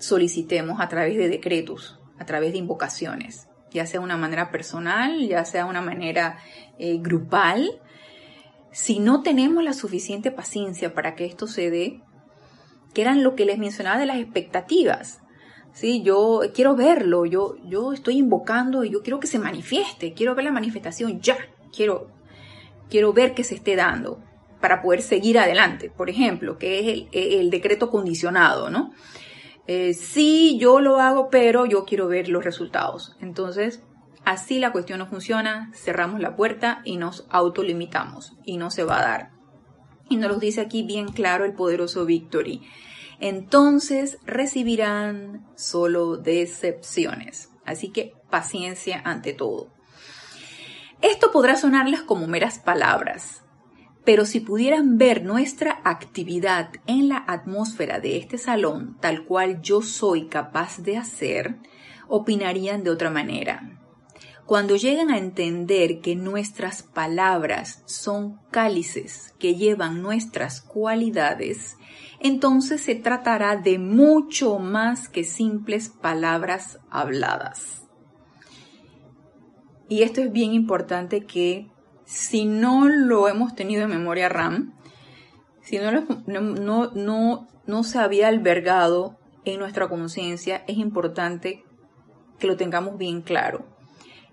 solicitemos 0.00 0.80
a 0.80 0.88
través 0.88 1.16
de 1.16 1.28
decretos, 1.28 2.00
a 2.18 2.26
través 2.26 2.50
de 2.50 2.58
invocaciones, 2.58 3.46
ya 3.72 3.86
sea 3.86 4.00
de 4.00 4.04
una 4.04 4.16
manera 4.16 4.50
personal, 4.50 5.26
ya 5.26 5.44
sea 5.44 5.64
de 5.64 5.70
una 5.70 5.82
manera 5.82 6.38
eh, 6.78 6.98
grupal. 7.00 7.80
Si 8.70 8.98
no 8.98 9.22
tenemos 9.22 9.62
la 9.62 9.72
suficiente 9.72 10.30
paciencia 10.30 10.94
para 10.94 11.14
que 11.14 11.24
esto 11.24 11.46
se 11.46 11.70
dé, 11.70 12.00
que 12.94 13.02
eran 13.02 13.22
lo 13.22 13.34
que 13.34 13.44
les 13.44 13.58
mencionaba 13.58 13.98
de 13.98 14.06
las 14.06 14.18
expectativas, 14.18 15.22
Sí, 15.72 16.02
yo 16.02 16.42
quiero 16.54 16.76
verlo, 16.76 17.24
yo, 17.24 17.56
yo 17.64 17.94
estoy 17.94 18.18
invocando 18.18 18.84
y 18.84 18.90
yo 18.90 19.02
quiero 19.02 19.20
que 19.20 19.26
se 19.26 19.38
manifieste, 19.38 20.12
quiero 20.12 20.34
ver 20.34 20.44
la 20.44 20.52
manifestación 20.52 21.20
ya, 21.20 21.38
quiero, 21.74 22.10
quiero 22.90 23.12
ver 23.14 23.32
que 23.32 23.42
se 23.42 23.54
esté 23.54 23.74
dando 23.74 24.22
para 24.60 24.82
poder 24.82 25.00
seguir 25.00 25.38
adelante, 25.38 25.90
por 25.90 26.10
ejemplo, 26.10 26.58
que 26.58 26.78
es 26.78 27.06
el, 27.12 27.50
decreto 27.50 27.90
condicionado, 27.90 28.68
¿no? 28.68 28.92
Eh, 29.66 29.94
sí, 29.94 30.58
yo 30.58 30.80
lo 30.80 30.98
hago, 30.98 31.30
pero 31.30 31.66
yo 31.66 31.84
quiero 31.84 32.08
ver 32.08 32.28
los 32.28 32.44
resultados. 32.44 33.16
Entonces, 33.20 33.82
así 34.24 34.58
la 34.58 34.72
cuestión 34.72 34.98
no 34.98 35.06
funciona, 35.06 35.70
cerramos 35.74 36.20
la 36.20 36.36
puerta 36.36 36.82
y 36.84 36.96
nos 36.96 37.26
autolimitamos 37.30 38.36
y 38.44 38.56
no 38.56 38.70
se 38.70 38.84
va 38.84 38.98
a 38.98 39.02
dar. 39.02 39.30
Y 40.08 40.16
nos 40.16 40.30
lo 40.30 40.38
dice 40.38 40.60
aquí 40.60 40.82
bien 40.82 41.08
claro 41.08 41.44
el 41.44 41.54
poderoso 41.54 42.04
Victory 42.04 42.62
entonces 43.22 44.18
recibirán 44.24 45.46
solo 45.54 46.16
decepciones. 46.16 47.50
Así 47.64 47.90
que 47.90 48.14
paciencia 48.30 49.00
ante 49.04 49.32
todo. 49.32 49.72
Esto 51.00 51.30
podrá 51.30 51.56
sonarles 51.56 52.02
como 52.02 52.26
meras 52.26 52.58
palabras, 52.58 53.41
pero 54.04 54.24
si 54.24 54.40
pudieran 54.40 54.98
ver 54.98 55.24
nuestra 55.24 55.80
actividad 55.84 56.70
en 56.86 57.08
la 57.08 57.24
atmósfera 57.26 58.00
de 58.00 58.16
este 58.16 58.38
salón 58.38 58.96
tal 59.00 59.24
cual 59.24 59.60
yo 59.62 59.82
soy 59.82 60.26
capaz 60.26 60.78
de 60.78 60.96
hacer, 60.96 61.56
opinarían 62.08 62.82
de 62.82 62.90
otra 62.90 63.10
manera. 63.10 63.78
Cuando 64.44 64.76
llegan 64.76 65.10
a 65.10 65.18
entender 65.18 66.00
que 66.00 66.16
nuestras 66.16 66.82
palabras 66.82 67.82
son 67.86 68.40
cálices 68.50 69.34
que 69.38 69.54
llevan 69.54 70.02
nuestras 70.02 70.60
cualidades, 70.60 71.76
entonces 72.18 72.80
se 72.80 72.96
tratará 72.96 73.56
de 73.56 73.78
mucho 73.78 74.58
más 74.58 75.08
que 75.08 75.24
simples 75.24 75.88
palabras 75.88 76.80
habladas. 76.90 77.82
Y 79.88 80.02
esto 80.02 80.20
es 80.20 80.32
bien 80.32 80.52
importante 80.52 81.24
que 81.24 81.71
si 82.12 82.44
no 82.44 82.88
lo 82.88 83.26
hemos 83.26 83.54
tenido 83.54 83.84
en 83.84 83.90
memoria 83.90 84.28
RAM, 84.28 84.74
si 85.62 85.78
no, 85.78 85.90
no, 86.26 86.90
no, 86.90 87.48
no 87.66 87.84
se 87.84 87.98
había 87.98 88.28
albergado 88.28 89.18
en 89.46 89.58
nuestra 89.58 89.88
conciencia, 89.88 90.62
es 90.68 90.76
importante 90.76 91.64
que 92.38 92.46
lo 92.46 92.56
tengamos 92.56 92.98
bien 92.98 93.22
claro. 93.22 93.64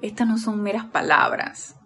Estas 0.01 0.27
no 0.27 0.37
son 0.37 0.61
meras 0.61 0.85
palabras, 0.85 1.77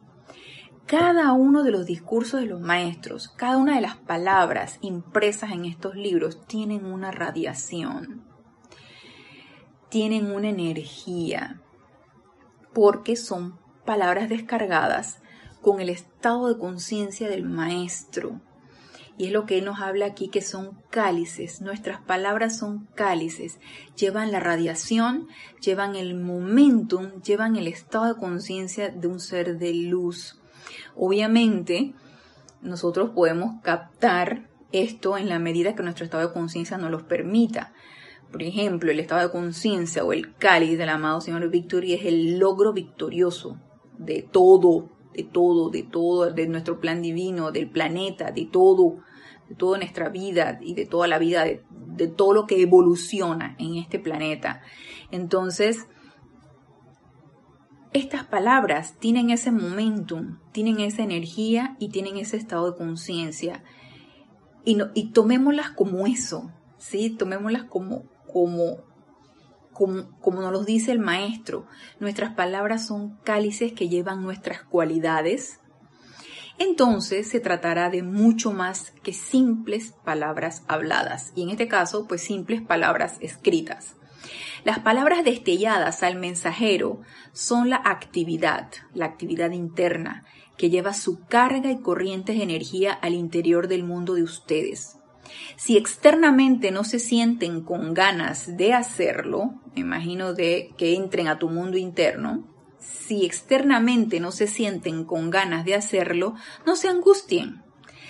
cada 0.88 1.32
uno 1.34 1.64
de 1.64 1.72
los 1.72 1.86
discursos 1.86 2.42
de 2.42 2.48
los 2.48 2.60
maestros, 2.60 3.30
cada 3.30 3.58
una 3.58 3.76
de 3.76 3.82
las 3.82 3.96
palabras 3.96 4.80
impresas 4.82 5.52
en 5.52 5.66
estos 5.66 5.96
libros 5.96 6.46
tienen 6.48 6.86
una 6.86 7.12
radiación, 7.12 8.26
tienen 9.90 10.32
una 10.32 10.50
energía, 10.50 11.62
porque 12.74 13.16
son 13.16 13.60
palabras 13.86 14.28
descargadas 14.28 15.23
con 15.64 15.80
el 15.80 15.90
estado 15.90 16.50
de 16.50 16.60
conciencia 16.60 17.28
del 17.30 17.46
maestro. 17.46 18.40
Y 19.18 19.28
es 19.28 19.32
lo 19.32 19.46
que 19.46 19.62
nos 19.62 19.80
habla 19.80 20.08
aquí, 20.08 20.28
que 20.28 20.42
son 20.42 20.78
cálices. 20.90 21.62
Nuestras 21.62 22.02
palabras 22.02 22.58
son 22.58 22.88
cálices. 22.96 23.60
Llevan 23.96 24.32
la 24.32 24.40
radiación, 24.40 25.28
llevan 25.62 25.96
el 25.96 26.16
momentum, 26.16 27.22
llevan 27.22 27.56
el 27.56 27.68
estado 27.68 28.14
de 28.14 28.20
conciencia 28.20 28.90
de 28.90 29.08
un 29.08 29.20
ser 29.20 29.58
de 29.58 29.74
luz. 29.74 30.42
Obviamente, 30.96 31.94
nosotros 32.62 33.12
podemos 33.12 33.62
captar 33.62 34.50
esto 34.72 35.18
en 35.18 35.30
la 35.30 35.40
medida 35.40 35.76
que 35.76 35.84
nuestro 35.84 36.06
estado 36.06 36.28
de 36.28 36.34
conciencia 36.34 36.78
nos 36.78 36.92
lo 36.92 37.08
permita. 37.08 37.74
Por 38.32 38.44
ejemplo, 38.44 38.92
el 38.92 39.00
estado 39.00 39.22
de 39.22 39.32
conciencia 39.32 40.04
o 40.04 40.12
el 40.12 40.36
cáliz 40.36 40.78
del 40.78 40.90
amado 40.90 41.22
Señor 41.22 41.48
Victoria 41.50 41.96
es 41.96 42.06
el 42.06 42.40
logro 42.40 42.74
victorioso 42.74 43.60
de 43.98 44.28
todo, 44.30 44.90
de 45.14 45.24
todo, 45.24 45.70
de 45.70 45.84
todo, 45.84 46.32
de 46.32 46.48
nuestro 46.48 46.80
plan 46.80 47.02
divino, 47.02 47.52
del 47.52 47.70
planeta, 47.70 48.32
de 48.32 48.46
todo, 48.46 48.98
de 49.50 49.56
toda 49.56 49.78
nuestra 49.78 50.10
vida 50.10 50.60
y 50.62 50.74
de 50.74 50.86
toda 50.86 51.08
la 51.08 51.20
vida, 51.20 51.44
de, 51.44 51.64
de 51.70 52.08
todo 52.08 52.34
lo 52.34 52.46
que 52.46 52.62
evoluciona 52.62 53.56
en 53.60 53.76
este 53.76 54.00
planeta. 54.00 54.62
Entonces, 55.12 55.88
estas 57.94 58.26
palabras 58.26 58.96
tienen 58.98 59.30
ese 59.30 59.52
momentum, 59.52 60.40
tienen 60.52 60.80
esa 60.80 61.04
energía 61.04 61.78
y 61.80 61.90
tienen 61.90 62.18
ese 62.18 62.38
estado 62.38 62.72
de 62.72 62.78
conciencia. 62.78 63.64
Y, 64.66 64.80
y 64.96 65.12
tomémoslas 65.12 65.70
como 65.72 66.08
eso, 66.08 66.52
¿sí? 66.78 67.12
Tomémoslas 67.12 67.66
como, 67.66 68.06
como, 68.32 68.78
como, 69.74 70.42
nos 70.42 70.52
lo 70.52 70.64
dice 70.64 70.92
el 70.92 71.00
maestro. 71.00 71.66
Nuestras 72.00 72.34
palabras 72.34 72.88
son 72.88 73.18
cálices 73.24 73.74
que 73.74 73.90
llevan 73.90 74.24
nuestras 74.24 74.64
cualidades. 74.64 75.60
Entonces 76.60 77.28
se 77.28 77.40
tratará 77.40 77.90
de 77.90 78.04
mucho 78.04 78.54
más 78.54 78.92
que 79.04 79.14
simples 79.14 79.94
palabras 80.06 80.64
habladas. 80.68 81.34
Y 81.36 81.44
en 81.44 81.50
este 81.50 81.68
caso, 81.68 82.08
pues 82.08 82.22
simples 82.22 82.62
palabras 82.62 83.18
escritas. 83.22 83.96
Las 84.64 84.80
palabras 84.80 85.26
destelladas 85.26 86.04
al 86.04 86.16
mensajero 86.16 87.02
son 87.34 87.70
la 87.70 87.82
actividad, 87.84 88.70
la 88.94 89.06
actividad 89.06 89.52
interna, 89.52 90.26
que 90.58 90.70
lleva 90.70 90.94
su 90.94 91.26
carga 91.26 91.72
y 91.72 91.82
corrientes 91.82 92.38
de 92.38 92.44
energía 92.44 92.94
al 92.94 93.14
interior 93.14 93.68
del 93.68 93.84
mundo 93.84 94.14
de 94.14 94.24
ustedes. 94.24 94.98
Si 95.56 95.78
externamente 95.78 96.72
no 96.72 96.84
se 96.84 97.00
sienten 97.00 97.62
con 97.62 97.94
ganas 97.94 98.58
de 98.58 98.74
hacerlo, 98.74 99.62
me 99.76 99.82
imagino 99.82 100.34
de 100.34 100.74
que 100.78 100.96
entren 100.96 101.28
a 101.28 101.40
tu 101.40 101.50
mundo 101.50 101.78
interno, 101.78 102.48
si 102.80 103.26
externamente 103.26 104.20
no 104.20 104.32
se 104.32 104.48
sienten 104.48 105.06
con 105.06 105.30
ganas 105.30 105.66
de 105.66 105.76
hacerlo, 105.76 106.36
no 106.66 106.76
se 106.76 106.90
angustien. 106.90 107.64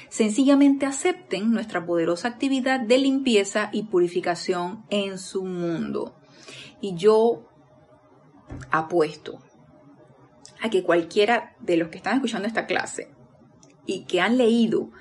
Sencillamente 0.09 0.85
acepten 0.85 1.51
nuestra 1.51 1.85
poderosa 1.85 2.27
actividad 2.27 2.79
de 2.79 2.97
limpieza 2.99 3.69
y 3.71 3.83
purificación 3.83 4.85
en 4.89 5.17
su 5.17 5.43
mundo. 5.43 6.15
Y 6.81 6.95
yo 6.95 7.49
apuesto 8.69 9.39
a 10.61 10.69
que 10.69 10.83
cualquiera 10.83 11.55
de 11.59 11.77
los 11.77 11.89
que 11.89 11.97
están 11.97 12.15
escuchando 12.15 12.47
esta 12.47 12.67
clase 12.67 13.09
y 13.85 14.05
que 14.05 14.21
han 14.21 14.37
leído 14.37 14.91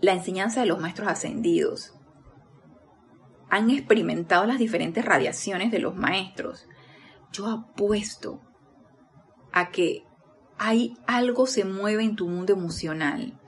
la 0.00 0.12
enseñanza 0.12 0.60
de 0.60 0.66
los 0.66 0.80
maestros 0.80 1.08
ascendidos, 1.08 1.94
han 3.50 3.70
experimentado 3.70 4.46
las 4.46 4.58
diferentes 4.58 5.04
radiaciones 5.04 5.70
de 5.70 5.78
los 5.78 5.96
maestros, 5.96 6.66
yo 7.32 7.46
apuesto 7.46 8.40
a 9.52 9.70
que 9.70 10.04
hay 10.58 10.96
algo 11.06 11.46
se 11.46 11.64
mueve 11.64 12.02
en 12.04 12.16
tu 12.16 12.28
mundo 12.28 12.52
emocional, 12.52 13.38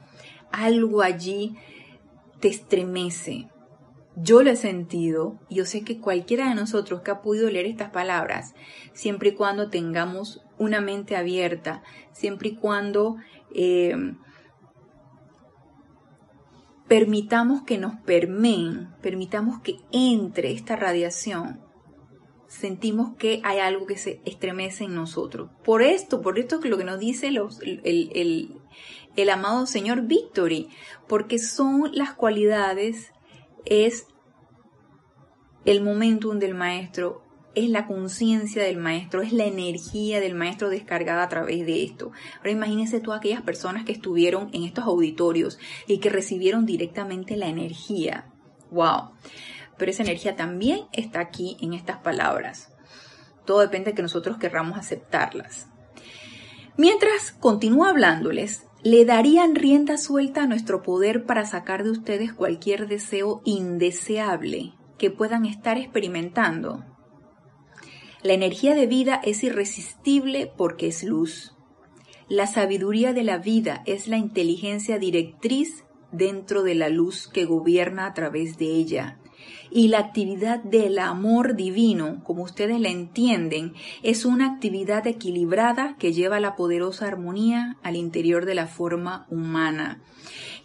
algo 0.53 1.03
allí 1.03 1.57
te 2.41 2.49
estremece, 2.49 3.49
yo 4.17 4.43
lo 4.43 4.51
he 4.51 4.57
sentido 4.57 5.39
y 5.49 5.57
yo 5.57 5.65
sé 5.65 5.83
que 5.83 6.01
cualquiera 6.01 6.49
de 6.49 6.55
nosotros 6.55 7.03
que 7.03 7.11
ha 7.11 7.23
podido 7.23 7.51
leer 7.51 7.67
estas 7.67 7.91
palabras, 7.91 8.55
siempre 8.93 9.31
y 9.31 9.35
cuando 9.35 9.71
tengamos 9.71 10.43
una 10.59 10.81
mente 10.81 11.17
abierta, 11.17 11.83
siempre 12.13 12.51
y 12.51 12.57
cuando 12.57 13.17
eh, 13.55 13.95
permitamos 16.91 17.63
que 17.63 17.79
nos 17.79 17.95
permeen, 18.01 18.89
permitamos 19.01 19.61
que 19.61 19.77
entre 19.93 20.51
esta 20.51 20.75
radiación, 20.75 21.61
sentimos 22.49 23.15
que 23.17 23.41
hay 23.45 23.61
algo 23.61 23.87
que 23.87 23.97
se 23.97 24.21
estremece 24.25 24.83
en 24.83 24.97
nosotros. 24.97 25.51
Por 25.63 25.83
esto, 25.83 26.21
por 26.21 26.37
esto 26.37 26.59
que 26.59 26.69
lo 26.69 26.77
que 26.79 26.83
nos 26.83 26.99
dice 26.99 27.31
los, 27.31 27.61
el, 27.63 28.61
el 29.15 29.31
amado 29.31 29.67
Señor 29.67 30.03
Victory, 30.03 30.69
porque 31.07 31.39
son 31.39 31.93
las 31.93 32.13
cualidades, 32.15 33.13
es 33.67 34.09
el 35.65 35.85
momentum 35.85 36.41
del 36.41 36.57
maestro, 36.57 37.23
es 37.55 37.69
la 37.69 37.87
conciencia 37.87 38.63
del 38.63 38.77
maestro, 38.77 39.23
es 39.23 39.33
la 39.33 39.45
energía 39.45 40.21
del 40.21 40.35
maestro 40.35 40.69
descargada 40.69 41.23
a 41.23 41.29
través 41.29 41.67
de 41.67 41.83
esto. 41.83 42.13
Ahora 42.39 42.51
imagínense 42.51 43.01
todas 43.01 43.19
aquellas 43.19 43.43
personas 43.43 43.85
que 43.85 43.93
estuvieron 43.93 44.51
en 44.53 44.65
estos 44.65 44.85
auditorios 44.85 45.59
y 45.87 45.99
que 45.99 46.11
recibieron 46.11 46.67
directamente 46.67 47.37
la 47.37 47.49
energía. 47.49 48.27
¡Wow! 48.71 49.11
Pero 49.77 49.91
esa 49.91 50.03
energía 50.03 50.37
también 50.37 50.81
está 50.93 51.21
aquí 51.21 51.57
en 51.61 51.75
estas 51.75 51.99
palabras. 51.99 52.73
Todo 53.45 53.61
depende 53.61 53.91
de 53.91 53.97
que 53.97 54.03
nosotros 54.03 54.39
querramos 54.39 54.79
aceptarlas. 54.79 55.67
Mientras 56.77 57.33
continúa 57.33 57.91
hablándoles, 57.91 58.67
le 58.83 59.05
darían 59.05 59.55
rienda 59.55 59.99
suelta 59.99 60.45
a 60.45 60.47
nuestro 60.47 60.83
poder 60.83 61.25
para 61.27 61.45
sacar 61.45 61.85
de 61.85 61.91
ustedes 61.91 62.33
cualquier 62.33 62.89
deseo 62.89 63.43
indeseable 63.45 64.73
que 64.97 65.11
puedan 65.11 65.45
estar 65.47 65.77
experimentando. 65.79 66.85
La 68.23 68.35
energía 68.35 68.75
de 68.75 68.87
vida 68.87 69.21
es 69.25 69.43
irresistible 69.43 70.53
porque 70.57 70.89
es 70.89 71.03
luz. 71.05 71.55
La 72.29 72.47
sabiduría 72.47 73.13
de 73.13 73.25
la 73.25 73.39
vida 73.39 73.83
es 73.87 74.09
la 74.09 74.17
inteligencia 74.17 74.99
directriz 74.99 75.85
dentro 76.13 76.63
de 76.63 76.75
la 76.75 76.89
luz 76.89 77.29
que 77.29 77.45
gobierna 77.45 78.07
a 78.07 78.15
través 78.15 78.59
de 78.59 78.67
ella 78.67 79.21
y 79.71 79.89
la 79.89 79.99
actividad 79.99 80.63
del 80.63 80.99
amor 80.99 81.55
divino, 81.55 82.23
como 82.25 82.43
ustedes 82.43 82.81
la 82.81 82.89
entienden, 82.89 83.75
es 84.03 84.25
una 84.25 84.47
actividad 84.47 85.07
equilibrada 85.07 85.97
que 85.99 86.13
lleva 86.13 86.41
la 86.41 86.57
poderosa 86.57 87.07
armonía 87.07 87.77
al 87.83 87.97
interior 87.97 88.47
de 88.47 88.55
la 88.55 88.67
forma 88.67 89.27
humana. 89.31 90.03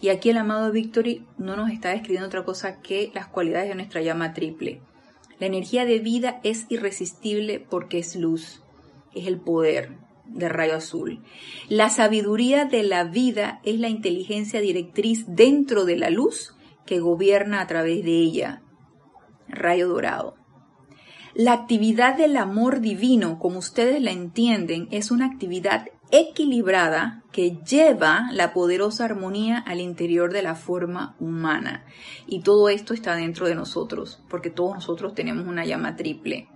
Y 0.02 0.10
aquí 0.10 0.30
el 0.30 0.38
amado 0.38 0.72
Victory 0.72 1.26
no 1.38 1.56
nos 1.56 1.70
está 1.70 1.90
describiendo 1.90 2.28
otra 2.28 2.44
cosa 2.44 2.82
que 2.82 3.12
las 3.14 3.28
cualidades 3.28 3.70
de 3.70 3.76
nuestra 3.76 4.02
llama 4.02 4.34
triple. 4.34 4.82
La 5.40 5.48
energía 5.48 5.86
de 5.86 6.00
vida 6.00 6.40
es 6.44 6.66
irresistible 6.70 7.60
porque 7.60 8.00
es 8.00 8.16
luz, 8.16 8.64
es 9.14 9.28
el 9.28 9.40
poder 9.40 9.98
de 10.26 10.50
rayo 10.50 10.76
azul. 10.76 11.24
La 11.70 11.90
sabiduría 11.90 12.66
de 12.66 12.84
la 12.84 13.04
vida 13.04 13.60
es 13.64 13.80
la 13.80 13.90
inteligencia 13.90 14.62
directriz 14.62 15.26
dentro 15.28 15.86
de 15.86 15.98
la 15.98 16.10
luz 16.10 16.56
que 16.86 17.00
gobierna 17.00 17.62
a 17.62 17.68
través 17.68 18.04
de 18.04 18.12
ella 18.12 18.62
rayo 19.48 19.88
dorado. 19.88 20.36
La 21.34 21.54
actividad 21.54 22.18
del 22.18 22.38
amor 22.38 22.80
divino, 22.80 23.40
como 23.40 23.60
ustedes 23.60 24.02
la 24.02 24.12
entienden, 24.12 24.88
es 24.92 25.12
una 25.12 25.26
actividad 25.26 25.88
equilibrada 26.20 27.24
que 27.32 27.58
lleva 27.66 28.30
la 28.32 28.54
poderosa 28.54 29.06
armonía 29.06 29.60
al 29.60 29.82
interior 29.82 30.32
de 30.32 30.42
la 30.42 30.56
forma 30.56 31.16
humana. 31.20 31.86
Y 32.28 32.42
todo 32.42 32.70
esto 32.70 32.94
está 32.94 33.16
dentro 33.16 33.48
de 33.48 33.56
nosotros, 33.56 34.22
porque 34.30 34.50
todos 34.50 34.76
nosotros 34.76 35.14
tenemos 35.14 35.48
una 35.48 35.66
llama 35.66 35.96
triple. 35.96 36.48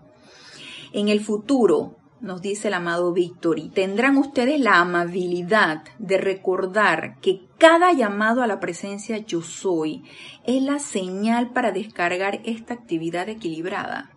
En 0.94 1.10
el 1.10 1.20
futuro, 1.20 1.96
nos 2.22 2.42
dice 2.42 2.68
el 2.68 2.74
amado 2.74 3.14
Victory, 3.14 3.70
tendrán 3.70 4.18
ustedes 4.18 4.60
la 4.60 4.80
amabilidad 4.80 5.84
de 6.00 6.18
recordar 6.18 7.20
que 7.22 7.42
cada 7.58 7.94
llamado 7.94 8.42
a 8.42 8.48
la 8.48 8.60
presencia 8.60 9.18
yo 9.20 9.42
soy 9.42 10.04
es 10.46 10.62
la 10.62 10.80
señal 10.80 11.52
para 11.52 11.72
descargar 11.72 12.42
esta 12.44 12.74
actividad 12.74 13.30
equilibrada. 13.30 14.12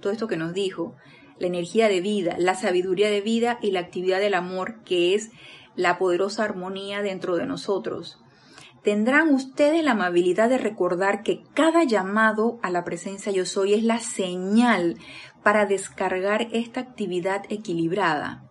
Todo 0.00 0.12
esto 0.12 0.28
que 0.28 0.36
nos 0.36 0.54
dijo, 0.54 0.94
la 1.40 1.46
energía 1.46 1.88
de 1.88 2.00
vida, 2.00 2.36
la 2.38 2.54
sabiduría 2.54 3.10
de 3.10 3.22
vida 3.22 3.58
y 3.60 3.72
la 3.72 3.80
actividad 3.80 4.20
del 4.20 4.34
amor, 4.34 4.84
que 4.84 5.14
es 5.14 5.30
la 5.74 5.98
poderosa 5.98 6.44
armonía 6.44 7.02
dentro 7.02 7.36
de 7.36 7.46
nosotros. 7.46 8.20
Tendrán 8.82 9.34
ustedes 9.34 9.82
la 9.82 9.92
amabilidad 9.92 10.48
de 10.48 10.58
recordar 10.58 11.22
que 11.22 11.42
cada 11.54 11.84
llamado 11.84 12.58
a 12.62 12.70
la 12.70 12.84
presencia 12.84 13.32
yo 13.32 13.44
soy 13.44 13.74
es 13.74 13.82
la 13.82 13.98
señal 13.98 14.96
para 15.42 15.66
descargar 15.66 16.48
esta 16.52 16.80
actividad 16.80 17.42
equilibrada, 17.48 18.44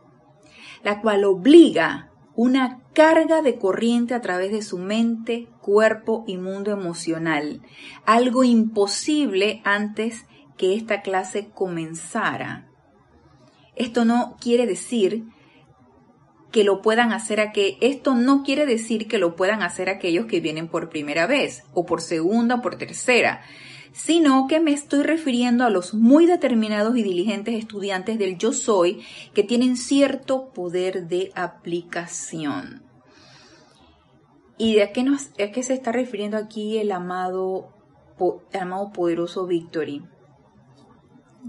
la 0.83 1.01
cual 1.01 1.23
obliga 1.25 2.11
una 2.35 2.79
carga 2.93 3.41
de 3.41 3.57
corriente 3.57 4.13
a 4.13 4.21
través 4.21 4.51
de 4.51 4.61
su 4.61 4.77
mente, 4.77 5.49
cuerpo 5.61 6.23
y 6.25 6.37
mundo 6.37 6.71
emocional, 6.71 7.61
algo 8.05 8.43
imposible 8.43 9.61
antes 9.65 10.25
que 10.57 10.75
esta 10.75 11.01
clase 11.01 11.49
comenzara. 11.49 12.68
Esto 13.79 14.03
no 14.03 14.35
quiere 14.41 14.67
decir 14.67 15.23
que 16.51 16.65
lo 16.65 16.81
puedan 16.81 17.13
hacer 17.13 17.39
a 17.39 17.53
que 17.53 17.77
esto 17.79 18.13
no 18.13 18.43
quiere 18.43 18.65
decir 18.65 19.07
que 19.07 19.19
lo 19.19 19.37
puedan 19.37 19.63
hacer 19.63 19.87
aquellos 19.87 20.25
que 20.25 20.41
vienen 20.41 20.67
por 20.67 20.89
primera 20.89 21.27
vez 21.27 21.63
o 21.73 21.85
por 21.85 22.01
segunda 22.01 22.55
o 22.55 22.61
por 22.61 22.77
tercera, 22.77 23.41
sino 23.93 24.47
que 24.47 24.59
me 24.59 24.73
estoy 24.73 25.03
refiriendo 25.03 25.63
a 25.63 25.69
los 25.69 25.93
muy 25.93 26.25
determinados 26.25 26.97
y 26.97 27.03
diligentes 27.03 27.55
estudiantes 27.55 28.19
del 28.19 28.37
yo 28.37 28.51
soy 28.51 29.01
que 29.33 29.43
tienen 29.43 29.77
cierto 29.77 30.49
poder 30.49 31.07
de 31.07 31.31
aplicación. 31.33 32.83
¿Y 34.57 34.75
de 34.75 34.91
qué, 34.91 35.05
a 35.41 35.51
qué 35.51 35.63
se 35.63 35.73
está 35.73 35.93
refiriendo 35.93 36.35
aquí 36.35 36.79
el 36.79 36.91
amado, 36.91 37.69
el 38.51 38.59
amado 38.59 38.91
poderoso 38.91 39.47
Victory? 39.47 40.03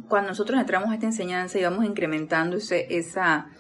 Cuando 0.09 0.31
nosotros 0.31 0.59
entramos 0.59 0.91
a 0.91 0.95
esta 0.95 1.07
enseñanza 1.07 1.59
y 1.59 1.65
vamos 1.65 1.85
incrementando 1.85 2.57
esa, 2.57 3.51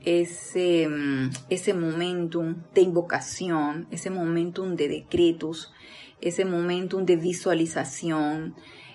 ese, 0.00 0.88
mm, 0.88 1.30
ese 1.48 1.74
momentum 1.74 2.62
de 2.74 2.82
invocación, 2.82 3.86
ese 3.90 4.10
momentum 4.10 4.76
de 4.76 4.88
decretos, 4.88 5.72
ese 6.20 6.44
momentum 6.44 7.04
de 7.04 7.16
visualización, 7.16 8.54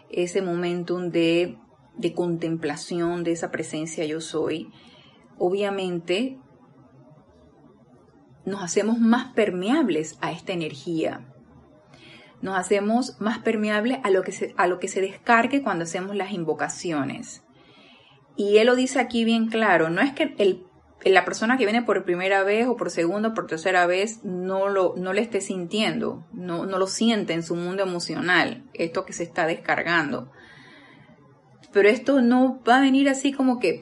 ese 0.09 0.41
momentum 0.41 1.09
de, 1.09 1.57
de 1.97 2.13
contemplación 2.13 3.23
de 3.23 3.31
esa 3.31 3.51
presencia 3.51 4.05
yo 4.05 4.21
soy, 4.21 4.69
obviamente 5.37 6.39
nos 8.45 8.61
hacemos 8.61 8.99
más 8.99 9.33
permeables 9.33 10.17
a 10.21 10.31
esta 10.31 10.53
energía. 10.53 11.25
Nos 12.41 12.57
hacemos 12.57 13.19
más 13.19 13.39
permeables 13.39 13.99
a 14.03 14.09
lo 14.09 14.21
que 14.21 14.31
se, 14.31 14.53
a 14.57 14.67
lo 14.67 14.79
que 14.79 14.87
se 14.87 15.01
descargue 15.01 15.63
cuando 15.63 15.83
hacemos 15.83 16.15
las 16.15 16.31
invocaciones. 16.31 17.43
Y 18.35 18.57
él 18.57 18.67
lo 18.67 18.75
dice 18.75 18.99
aquí 18.99 19.23
bien 19.23 19.47
claro, 19.47 19.89
no 19.89 20.01
es 20.01 20.13
que 20.13 20.35
el 20.37 20.65
la 21.03 21.23
persona 21.23 21.57
que 21.57 21.65
viene 21.65 21.83
por 21.83 22.03
primera 22.03 22.43
vez 22.43 22.67
o 22.67 22.77
por 22.77 22.89
segunda 22.89 23.29
o 23.29 23.33
por 23.35 23.45
tercera 23.45 23.85
vez 23.85 24.23
no 24.23 24.69
lo 24.69 24.95
no 24.97 25.13
le 25.13 25.21
esté 25.21 25.39
sintiendo, 25.39 26.25
no, 26.33 26.65
no 26.65 26.79
lo 26.79 26.87
siente 26.87 27.33
en 27.33 27.43
su 27.43 27.55
mundo 27.55 27.83
emocional, 27.83 28.63
esto 28.73 29.05
que 29.05 29.13
se 29.13 29.23
está 29.23 29.45
descargando. 29.45 30.31
Pero 31.71 31.89
esto 31.89 32.21
no 32.21 32.61
va 32.67 32.77
a 32.77 32.81
venir 32.81 33.07
así 33.09 33.33
como 33.33 33.59
que 33.59 33.81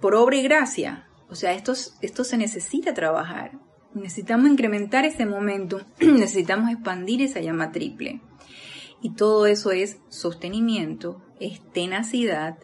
por 0.00 0.14
obra 0.14 0.36
y 0.36 0.42
gracia. 0.42 1.08
O 1.30 1.34
sea, 1.34 1.52
esto, 1.52 1.72
esto 2.00 2.24
se 2.24 2.36
necesita 2.36 2.94
trabajar. 2.94 3.52
Necesitamos 3.94 4.50
incrementar 4.50 5.04
ese 5.04 5.26
momento, 5.26 5.80
necesitamos 6.00 6.70
expandir 6.70 7.22
esa 7.22 7.40
llama 7.40 7.72
triple. 7.72 8.20
Y 9.00 9.10
todo 9.10 9.46
eso 9.46 9.70
es 9.70 9.98
sostenimiento, 10.08 11.22
es 11.40 11.60
tenacidad, 11.72 12.58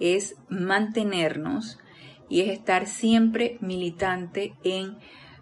es 0.00 0.36
mantenernos 0.48 1.78
y 2.28 2.40
es 2.40 2.48
estar 2.48 2.86
siempre 2.86 3.58
militante 3.60 4.54
en 4.64 4.96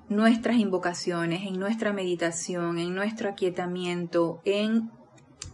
nuestras 0.08 0.56
invocaciones, 0.56 1.46
en 1.46 1.58
nuestra 1.58 1.92
meditación, 1.92 2.78
en 2.78 2.94
nuestro 2.94 3.28
aquietamiento, 3.28 4.40
en 4.44 4.90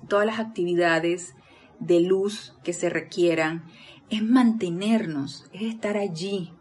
todas 0.08 0.26
las 0.26 0.38
actividades 0.38 1.34
de 1.78 2.00
luz 2.00 2.54
que 2.62 2.72
se 2.72 2.90
requieran, 2.90 3.64
es 4.10 4.22
mantenernos, 4.22 5.46
es 5.52 5.62
estar 5.62 5.96
allí, 5.96 6.52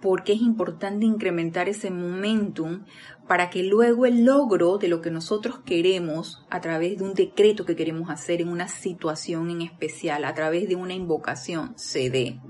porque 0.00 0.32
es 0.32 0.40
importante 0.40 1.06
incrementar 1.06 1.68
ese 1.68 1.90
momentum 1.90 2.84
para 3.26 3.50
que 3.50 3.62
luego 3.62 4.06
el 4.06 4.24
logro 4.24 4.78
de 4.78 4.88
lo 4.88 5.00
que 5.00 5.10
nosotros 5.10 5.60
queremos 5.64 6.44
a 6.50 6.60
través 6.60 6.98
de 6.98 7.04
un 7.04 7.14
decreto 7.14 7.64
que 7.64 7.76
queremos 7.76 8.10
hacer 8.10 8.40
en 8.40 8.48
una 8.48 8.68
situación 8.68 9.50
en 9.50 9.62
especial, 9.62 10.24
a 10.24 10.34
través 10.34 10.68
de 10.68 10.76
una 10.76 10.94
invocación, 10.94 11.72
se 11.76 12.10
dé. 12.10 12.40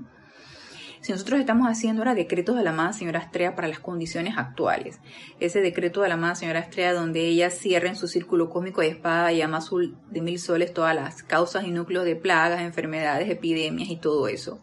Si 1.01 1.11
nosotros 1.11 1.39
estamos 1.39 1.67
haciendo 1.69 2.01
ahora 2.01 2.15
decretos 2.15 2.57
de 2.57 2.63
la 2.63 2.71
amada 2.71 2.91
señora 2.91 3.19
Estrella 3.19 3.55
para 3.55 3.67
las 3.67 3.79
condiciones 3.79 4.37
actuales, 4.37 4.99
ese 5.39 5.61
decreto 5.61 6.01
de 6.01 6.09
la 6.09 6.15
amada 6.15 6.35
señora 6.35 6.59
Estrella 6.59 6.93
donde 6.93 7.21
ella 7.21 7.49
cierra 7.49 7.87
en 7.87 7.95
su 7.95 8.07
círculo 8.07 8.49
cósmico 8.49 8.81
de 8.81 8.89
espada 8.89 9.31
y 9.31 9.37
llama 9.37 9.57
azul 9.57 9.97
de 10.09 10.21
mil 10.21 10.39
soles 10.39 10.73
todas 10.73 10.95
las 10.95 11.23
causas 11.23 11.65
y 11.65 11.71
núcleos 11.71 12.03
de 12.03 12.15
plagas, 12.15 12.61
enfermedades, 12.61 13.29
epidemias 13.29 13.89
y 13.89 13.97
todo 13.97 14.27
eso. 14.27 14.59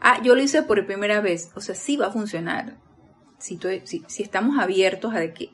Ah, 0.00 0.20
yo 0.22 0.34
lo 0.34 0.42
hice 0.42 0.62
por 0.62 0.84
primera 0.86 1.20
vez. 1.20 1.50
O 1.54 1.60
sea, 1.60 1.74
sí 1.74 1.96
va 1.96 2.06
a 2.06 2.12
funcionar. 2.12 2.78
Si, 3.38 3.58
estamos 4.18 4.58
abiertos 4.58 5.14
a 5.14 5.32
que 5.32 5.50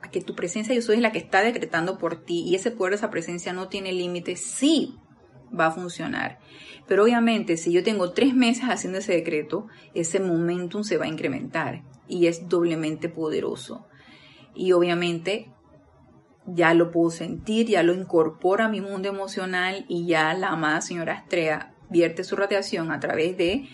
a 0.00 0.10
que 0.10 0.20
tu 0.20 0.34
presencia 0.34 0.74
yo 0.74 0.82
soy 0.82 0.98
la 0.98 1.10
que 1.10 1.18
está 1.18 1.42
decretando 1.42 1.98
por 1.98 2.24
ti 2.24 2.44
y 2.46 2.54
ese 2.54 2.70
poder, 2.70 2.94
esa 2.94 3.10
presencia 3.10 3.52
no 3.52 3.68
tiene 3.68 3.92
límites, 3.92 4.40
sí 4.40 4.96
va 5.58 5.66
a 5.66 5.70
funcionar. 5.70 6.38
Pero 6.86 7.04
obviamente 7.04 7.56
si 7.56 7.72
yo 7.72 7.82
tengo 7.82 8.12
tres 8.12 8.34
meses 8.34 8.64
haciendo 8.68 8.98
ese 8.98 9.14
decreto, 9.14 9.66
ese 9.94 10.20
momentum 10.20 10.84
se 10.84 10.98
va 10.98 11.06
a 11.06 11.08
incrementar 11.08 11.82
y 12.06 12.26
es 12.26 12.48
doblemente 12.48 13.08
poderoso. 13.08 13.86
Y 14.54 14.72
obviamente 14.72 15.50
ya 16.46 16.74
lo 16.74 16.90
puedo 16.90 17.10
sentir, 17.10 17.66
ya 17.66 17.82
lo 17.82 17.92
incorpora 17.92 18.66
a 18.66 18.70
mi 18.70 18.80
mundo 18.80 19.08
emocional 19.08 19.84
y 19.88 20.06
ya 20.06 20.32
la 20.34 20.48
amada 20.48 20.80
señora 20.80 21.14
Estrella 21.14 21.74
vierte 21.90 22.24
su 22.24 22.36
radiación 22.36 22.90
a 22.90 23.00
través 23.00 23.36
de 23.36 23.68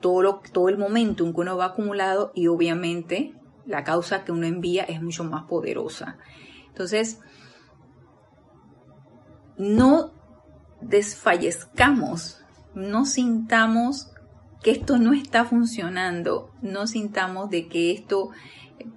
todo, 0.00 0.40
todo 0.52 0.68
el 0.68 0.78
momentum 0.78 1.32
que 1.32 1.40
uno 1.40 1.56
va 1.56 1.66
acumulado 1.66 2.32
y 2.34 2.46
obviamente 2.46 3.34
la 3.66 3.84
causa 3.84 4.24
que 4.24 4.32
uno 4.32 4.46
envía 4.46 4.84
es 4.84 5.02
mucho 5.02 5.24
más 5.24 5.44
poderosa. 5.44 6.18
Entonces, 6.68 7.20
no 9.58 10.12
desfallezcamos, 10.80 12.40
no 12.74 13.04
sintamos 13.04 14.12
que 14.62 14.70
esto 14.70 14.98
no 14.98 15.12
está 15.12 15.44
funcionando, 15.44 16.50
no 16.62 16.86
sintamos 16.86 17.50
de 17.50 17.68
que 17.68 17.92
esto, 17.92 18.30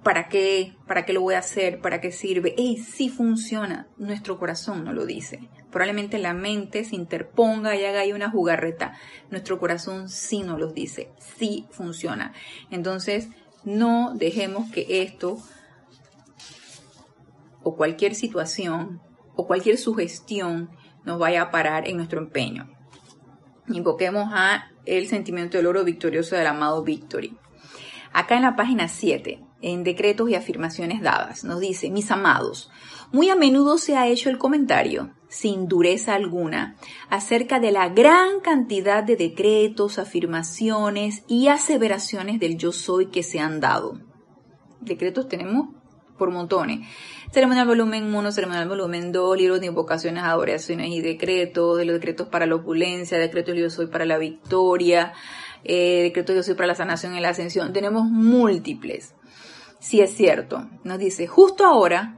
¿para 0.02 0.28
qué? 0.28 0.74
¿Para 0.86 1.04
qué 1.04 1.12
lo 1.12 1.20
voy 1.20 1.34
a 1.34 1.38
hacer? 1.38 1.80
¿Para 1.80 2.00
qué 2.00 2.12
sirve? 2.12 2.54
¡Ey, 2.58 2.76
sí 2.76 3.08
funciona! 3.08 3.88
Nuestro 3.96 4.38
corazón 4.38 4.84
no 4.84 4.92
lo 4.92 5.06
dice. 5.06 5.48
Probablemente 5.70 6.18
la 6.18 6.34
mente 6.34 6.84
se 6.84 6.96
interponga 6.96 7.76
y 7.76 7.84
haga 7.84 8.00
ahí 8.00 8.12
una 8.12 8.30
jugarreta. 8.30 8.92
Nuestro 9.30 9.58
corazón 9.58 10.08
sí 10.08 10.42
nos 10.42 10.58
lo 10.58 10.72
dice, 10.72 11.10
sí 11.18 11.66
funciona. 11.70 12.32
Entonces, 12.70 13.28
no 13.64 14.12
dejemos 14.14 14.70
que 14.70 15.02
esto 15.02 15.38
o 17.62 17.76
cualquier 17.76 18.14
situación 18.14 19.00
o 19.34 19.46
cualquier 19.46 19.78
sugestión 19.78 20.70
nos 21.04 21.18
vaya 21.18 21.42
a 21.42 21.50
parar 21.50 21.88
en 21.88 21.96
nuestro 21.96 22.20
empeño. 22.20 22.68
Invoquemos 23.68 24.28
a 24.32 24.70
el 24.84 25.06
sentimiento 25.06 25.56
del 25.56 25.66
oro 25.66 25.84
victorioso 25.84 26.36
del 26.36 26.46
amado 26.46 26.82
Victory. 26.82 27.36
Acá 28.12 28.36
en 28.36 28.42
la 28.42 28.56
página 28.56 28.88
7, 28.88 29.40
en 29.62 29.84
decretos 29.84 30.28
y 30.28 30.34
afirmaciones 30.34 31.00
dadas, 31.00 31.44
nos 31.44 31.60
dice, 31.60 31.90
mis 31.90 32.10
amados, 32.10 32.70
muy 33.12 33.30
a 33.30 33.36
menudo 33.36 33.78
se 33.78 33.96
ha 33.96 34.08
hecho 34.08 34.28
el 34.28 34.38
comentario, 34.38 35.10
sin 35.28 35.68
dureza 35.68 36.14
alguna, 36.14 36.76
acerca 37.08 37.60
de 37.60 37.72
la 37.72 37.88
gran 37.88 38.40
cantidad 38.40 39.02
de 39.04 39.16
decretos, 39.16 39.98
afirmaciones 39.98 41.24
y 41.28 41.48
aseveraciones 41.48 42.40
del 42.40 42.58
yo 42.58 42.72
soy 42.72 43.06
que 43.06 43.22
se 43.22 43.38
han 43.38 43.60
dado. 43.60 44.00
Decretos 44.80 45.28
tenemos 45.28 45.68
por 46.18 46.30
montones. 46.30 46.86
Ceremonial 47.32 47.66
volumen 47.66 48.14
1, 48.14 48.32
ceremonial 48.32 48.68
volumen 48.68 49.10
2, 49.10 49.38
libros 49.38 49.60
de 49.60 49.66
invocaciones, 49.66 50.22
adoraciones 50.22 50.90
y 50.90 51.00
decretos, 51.00 51.78
de 51.78 51.84
los 51.84 51.94
decretos 51.94 52.28
para 52.28 52.46
la 52.46 52.56
opulencia, 52.56 53.18
decretos 53.18 53.56
yo 53.56 53.70
soy 53.70 53.86
para 53.86 54.04
la 54.04 54.18
victoria, 54.18 55.12
eh, 55.64 56.02
decretos 56.02 56.36
yo 56.36 56.42
soy 56.42 56.54
para 56.54 56.68
la 56.68 56.74
sanación 56.74 57.16
y 57.16 57.20
la 57.20 57.30
ascensión. 57.30 57.72
Tenemos 57.72 58.04
múltiples. 58.04 59.14
Si 59.82 60.00
es 60.00 60.14
cierto, 60.14 60.68
nos 60.84 61.00
dice, 61.00 61.26
justo 61.26 61.66
ahora 61.66 62.16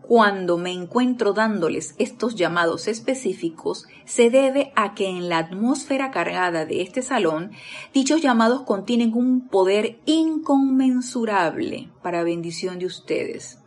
cuando 0.00 0.56
me 0.56 0.72
encuentro 0.72 1.34
dándoles 1.34 1.94
estos 1.98 2.34
llamados 2.34 2.88
específicos 2.88 3.86
se 4.06 4.30
debe 4.30 4.72
a 4.74 4.94
que 4.94 5.06
en 5.06 5.28
la 5.28 5.36
atmósfera 5.36 6.10
cargada 6.10 6.64
de 6.64 6.80
este 6.80 7.02
salón 7.02 7.52
dichos 7.92 8.22
llamados 8.22 8.62
contienen 8.62 9.12
un 9.12 9.48
poder 9.48 9.98
inconmensurable 10.06 11.90
para 12.02 12.24
bendición 12.24 12.78
de 12.78 12.86
ustedes. 12.86 13.58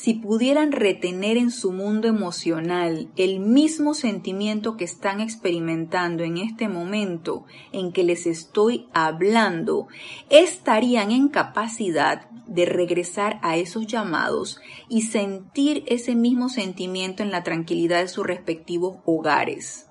Si 0.00 0.14
pudieran 0.14 0.70
retener 0.70 1.36
en 1.36 1.50
su 1.50 1.72
mundo 1.72 2.06
emocional 2.06 3.10
el 3.16 3.40
mismo 3.40 3.94
sentimiento 3.94 4.76
que 4.76 4.84
están 4.84 5.18
experimentando 5.18 6.22
en 6.22 6.38
este 6.38 6.68
momento 6.68 7.46
en 7.72 7.90
que 7.92 8.04
les 8.04 8.24
estoy 8.24 8.86
hablando, 8.92 9.88
estarían 10.30 11.10
en 11.10 11.26
capacidad 11.26 12.30
de 12.46 12.64
regresar 12.64 13.40
a 13.42 13.56
esos 13.56 13.88
llamados 13.88 14.60
y 14.88 15.02
sentir 15.02 15.82
ese 15.88 16.14
mismo 16.14 16.48
sentimiento 16.48 17.24
en 17.24 17.32
la 17.32 17.42
tranquilidad 17.42 18.00
de 18.00 18.08
sus 18.08 18.24
respectivos 18.24 18.98
hogares. 19.04 19.88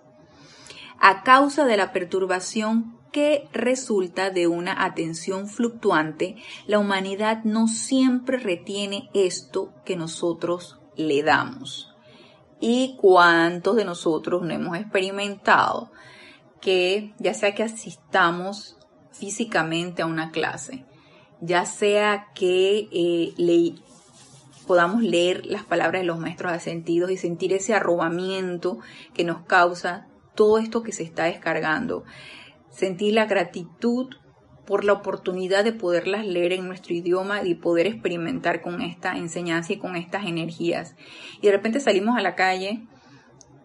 A 1.00 1.24
causa 1.24 1.66
de 1.66 1.76
la 1.76 1.92
perturbación 1.92 2.97
resulta 3.52 4.30
de 4.30 4.48
una 4.48 4.86
atención 4.86 5.48
fluctuante, 5.48 6.36
la 6.66 6.80
humanidad 6.80 7.44
no 7.44 7.68
siempre 7.68 8.38
retiene 8.38 9.10
esto 9.14 9.74
que 9.86 9.96
nosotros 9.96 10.80
le 10.96 11.24
damos. 11.24 11.94
¿Y 12.60 12.96
cuántos 13.00 13.76
de 13.76 13.86
nosotros 13.86 14.42
no 14.42 14.54
hemos 14.54 14.78
experimentado 14.78 15.92
que 16.62 17.14
ya 17.20 17.34
sea 17.34 17.54
que 17.54 17.64
asistamos 17.64 18.78
físicamente 19.12 20.02
a 20.02 20.06
una 20.06 20.32
clase, 20.32 20.86
ya 21.42 21.66
sea 21.66 22.28
que 22.34 22.88
eh, 22.92 23.76
podamos 24.66 25.02
leer 25.02 25.46
las 25.46 25.64
palabras 25.64 26.02
de 26.02 26.08
los 26.08 26.20
maestros 26.20 26.52
asentidos 26.52 27.10
y 27.12 27.18
sentir 27.18 27.54
ese 27.54 27.74
arrobamiento 27.74 28.80
que 29.14 29.24
nos 29.24 29.46
causa 29.46 30.08
todo 30.36 30.60
esto 30.60 30.84
que 30.84 30.92
se 30.92 31.04
está 31.04 31.24
descargando. 31.24 32.04
Sentir 32.78 33.16
la 33.16 33.26
gratitud 33.26 34.14
por 34.68 34.84
la 34.84 34.94
oportunidad 34.94 35.64
de 35.64 35.74
poderlas 35.74 36.28
leer 36.28 36.52
en 36.52 36.68
nuestro 36.68 36.94
idioma 36.94 37.42
y 37.44 37.56
poder 37.56 37.88
experimentar 37.88 38.62
con 38.62 38.82
esta 38.82 39.18
enseñanza 39.18 39.74
y 39.74 39.78
con 39.78 39.96
estas 39.96 40.28
energías. 40.28 40.96
Y 41.42 41.48
de 41.48 41.54
repente 41.54 41.80
salimos 41.80 42.16
a 42.18 42.22
la 42.22 42.36
calle 42.36 42.86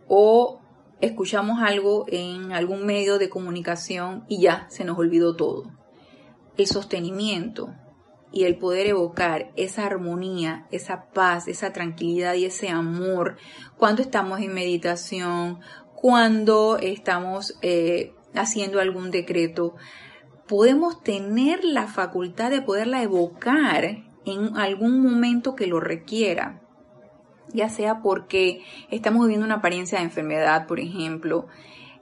o 0.09 0.61
escuchamos 1.03 1.61
algo 1.61 2.07
en 2.09 2.53
algún 2.53 2.87
medio 2.87 3.19
de 3.19 3.29
comunicación 3.29 4.25
y 4.29 4.41
ya 4.41 4.67
se 4.71 4.85
nos 4.85 4.99
olvidó 4.99 5.37
todo 5.37 5.71
el 6.57 6.67
sostenimiento 6.67 7.75
y 8.33 8.45
el 8.45 8.57
poder 8.57 8.87
evocar 8.87 9.53
esa 9.57 9.85
armonía, 9.85 10.67
esa 10.71 11.11
paz, 11.13 11.49
esa 11.49 11.75
tranquilidad 11.75 12.33
y 12.33 12.47
ese 12.47 12.71
amor 12.71 13.37
cuando 13.77 14.01
estamos 14.01 14.41
en 14.41 14.55
meditación, 14.55 15.61
cuando 15.95 16.79
estamos 16.79 17.59
eh, 17.61 18.15
haciendo 18.35 18.80
algún 18.80 19.11
decreto, 19.11 19.74
podemos 20.49 21.03
tener 21.03 21.64
la 21.64 21.87
facultad 21.87 22.51
de 22.51 22.62
poderla 22.62 23.03
evocar 23.03 24.05
en 24.24 24.57
algún 24.57 25.01
momento 25.01 25.55
que 25.55 25.66
lo 25.66 25.80
requiera, 25.80 26.61
ya 27.53 27.68
sea 27.68 28.01
porque 28.01 28.62
estamos 28.91 29.22
viviendo 29.22 29.47
una 29.47 29.57
apariencia 29.57 29.99
de 29.99 30.05
enfermedad, 30.05 30.66
por 30.66 30.80
ejemplo, 30.80 31.49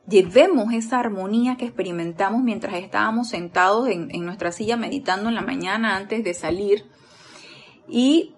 llevemos 0.08 0.72
esa 0.72 0.98
armonía 0.98 1.56
que 1.56 1.64
experimentamos 1.64 2.42
mientras 2.42 2.74
estábamos 2.74 3.28
sentados 3.28 3.88
en, 3.88 4.08
nuestra 4.24 4.52
silla 4.52 4.76
meditando 4.76 5.28
en 5.28 5.34
la 5.34 5.42
mañana 5.42 5.96
antes 5.96 6.24
de 6.24 6.34
salir 6.34 6.84
y 7.88 8.34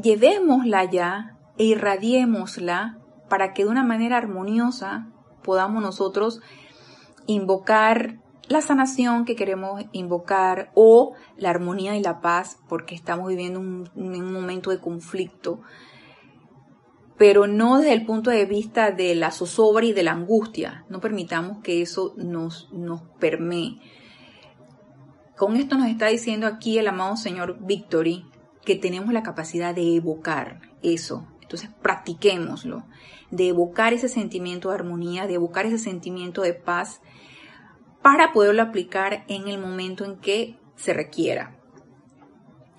llevémosla 0.00 0.84
ya 0.84 1.38
e 1.56 1.64
irradiémosla 1.64 2.98
para 3.28 3.52
que 3.52 3.64
de 3.64 3.70
una 3.70 3.84
manera 3.84 4.16
armoniosa 4.16 5.08
podamos 5.48 5.82
nosotros 5.82 6.42
invocar 7.26 8.18
la 8.48 8.60
sanación 8.60 9.24
que 9.24 9.34
queremos 9.34 9.82
invocar 9.92 10.70
o 10.74 11.14
la 11.38 11.48
armonía 11.48 11.96
y 11.96 12.02
la 12.02 12.20
paz 12.20 12.58
porque 12.68 12.94
estamos 12.94 13.28
viviendo 13.28 13.58
un 13.60 14.32
momento 14.32 14.68
de 14.68 14.78
conflicto 14.78 15.62
pero 17.16 17.46
no 17.46 17.78
desde 17.78 17.94
el 17.94 18.04
punto 18.04 18.30
de 18.30 18.44
vista 18.44 18.92
de 18.92 19.14
la 19.14 19.30
zozobra 19.32 19.86
y 19.86 19.92
de 19.92 20.04
la 20.04 20.12
angustia. 20.12 20.84
No 20.90 21.00
permitamos 21.00 21.58
que 21.62 21.82
eso 21.82 22.14
nos, 22.16 22.68
nos 22.72 23.02
permee. 23.18 23.80
Con 25.34 25.56
esto 25.56 25.78
nos 25.78 25.88
está 25.88 26.08
diciendo 26.08 26.46
aquí 26.46 26.78
el 26.78 26.86
amado 26.86 27.16
Señor 27.16 27.58
Victory 27.60 28.24
que 28.64 28.76
tenemos 28.76 29.14
la 29.14 29.22
capacidad 29.22 29.74
de 29.74 29.96
evocar 29.96 30.60
eso. 30.82 31.26
Entonces 31.48 31.70
practiquémoslo, 31.80 32.84
de 33.30 33.48
evocar 33.48 33.94
ese 33.94 34.10
sentimiento 34.10 34.68
de 34.68 34.74
armonía, 34.74 35.26
de 35.26 35.34
evocar 35.34 35.64
ese 35.64 35.78
sentimiento 35.78 36.42
de 36.42 36.52
paz 36.52 37.00
para 38.02 38.34
poderlo 38.34 38.60
aplicar 38.60 39.24
en 39.28 39.48
el 39.48 39.58
momento 39.58 40.04
en 40.04 40.18
que 40.18 40.58
se 40.76 40.92
requiera. 40.92 41.56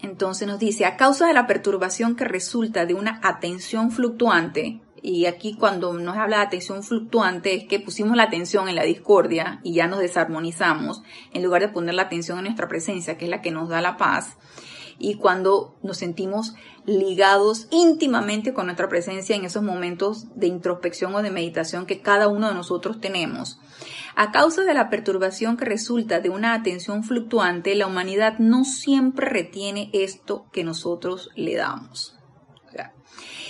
Entonces 0.04 0.48
nos 0.48 0.60
dice, 0.60 0.86
a 0.86 0.98
causa 0.98 1.26
de 1.26 1.34
la 1.34 1.48
perturbación 1.48 2.16
que 2.16 2.26
resulta 2.26 2.86
de 2.86 2.94
una 2.94 3.20
atención 3.24 3.90
fluctuante, 3.90 4.82
y 5.02 5.26
aquí 5.26 5.56
cuando 5.56 5.92
nos 5.94 6.16
habla 6.16 6.38
de 6.38 6.44
atención 6.44 6.84
fluctuante 6.84 7.56
es 7.56 7.64
que 7.64 7.80
pusimos 7.80 8.16
la 8.16 8.24
atención 8.24 8.70
en 8.70 8.76
la 8.76 8.84
discordia 8.84 9.62
y 9.64 9.74
ya 9.74 9.88
nos 9.88 9.98
desarmonizamos, 9.98 11.02
en 11.34 11.42
lugar 11.42 11.64
de 11.64 11.70
poner 11.70 11.96
la 11.96 12.04
atención 12.04 12.38
en 12.38 12.44
nuestra 12.44 12.68
presencia, 12.68 13.18
que 13.18 13.26
es 13.26 13.32
la 13.32 13.42
que 13.42 13.50
nos 13.50 13.68
da 13.68 13.82
la 13.82 13.98
paz, 13.98 14.38
y 15.00 15.16
cuando 15.16 15.76
nos 15.82 15.98
sentimos 15.98 16.54
ligados 16.86 17.68
íntimamente 17.72 18.54
con 18.54 18.66
nuestra 18.66 18.90
presencia 18.90 19.36
en 19.36 19.46
esos 19.46 19.64
momentos 19.64 20.28
de 20.36 20.48
introspección 20.48 21.16
o 21.16 21.22
de 21.22 21.32
meditación 21.32 21.86
que 21.86 22.02
cada 22.02 22.28
uno 22.28 22.50
de 22.50 22.54
nosotros 22.54 23.00
tenemos. 23.00 23.60
A 24.16 24.32
causa 24.32 24.64
de 24.64 24.74
la 24.74 24.90
perturbación 24.90 25.56
que 25.56 25.66
resulta 25.66 26.20
de 26.20 26.30
una 26.30 26.54
atención 26.54 27.04
fluctuante, 27.04 27.76
la 27.76 27.88
humanidad 27.88 28.38
no 28.40 28.66
siempre 28.66 29.30
retiene 29.30 29.90
esto 29.94 30.46
que 30.52 30.64
nosotros 30.64 31.30
le 31.36 31.56
damos. 31.56 32.16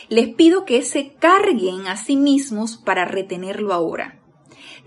les 0.09 0.33
pido 0.33 0.65
que 0.65 0.81
se 0.81 1.13
carguen 1.13 1.85
a 1.85 1.95
sí 1.95 2.15
mismos 2.15 2.77
para 2.77 3.05
retenerlo 3.05 3.73
ahora, 3.75 4.19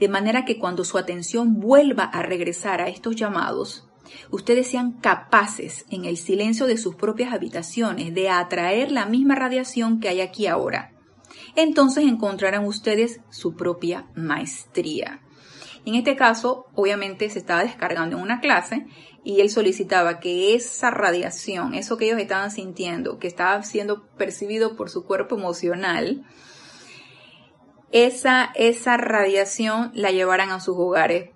de 0.00 0.08
manera 0.08 0.44
que 0.44 0.58
cuando 0.58 0.84
su 0.84 0.98
atención 0.98 1.60
vuelva 1.60 2.02
a 2.02 2.22
regresar 2.22 2.80
a 2.80 2.88
estos 2.88 3.14
llamados, 3.14 3.88
ustedes 4.30 4.68
sean 4.68 4.92
capaces 4.92 5.84
en 5.90 6.04
el 6.04 6.16
silencio 6.16 6.66
de 6.66 6.76
sus 6.76 6.94
propias 6.94 7.32
habitaciones 7.32 8.14
de 8.14 8.28
atraer 8.30 8.90
la 8.90 9.06
misma 9.06 9.34
radiación 9.34 10.00
que 10.00 10.08
hay 10.08 10.20
aquí 10.20 10.46
ahora. 10.46 10.92
Entonces 11.56 12.04
encontrarán 12.04 12.64
ustedes 12.64 13.20
su 13.30 13.54
propia 13.54 14.06
maestría. 14.14 15.20
En 15.84 15.96
este 15.96 16.16
caso, 16.16 16.66
obviamente 16.74 17.28
se 17.28 17.40
estaba 17.40 17.64
descargando 17.64 18.16
en 18.16 18.22
una 18.22 18.40
clase 18.40 18.86
y 19.24 19.40
él 19.40 19.50
solicitaba 19.50 20.20
que 20.20 20.54
esa 20.54 20.90
radiación, 20.90 21.74
eso 21.74 21.96
que 21.96 22.06
ellos 22.06 22.20
estaban 22.20 22.50
sintiendo, 22.50 23.18
que 23.18 23.26
estaba 23.26 23.62
siendo 23.62 24.06
percibido 24.16 24.76
por 24.76 24.90
su 24.90 25.04
cuerpo 25.04 25.36
emocional, 25.36 26.24
esa, 27.90 28.50
esa 28.54 28.96
radiación 28.96 29.90
la 29.94 30.10
llevaran 30.10 30.50
a 30.50 30.60
sus 30.60 30.76
hogares 30.78 31.30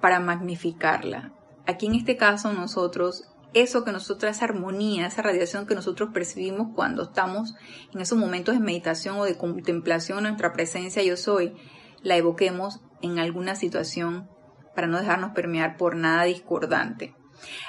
para 0.00 0.20
magnificarla. 0.20 1.32
Aquí 1.70 1.86
en 1.86 1.94
este 1.94 2.16
caso 2.16 2.52
nosotros, 2.52 3.28
eso 3.54 3.84
que 3.84 3.92
nosotros, 3.92 4.32
esa 4.32 4.44
armonía, 4.44 5.06
esa 5.06 5.22
radiación 5.22 5.68
que 5.68 5.76
nosotros 5.76 6.10
percibimos 6.12 6.74
cuando 6.74 7.04
estamos 7.04 7.54
en 7.94 8.00
esos 8.00 8.18
momentos 8.18 8.56
de 8.56 8.60
meditación 8.60 9.18
o 9.18 9.24
de 9.24 9.38
contemplación 9.38 10.24
nuestra 10.24 10.52
presencia 10.52 11.00
yo 11.04 11.16
soy, 11.16 11.54
la 12.02 12.16
evoquemos 12.16 12.80
en 13.02 13.20
alguna 13.20 13.54
situación 13.54 14.28
para 14.74 14.88
no 14.88 14.98
dejarnos 14.98 15.30
permear 15.30 15.76
por 15.76 15.94
nada 15.94 16.24
discordante. 16.24 17.14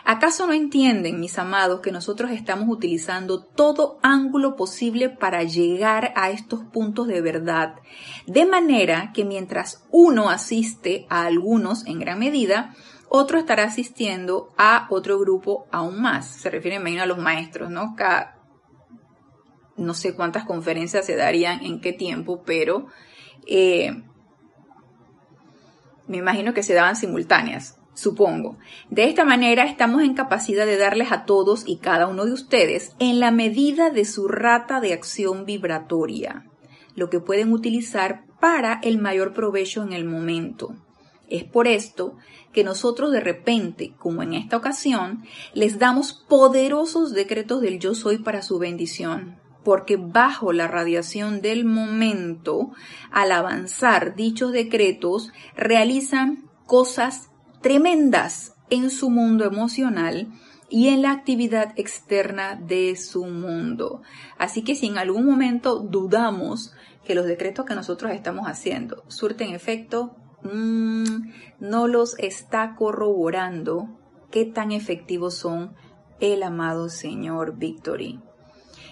¿Acaso 0.04 0.48
no 0.48 0.54
entienden, 0.54 1.20
mis 1.20 1.38
amados, 1.38 1.82
que 1.82 1.92
nosotros 1.92 2.32
estamos 2.32 2.68
utilizando 2.68 3.44
todo 3.44 4.00
ángulo 4.02 4.56
posible 4.56 5.10
para 5.10 5.44
llegar 5.44 6.12
a 6.16 6.32
estos 6.32 6.62
puntos 6.64 7.08
de 7.08 7.22
verdad? 7.22 7.76
De 8.26 8.48
manera 8.48 9.12
que 9.14 9.26
mientras 9.26 9.86
uno 9.92 10.32
asiste 10.32 11.06
a 11.10 11.26
algunos 11.26 11.86
en 11.86 12.00
gran 12.00 12.18
medida, 12.18 12.76
otro 13.14 13.38
estará 13.38 13.66
asistiendo 13.66 14.54
a 14.58 14.88
otro 14.90 15.20
grupo 15.20 15.68
aún 15.70 16.02
más. 16.02 16.26
Se 16.28 16.50
refiere, 16.50 16.78
imagino, 16.78 17.04
a 17.04 17.06
los 17.06 17.18
maestros, 17.18 17.70
¿no? 17.70 17.94
Cada, 17.98 18.38
no 19.76 19.94
sé 19.94 20.16
cuántas 20.16 20.46
conferencias 20.46 21.06
se 21.06 21.18
darían 21.18 21.62
en 21.62 21.82
qué 21.82 21.92
tiempo, 21.92 22.42
pero 22.46 22.88
eh, 23.46 24.02
me 26.08 26.18
imagino 26.18 26.54
que 26.54 26.64
se 26.64 26.74
daban 26.74 26.96
simultáneas, 26.96 27.78
supongo. 27.94 28.58
De 28.90 29.04
esta 29.04 29.26
manera 29.26 29.66
estamos 29.66 30.04
en 30.04 30.14
capacidad 30.14 30.66
de 30.66 30.78
darles 30.78 31.12
a 31.12 31.26
todos 31.26 31.68
y 31.68 31.80
cada 31.80 32.08
uno 32.08 32.24
de 32.24 32.32
ustedes 32.32 32.96
en 33.00 33.20
la 33.20 33.32
medida 33.32 33.90
de 33.90 34.06
su 34.06 34.30
rata 34.30 34.80
de 34.80 34.94
acción 34.94 35.44
vibratoria, 35.44 36.46
lo 36.96 37.10
que 37.10 37.20
pueden 37.20 37.52
utilizar 37.52 38.24
para 38.40 38.80
el 38.84 39.00
mayor 39.00 39.34
provecho 39.34 39.84
en 39.84 39.92
el 39.92 40.06
momento. 40.06 40.78
Es 41.32 41.46
por 41.46 41.70
esto 41.70 42.18
que 42.52 42.66
nosotros 42.66 43.14
de 43.14 43.22
repente, 43.22 43.94
como 43.98 44.22
en 44.22 44.34
esta 44.34 44.58
ocasión, 44.58 45.24
les 45.54 45.80
damos 45.80 46.12
poderosos 46.12 47.14
decretos 47.14 47.62
del 47.62 47.80
yo 47.80 47.96
soy 47.96 48.18
para 48.18 48.42
su 48.42 48.60
bendición, 48.60 49.40
porque 49.64 49.96
bajo 49.96 50.52
la 50.52 50.68
radiación 50.68 51.40
del 51.40 51.64
momento, 51.64 52.72
al 53.12 53.32
avanzar 53.32 54.14
dichos 54.16 54.52
decretos, 54.52 55.32
realizan 55.56 56.50
cosas 56.66 57.30
tremendas 57.62 58.56
en 58.70 58.90
su 58.90 59.10
mundo 59.10 59.46
emocional 59.46 60.28
y 60.70 60.90
en 60.90 61.02
la 61.02 61.12
actividad 61.12 61.72
externa 61.78 62.56
de 62.56 62.98
su 62.98 63.26
mundo. 63.26 64.02
Así 64.38 64.64
que 64.64 64.76
si 64.76 64.88
en 64.88 64.98
algún 64.98 65.26
momento 65.26 65.80
dudamos 65.80 66.74
que 67.06 67.16
los 67.16 67.26
decretos 67.26 67.66
que 67.66 67.76
nosotros 67.76 68.12
estamos 68.12 68.48
haciendo 68.48 69.06
surten 69.08 69.54
efecto, 69.54 70.18
Mm, 70.44 71.32
no 71.60 71.88
los 71.88 72.18
está 72.20 72.76
corroborando 72.76 73.90
qué 74.32 74.46
tan 74.46 74.72
efectivos 74.72 75.36
son 75.36 75.76
el 76.20 76.44
amado 76.44 76.90
Señor 76.90 77.58
Victory. 77.58 78.20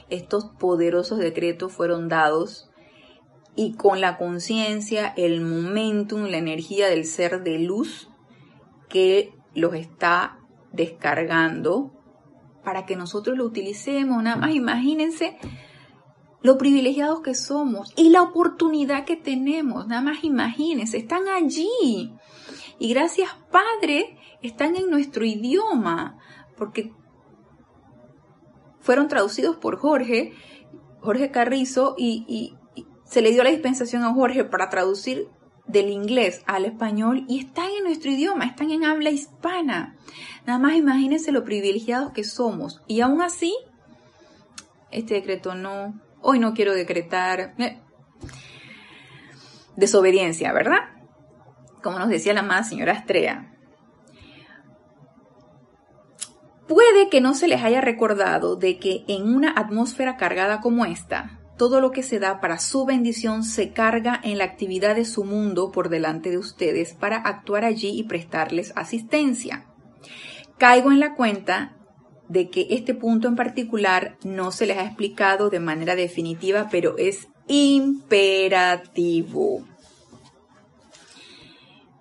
Estos 0.09 0.45
poderosos 0.59 1.19
decretos 1.19 1.71
fueron 1.71 2.09
dados 2.09 2.69
y 3.55 3.73
con 3.73 4.01
la 4.01 4.17
conciencia, 4.17 5.13
el 5.17 5.41
momentum, 5.41 6.25
la 6.25 6.37
energía 6.37 6.87
del 6.87 7.05
ser 7.05 7.43
de 7.43 7.59
luz 7.59 8.09
que 8.89 9.33
los 9.53 9.73
está 9.73 10.39
descargando 10.71 11.91
para 12.63 12.85
que 12.85 12.95
nosotros 12.95 13.37
lo 13.37 13.45
utilicemos. 13.45 14.21
Nada 14.23 14.37
más 14.37 14.55
imagínense 14.55 15.37
lo 16.41 16.57
privilegiados 16.57 17.21
que 17.21 17.35
somos 17.35 17.93
y 17.95 18.09
la 18.09 18.21
oportunidad 18.21 19.05
que 19.05 19.17
tenemos. 19.17 19.87
Nada 19.87 20.01
más 20.01 20.23
imagínense, 20.23 20.97
están 20.97 21.27
allí. 21.27 22.13
Y 22.79 22.93
gracias 22.93 23.29
Padre, 23.51 24.17
están 24.41 24.75
en 24.75 24.89
nuestro 24.89 25.25
idioma, 25.25 26.17
porque 26.57 26.93
fueron 28.79 29.07
traducidos 29.07 29.57
por 29.57 29.77
Jorge, 29.77 30.33
Jorge 31.01 31.31
Carrizo, 31.31 31.95
y, 31.97 32.25
y, 32.27 32.55
se 33.05 33.21
le 33.21 33.31
dio 33.31 33.43
la 33.43 33.49
dispensación 33.49 34.03
a 34.03 34.13
Jorge 34.13 34.45
para 34.45 34.69
traducir 34.69 35.29
del 35.65 35.89
inglés 35.89 36.41
al 36.45 36.65
español 36.65 37.25
y 37.27 37.39
están 37.39 37.69
en 37.77 37.83
nuestro 37.83 38.11
idioma, 38.11 38.45
están 38.45 38.71
en 38.71 38.83
habla 38.83 39.09
hispana. 39.09 39.95
Nada 40.45 40.59
más 40.59 40.75
imagínense 40.75 41.31
lo 41.31 41.43
privilegiados 41.43 42.11
que 42.11 42.23
somos. 42.23 42.81
Y 42.87 43.01
aún 43.01 43.21
así, 43.21 43.55
este 44.91 45.15
decreto 45.15 45.55
no, 45.55 45.99
hoy 46.21 46.39
no 46.39 46.53
quiero 46.53 46.73
decretar 46.73 47.53
eh, 47.57 47.79
desobediencia, 49.75 50.51
¿verdad? 50.53 50.79
Como 51.81 51.99
nos 51.99 52.09
decía 52.09 52.33
la 52.33 52.41
amada 52.41 52.63
señora 52.63 52.93
Astrea. 52.93 53.55
Puede 56.67 57.09
que 57.09 57.19
no 57.19 57.33
se 57.33 57.47
les 57.47 57.63
haya 57.63 57.81
recordado 57.81 58.55
de 58.55 58.77
que 58.77 59.03
en 59.07 59.33
una 59.33 59.51
atmósfera 59.51 60.17
cargada 60.17 60.61
como 60.61 60.85
esta, 60.85 61.39
todo 61.57 61.81
lo 61.81 61.91
que 61.91 62.03
se 62.03 62.19
da 62.19 62.39
para 62.39 62.59
su 62.59 62.85
bendición 62.85 63.43
se 63.43 63.73
carga 63.73 64.19
en 64.23 64.37
la 64.37 64.43
actividad 64.43 64.95
de 64.95 65.03
su 65.03 65.23
mundo 65.25 65.71
por 65.71 65.89
delante 65.89 66.29
de 66.29 66.37
ustedes 66.37 66.93
para 66.93 67.17
actuar 67.17 67.65
allí 67.65 67.89
y 67.89 68.03
prestarles 68.03 68.71
asistencia. 68.75 69.65
Caigo 70.57 70.91
en 70.91 70.99
la 70.99 71.15
cuenta 71.15 71.78
de 72.29 72.49
que 72.49 72.67
este 72.69 72.93
punto 72.93 73.27
en 73.27 73.35
particular 73.35 74.15
no 74.23 74.51
se 74.51 74.65
les 74.67 74.77
ha 74.77 74.85
explicado 74.85 75.49
de 75.49 75.59
manera 75.59 75.97
definitiva, 75.97 76.69
pero 76.71 76.97
es 76.97 77.27
imperativo. 77.47 78.87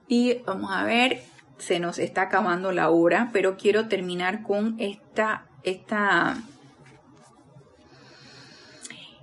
Y 0.06 0.34
vamos 0.46 0.70
a 0.72 0.84
ver, 0.84 1.22
se 1.56 1.80
nos 1.80 1.98
está 1.98 2.22
acabando 2.22 2.70
la 2.72 2.90
hora, 2.90 3.30
pero 3.32 3.56
quiero 3.56 3.88
terminar 3.88 4.42
con 4.42 4.76
esta, 4.78 5.46
esta, 5.64 6.42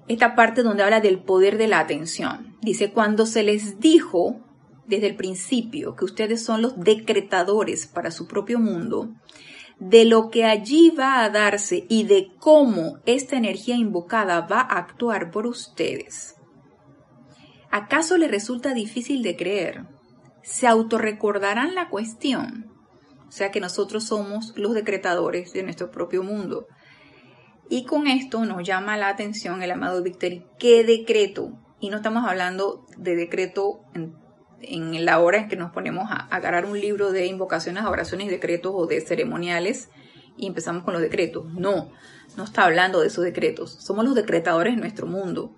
esta 0.07 0.35
parte 0.35 0.63
donde 0.63 0.83
habla 0.83 0.99
del 1.01 1.19
poder 1.19 1.57
de 1.57 1.67
la 1.67 1.79
atención. 1.79 2.57
Dice, 2.61 2.91
cuando 2.91 3.27
se 3.27 3.43
les 3.43 3.79
dijo 3.79 4.41
desde 4.87 5.07
el 5.07 5.15
principio 5.15 5.95
que 5.95 6.05
ustedes 6.05 6.43
son 6.43 6.61
los 6.61 6.79
decretadores 6.79 7.87
para 7.87 8.11
su 8.11 8.27
propio 8.27 8.59
mundo, 8.59 9.13
de 9.80 10.05
lo 10.05 10.30
que 10.30 10.45
allí 10.45 10.91
va 10.97 11.23
a 11.23 11.30
darse 11.30 11.86
y 11.89 12.03
de 12.05 12.32
cómo 12.39 12.99
esta 13.05 13.36
energía 13.36 13.76
invocada 13.76 14.41
va 14.41 14.61
a 14.61 14.78
actuar 14.78 15.32
por 15.32 15.47
ustedes. 15.47 16.36
¿Acaso 17.71 18.17
les 18.17 18.32
resulta 18.32 18.73
difícil 18.73 19.21
de 19.21 19.36
creer? 19.36 19.86
¿Se 20.43 20.67
autorrecordarán 20.67 21.76
la 21.76 21.89
cuestión? 21.89 22.71
O 23.28 23.32
sea 23.32 23.51
que 23.51 23.59
nosotros 23.59 24.05
somos 24.05 24.53
los 24.55 24.73
decretadores 24.73 25.51
de 25.51 25.63
nuestro 25.63 25.91
propio 25.91 26.23
mundo. 26.23 26.67
Y 27.69 27.86
con 27.86 28.07
esto 28.07 28.45
nos 28.45 28.65
llama 28.65 28.95
la 28.95 29.09
atención 29.09 29.61
el 29.61 29.71
amado 29.71 30.01
Víctor, 30.03 30.45
¿qué 30.57 30.84
decreto? 30.84 31.51
Y 31.80 31.89
no 31.89 31.97
estamos 31.97 32.26
hablando 32.26 32.86
de 32.97 33.15
decreto 33.15 33.82
en 33.93 34.15
en 34.61 35.05
la 35.05 35.19
hora 35.19 35.39
en 35.39 35.47
que 35.47 35.55
nos 35.55 35.71
ponemos 35.71 36.09
a 36.09 36.27
agarrar 36.27 36.65
un 36.65 36.79
libro 36.79 37.11
de 37.11 37.25
invocaciones, 37.27 37.83
oraciones, 37.85 38.29
decretos 38.29 38.73
o 38.75 38.87
de 38.87 39.01
ceremoniales 39.01 39.89
y 40.37 40.47
empezamos 40.47 40.83
con 40.83 40.93
los 40.93 41.01
decretos. 41.01 41.45
No, 41.53 41.91
no 42.37 42.43
está 42.43 42.63
hablando 42.63 43.01
de 43.01 43.07
esos 43.07 43.23
decretos. 43.23 43.71
Somos 43.71 44.05
los 44.05 44.15
decretadores 44.15 44.75
de 44.75 44.81
nuestro 44.81 45.07
mundo. 45.07 45.55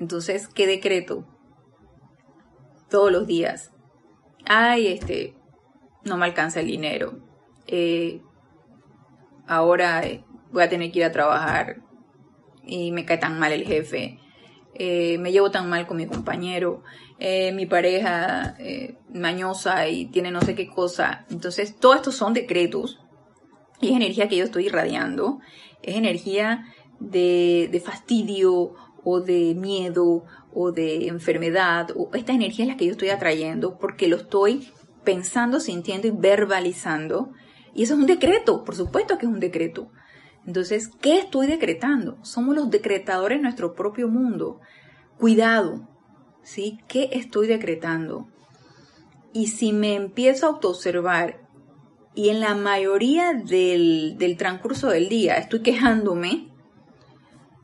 Entonces, 0.00 0.48
¿qué 0.48 0.66
decreto? 0.66 1.26
Todos 2.88 3.12
los 3.12 3.26
días. 3.26 3.72
Ay, 4.44 4.88
este, 4.88 5.36
no 6.04 6.16
me 6.16 6.24
alcanza 6.24 6.60
el 6.60 6.66
dinero. 6.66 7.20
Eh, 7.66 8.20
ahora 9.46 10.04
eh, 10.04 10.24
voy 10.50 10.62
a 10.62 10.68
tener 10.68 10.90
que 10.90 11.00
ir 11.00 11.04
a 11.04 11.12
trabajar 11.12 11.82
y 12.64 12.92
me 12.92 13.04
cae 13.04 13.18
tan 13.18 13.38
mal 13.38 13.52
el 13.52 13.64
jefe. 13.64 14.18
Eh, 14.74 15.18
me 15.18 15.32
llevo 15.32 15.50
tan 15.50 15.68
mal 15.68 15.86
con 15.86 15.98
mi 15.98 16.06
compañero, 16.06 16.82
eh, 17.24 17.52
mi 17.52 17.66
pareja 17.66 18.56
eh, 18.58 18.98
mañosa 19.14 19.86
y 19.86 20.06
tiene 20.06 20.32
no 20.32 20.40
sé 20.40 20.56
qué 20.56 20.66
cosa. 20.68 21.24
Entonces, 21.30 21.76
todos 21.76 21.94
estos 21.94 22.16
son 22.16 22.34
decretos 22.34 22.98
y 23.80 23.90
es 23.90 23.92
energía 23.94 24.28
que 24.28 24.38
yo 24.38 24.44
estoy 24.44 24.66
irradiando, 24.66 25.38
es 25.82 25.94
energía 25.94 26.64
de, 26.98 27.80
fastidio 27.84 28.74
o 29.04 29.20
de 29.20 29.54
miedo 29.54 30.24
o 30.52 30.72
de 30.72 31.06
enfermedad, 31.06 31.90
o 31.94 32.10
esta 32.12 32.32
energía 32.32 32.64
es 32.64 32.70
la 32.70 32.76
que 32.76 32.86
yo 32.86 32.90
estoy 32.90 33.10
atrayendo 33.10 33.78
porque 33.78 34.08
lo 34.08 34.16
estoy 34.16 34.72
pensando, 35.04 35.60
sintiendo 35.60 36.08
y 36.08 36.10
verbalizando. 36.10 37.30
Y 37.72 37.84
eso 37.84 37.94
es 37.94 38.00
un 38.00 38.06
decreto, 38.06 38.64
por 38.64 38.74
supuesto 38.74 39.16
que 39.16 39.26
es 39.26 39.32
un 39.32 39.38
decreto. 39.38 39.92
Entonces, 40.44 40.90
¿qué 41.00 41.20
estoy 41.20 41.46
decretando? 41.46 42.18
Somos 42.24 42.56
los 42.56 42.68
decretadores 42.68 43.38
de 43.38 43.44
nuestro 43.44 43.74
propio 43.74 44.08
mundo. 44.08 44.58
Cuidado, 45.20 45.91
¿sí? 46.42 46.78
¿Qué 46.88 47.10
estoy 47.12 47.46
decretando? 47.46 48.28
Y 49.32 49.48
si 49.48 49.72
me 49.72 49.94
empiezo 49.94 50.46
a 50.46 50.50
autoobservar 50.50 51.40
y 52.14 52.28
en 52.28 52.40
la 52.40 52.54
mayoría 52.54 53.32
del, 53.32 54.16
del 54.18 54.36
transcurso 54.36 54.88
del 54.88 55.08
día 55.08 55.36
estoy 55.36 55.62
quejándome, 55.62 56.52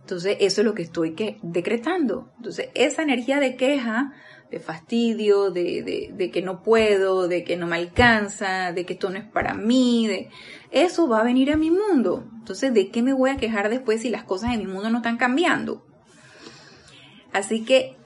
entonces, 0.08 0.38
eso 0.40 0.62
es 0.62 0.64
lo 0.64 0.72
que 0.72 0.80
estoy 0.80 1.14
que, 1.14 1.38
decretando. 1.42 2.30
Entonces, 2.38 2.70
esa 2.72 3.02
energía 3.02 3.40
de 3.40 3.56
queja, 3.56 4.14
de 4.50 4.58
fastidio, 4.58 5.50
de, 5.50 6.10
de, 6.14 6.30
que 6.30 6.40
no 6.40 6.62
puedo, 6.62 7.28
de 7.28 7.44
que 7.44 7.58
no 7.58 7.66
me 7.66 7.76
alcanza, 7.76 8.72
de 8.72 8.86
que 8.86 8.94
esto 8.94 9.10
no 9.10 9.18
es 9.18 9.26
para 9.26 9.52
mí, 9.52 10.06
de, 10.06 10.30
eso 10.70 11.08
va 11.08 11.20
a 11.20 11.24
venir 11.24 11.52
a 11.52 11.58
mi 11.58 11.70
mundo. 11.70 12.26
Entonces, 12.38 12.72
¿de 12.72 12.88
qué 12.88 13.02
me 13.02 13.12
voy 13.12 13.28
a 13.28 13.36
quejar 13.36 13.68
después 13.68 14.00
si 14.00 14.08
las 14.08 14.24
cosas 14.24 14.54
en 14.54 14.60
mi 14.60 14.66
mundo 14.66 14.88
no 14.88 14.96
están 14.96 15.18
cambiando? 15.18 15.84
Así 17.34 17.66
que 17.66 17.97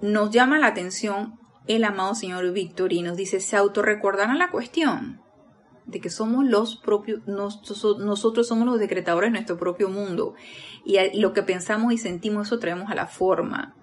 nos 0.00 0.30
llama 0.30 0.58
la 0.58 0.68
atención 0.68 1.38
el 1.66 1.84
amado 1.84 2.14
señor 2.14 2.52
Víctor 2.52 2.92
y 2.92 3.02
nos 3.02 3.16
dice, 3.16 3.40
se 3.40 3.56
autorrecordarán 3.56 4.38
la 4.38 4.50
cuestión 4.50 5.20
de 5.86 6.00
que 6.00 6.10
somos 6.10 6.44
los 6.44 6.76
propios, 6.76 7.20
nosotros 7.26 8.48
somos 8.48 8.66
los 8.66 8.78
decretadores 8.78 9.28
de 9.28 9.34
nuestro 9.34 9.56
propio 9.56 9.88
mundo. 9.88 10.34
Y 10.84 10.98
lo 11.18 11.32
que 11.32 11.42
pensamos 11.42 11.92
y 11.92 11.98
sentimos, 11.98 12.48
eso 12.48 12.58
traemos 12.58 12.90
a 12.90 12.94
la 12.94 13.06
forma. 13.06 13.74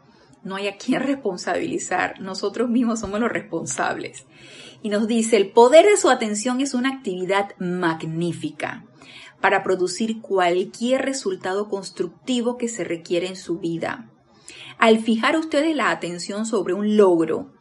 No 0.43 0.55
hay 0.55 0.67
a 0.67 0.77
quien 0.77 1.01
responsabilizar. 1.01 2.19
Nosotros 2.19 2.69
mismos 2.69 2.99
somos 2.99 3.19
los 3.21 3.31
responsables. 3.31 4.25
Y 4.81 4.89
nos 4.89 5.07
dice, 5.07 5.37
el 5.37 5.51
poder 5.51 5.85
de 5.85 5.95
su 5.95 6.09
atención 6.09 6.59
es 6.59 6.73
una 6.73 6.89
actividad 6.89 7.51
magnífica 7.57 8.85
para 9.39 9.63
producir 9.63 10.21
cualquier 10.21 11.03
resultado 11.03 11.69
constructivo 11.69 12.57
que 12.57 12.67
se 12.67 12.83
requiere 12.83 13.27
en 13.27 13.37
su 13.37 13.59
vida. 13.59 14.09
Al 14.77 14.99
fijar 14.99 15.37
ustedes 15.37 15.75
la 15.75 15.91
atención 15.91 16.45
sobre 16.45 16.73
un 16.73 16.97
logro, 16.97 17.53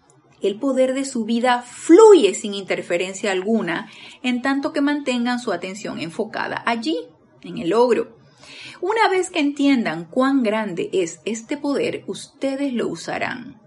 el 0.42 0.58
poder 0.58 0.94
de 0.94 1.04
su 1.04 1.24
vida 1.24 1.62
fluye 1.62 2.34
sin 2.34 2.54
interferencia 2.54 3.30
alguna, 3.30 3.88
en 4.22 4.42
tanto 4.42 4.72
que 4.72 4.80
mantengan 4.80 5.38
su 5.38 5.52
atención 5.52 6.00
enfocada 6.00 6.62
allí, 6.66 6.98
en 7.42 7.58
el 7.58 7.70
logro. 7.70 8.16
Una 8.80 9.08
vez 9.08 9.30
que 9.30 9.38
entiendan 9.38 10.04
cuán 10.04 10.42
grande 10.42 10.90
es 10.92 11.20
este 11.24 11.56
poder, 11.56 12.02
ustedes 12.08 12.72
lo 12.72 12.88
usarán. 12.88 13.60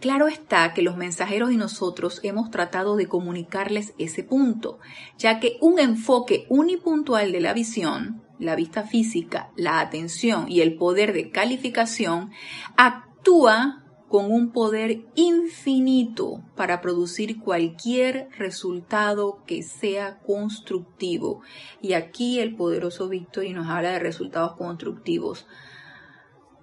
Claro 0.00 0.28
está 0.28 0.74
que 0.74 0.82
los 0.82 0.96
mensajeros 0.96 1.52
y 1.52 1.56
nosotros 1.56 2.20
hemos 2.22 2.50
tratado 2.50 2.96
de 2.96 3.06
comunicarles 3.06 3.94
ese 3.98 4.22
punto, 4.22 4.78
ya 5.16 5.40
que 5.40 5.58
un 5.60 5.78
enfoque 5.78 6.46
unipuntual 6.48 7.32
de 7.32 7.40
la 7.40 7.52
visión, 7.52 8.22
la 8.38 8.54
vista 8.54 8.84
física, 8.84 9.50
la 9.56 9.80
atención 9.80 10.46
y 10.48 10.60
el 10.60 10.76
poder 10.76 11.12
de 11.12 11.30
calificación 11.30 12.30
actúa 12.76 13.84
con 14.08 14.32
un 14.32 14.52
poder 14.52 15.04
infinito 15.14 16.42
para 16.56 16.80
producir 16.80 17.40
cualquier 17.40 18.30
resultado 18.38 19.42
que 19.46 19.62
sea 19.62 20.18
constructivo. 20.20 21.42
Y 21.82 21.92
aquí 21.92 22.40
el 22.40 22.56
poderoso 22.56 23.08
Victory 23.08 23.52
nos 23.52 23.68
habla 23.68 23.90
de 23.90 23.98
resultados 23.98 24.56
constructivos. 24.56 25.46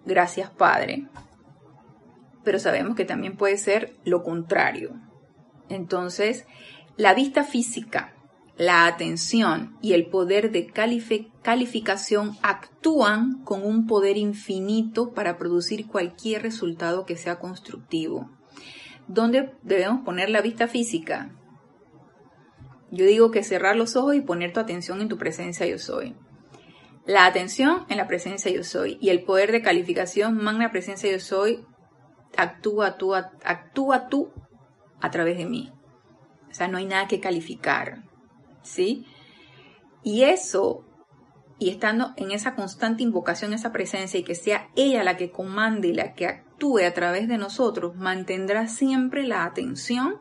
Gracias, 0.06 0.50
Padre. 0.50 1.08
Pero 2.44 2.58
sabemos 2.60 2.96
que 2.96 3.06
también 3.06 3.38
puede 3.38 3.58
ser 3.58 3.96
lo 4.04 4.24
contrario. 4.24 5.00
Entonces, 5.70 6.46
la 6.98 7.14
vista 7.14 7.44
física 7.44 8.15
la 8.58 8.88
atención 8.88 9.78
y 9.82 9.94
el 9.94 10.08
poder 10.08 10.52
de 10.52 10.68
calificación 10.68 12.38
actúan 12.42 13.44
con 13.44 13.66
un 13.66 13.86
poder 13.86 14.18
infinito 14.18 15.14
para 15.14 15.38
producir 15.38 15.88
cualquier 15.88 16.42
resultado 16.42 17.06
que 17.06 17.18
sea 17.18 17.40
constructivo. 17.40 18.30
¿Dónde 19.08 19.54
debemos 19.62 20.06
poner 20.06 20.30
la 20.30 20.42
vista 20.42 20.68
física? 20.68 21.32
Yo 22.92 23.06
digo 23.06 23.30
que 23.30 23.44
cerrar 23.44 23.76
los 23.76 23.96
ojos 23.96 24.16
y 24.16 24.22
poner 24.22 24.54
tu 24.54 24.62
atención 24.62 25.02
en 25.02 25.10
tu 25.10 25.18
presencia 25.18 25.66
yo 25.68 25.78
soy. 25.78 26.16
La 27.06 27.26
atención 27.26 27.86
en 27.90 27.98
la 27.98 28.08
presencia 28.08 28.52
yo 28.52 28.64
soy 28.64 28.98
y 29.02 29.10
el 29.10 29.24
poder 29.24 29.52
de 29.52 29.62
calificación, 29.62 30.38
magna 30.38 30.72
presencia 30.72 31.12
yo 31.12 31.20
soy, 31.20 31.66
actúa 32.38 32.98
tú, 32.98 33.14
actúa 33.14 34.08
tú 34.08 34.32
a 35.02 35.12
través 35.12 35.38
de 35.38 35.46
mí. 35.46 35.72
O 36.50 36.54
sea, 36.54 36.68
no 36.70 36.78
hay 36.78 36.86
nada 36.86 37.08
que 37.08 37.20
calificar. 37.20 38.04
¿Sí? 38.66 39.06
Y 40.04 40.24
eso, 40.24 40.86
y 41.58 41.70
estando 41.70 42.14
en 42.18 42.32
esa 42.32 42.56
constante 42.56 43.04
invocación, 43.04 43.54
esa 43.54 43.72
presencia, 43.72 44.20
y 44.20 44.24
que 44.24 44.36
sea 44.36 44.70
ella 44.76 45.04
la 45.04 45.18
que 45.18 45.32
comande 45.32 45.90
y 45.90 45.94
la 45.94 46.14
que 46.14 46.28
actúe 46.28 46.80
a 46.86 46.94
través 46.94 47.28
de 47.28 47.38
nosotros, 47.38 47.96
mantendrá 47.96 48.68
siempre 48.68 49.24
la 49.24 49.46
atención 49.46 50.20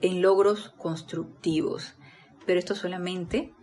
en 0.00 0.22
logros 0.22 0.70
constructivos. 0.78 1.96
Pero 2.46 2.58
esto 2.58 2.74
solamente 2.74 3.54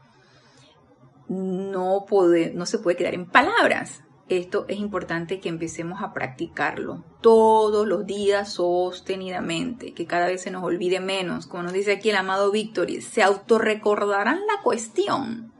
no, 1.27 2.05
puede, 2.07 2.53
no 2.53 2.65
se 2.65 2.79
puede 2.79 2.97
quedar 2.97 3.13
en 3.13 3.29
palabras 3.29 4.04
esto 4.27 4.65
es 4.67 4.79
importante 4.79 5.39
que 5.39 5.49
empecemos 5.49 6.01
a 6.01 6.11
practicarlo 6.11 7.03
todos 7.21 7.87
los 7.87 8.07
días 8.07 8.53
sostenidamente, 8.53 9.93
que 9.93 10.07
cada 10.07 10.27
vez 10.27 10.41
se 10.41 10.51
nos 10.51 10.63
olvide 10.63 10.99
menos, 10.99 11.45
como 11.45 11.63
nos 11.63 11.73
dice 11.73 11.93
aquí 11.93 12.09
el 12.09 12.15
amado 12.15 12.51
Victory, 12.51 13.01
se 13.01 13.21
autorrecordarán 13.21 14.39
la 14.47 14.63
cuestión. 14.63 15.53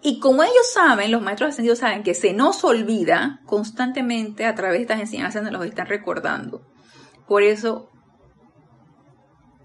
Y 0.00 0.20
como 0.20 0.42
ellos 0.42 0.72
saben, 0.72 1.10
los 1.10 1.20
maestros 1.20 1.50
ascendidos 1.50 1.80
saben 1.80 2.02
que 2.02 2.14
se 2.14 2.32
nos 2.32 2.64
olvida 2.64 3.40
constantemente 3.44 4.46
a 4.46 4.54
través 4.54 4.78
de 4.78 4.82
estas 4.82 5.00
enseñanzas, 5.00 5.42
nos 5.42 5.52
los 5.52 5.66
están 5.66 5.88
recordando. 5.88 6.62
Por 7.26 7.42
eso 7.42 7.90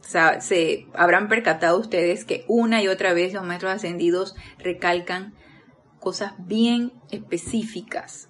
se 0.02 0.88
habrán 0.96 1.30
percatado 1.30 1.80
ustedes 1.80 2.26
que 2.26 2.44
una 2.50 2.82
y 2.82 2.90
otra 2.90 3.14
vez 3.14 3.34
los 3.34 3.46
maestros 3.46 3.72
ascendidos 3.72 4.36
recalcan 4.58 5.36
cosas 6.02 6.34
bien 6.40 6.92
específicas, 7.12 8.28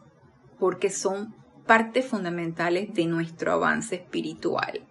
porque 0.59 0.91
son 0.91 1.33
partes 1.65 2.05
fundamentales 2.05 2.93
de 2.93 3.05
nuestro 3.05 3.53
avance 3.53 3.95
espiritual. 3.95 4.85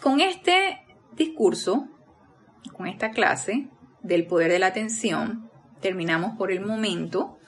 Con 0.00 0.20
este 0.20 0.78
discurso, 1.16 1.88
con 2.76 2.86
esta 2.86 3.10
clase 3.10 3.68
del 4.02 4.26
poder 4.26 4.52
de 4.52 4.58
la 4.58 4.66
atención, 4.66 5.50
terminamos 5.80 6.36
por 6.36 6.52
el 6.52 6.60
momento 6.60 7.38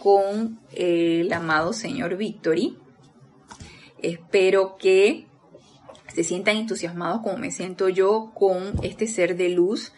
con 0.00 0.60
el 0.72 1.32
amado 1.32 1.72
señor 1.72 2.16
Victory. 2.16 2.76
Espero 4.02 4.76
que 4.78 5.28
se 6.12 6.24
sientan 6.24 6.56
entusiasmados 6.56 7.20
como 7.22 7.36
me 7.36 7.52
siento 7.52 7.88
yo 7.88 8.32
con 8.34 8.72
este 8.82 9.06
ser 9.06 9.36
de 9.36 9.50
luz 9.50 9.92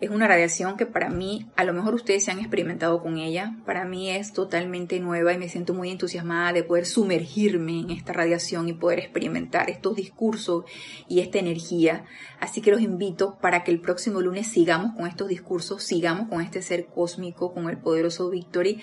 es 0.00 0.10
una 0.10 0.28
radiación 0.28 0.76
que 0.76 0.86
para 0.86 1.10
mí, 1.10 1.48
a 1.56 1.64
lo 1.64 1.72
mejor 1.72 1.94
ustedes 1.94 2.24
se 2.24 2.30
han 2.30 2.38
experimentado 2.38 3.02
con 3.02 3.18
ella, 3.18 3.56
para 3.66 3.84
mí 3.84 4.10
es 4.10 4.32
totalmente 4.32 5.00
nueva 5.00 5.32
y 5.32 5.38
me 5.38 5.48
siento 5.48 5.74
muy 5.74 5.90
entusiasmada 5.90 6.52
de 6.52 6.62
poder 6.62 6.86
sumergirme 6.86 7.80
en 7.80 7.90
esta 7.90 8.12
radiación 8.12 8.68
y 8.68 8.74
poder 8.74 9.00
experimentar 9.00 9.68
estos 9.70 9.96
discursos 9.96 10.64
y 11.08 11.18
esta 11.20 11.38
energía. 11.38 12.04
Así 12.38 12.60
que 12.60 12.70
los 12.70 12.80
invito 12.80 13.38
para 13.40 13.64
que 13.64 13.72
el 13.72 13.80
próximo 13.80 14.20
lunes 14.20 14.46
sigamos 14.46 14.94
con 14.96 15.08
estos 15.08 15.28
discursos, 15.28 15.82
sigamos 15.82 16.28
con 16.28 16.42
este 16.42 16.62
ser 16.62 16.86
cósmico, 16.86 17.52
con 17.52 17.68
el 17.68 17.78
poderoso 17.78 18.30
Victory 18.30 18.80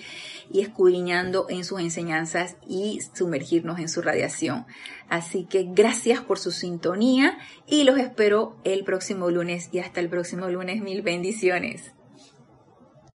y 0.52 0.60
escudriñando 0.60 1.46
en 1.48 1.64
sus 1.64 1.80
enseñanzas 1.80 2.56
y 2.68 3.00
sumergirnos 3.14 3.78
en 3.78 3.88
su 3.88 4.02
radiación. 4.02 4.66
Así 5.08 5.44
que 5.44 5.66
gracias 5.68 6.20
por 6.20 6.38
su 6.38 6.50
sintonía 6.50 7.38
y 7.66 7.84
los 7.84 7.98
espero 7.98 8.56
el 8.64 8.84
próximo 8.84 9.30
lunes 9.30 9.68
y 9.72 9.78
hasta 9.78 10.00
el 10.00 10.08
próximo 10.08 10.48
lunes 10.48 10.82
mil 10.82 11.02
bendiciones. 11.02 11.95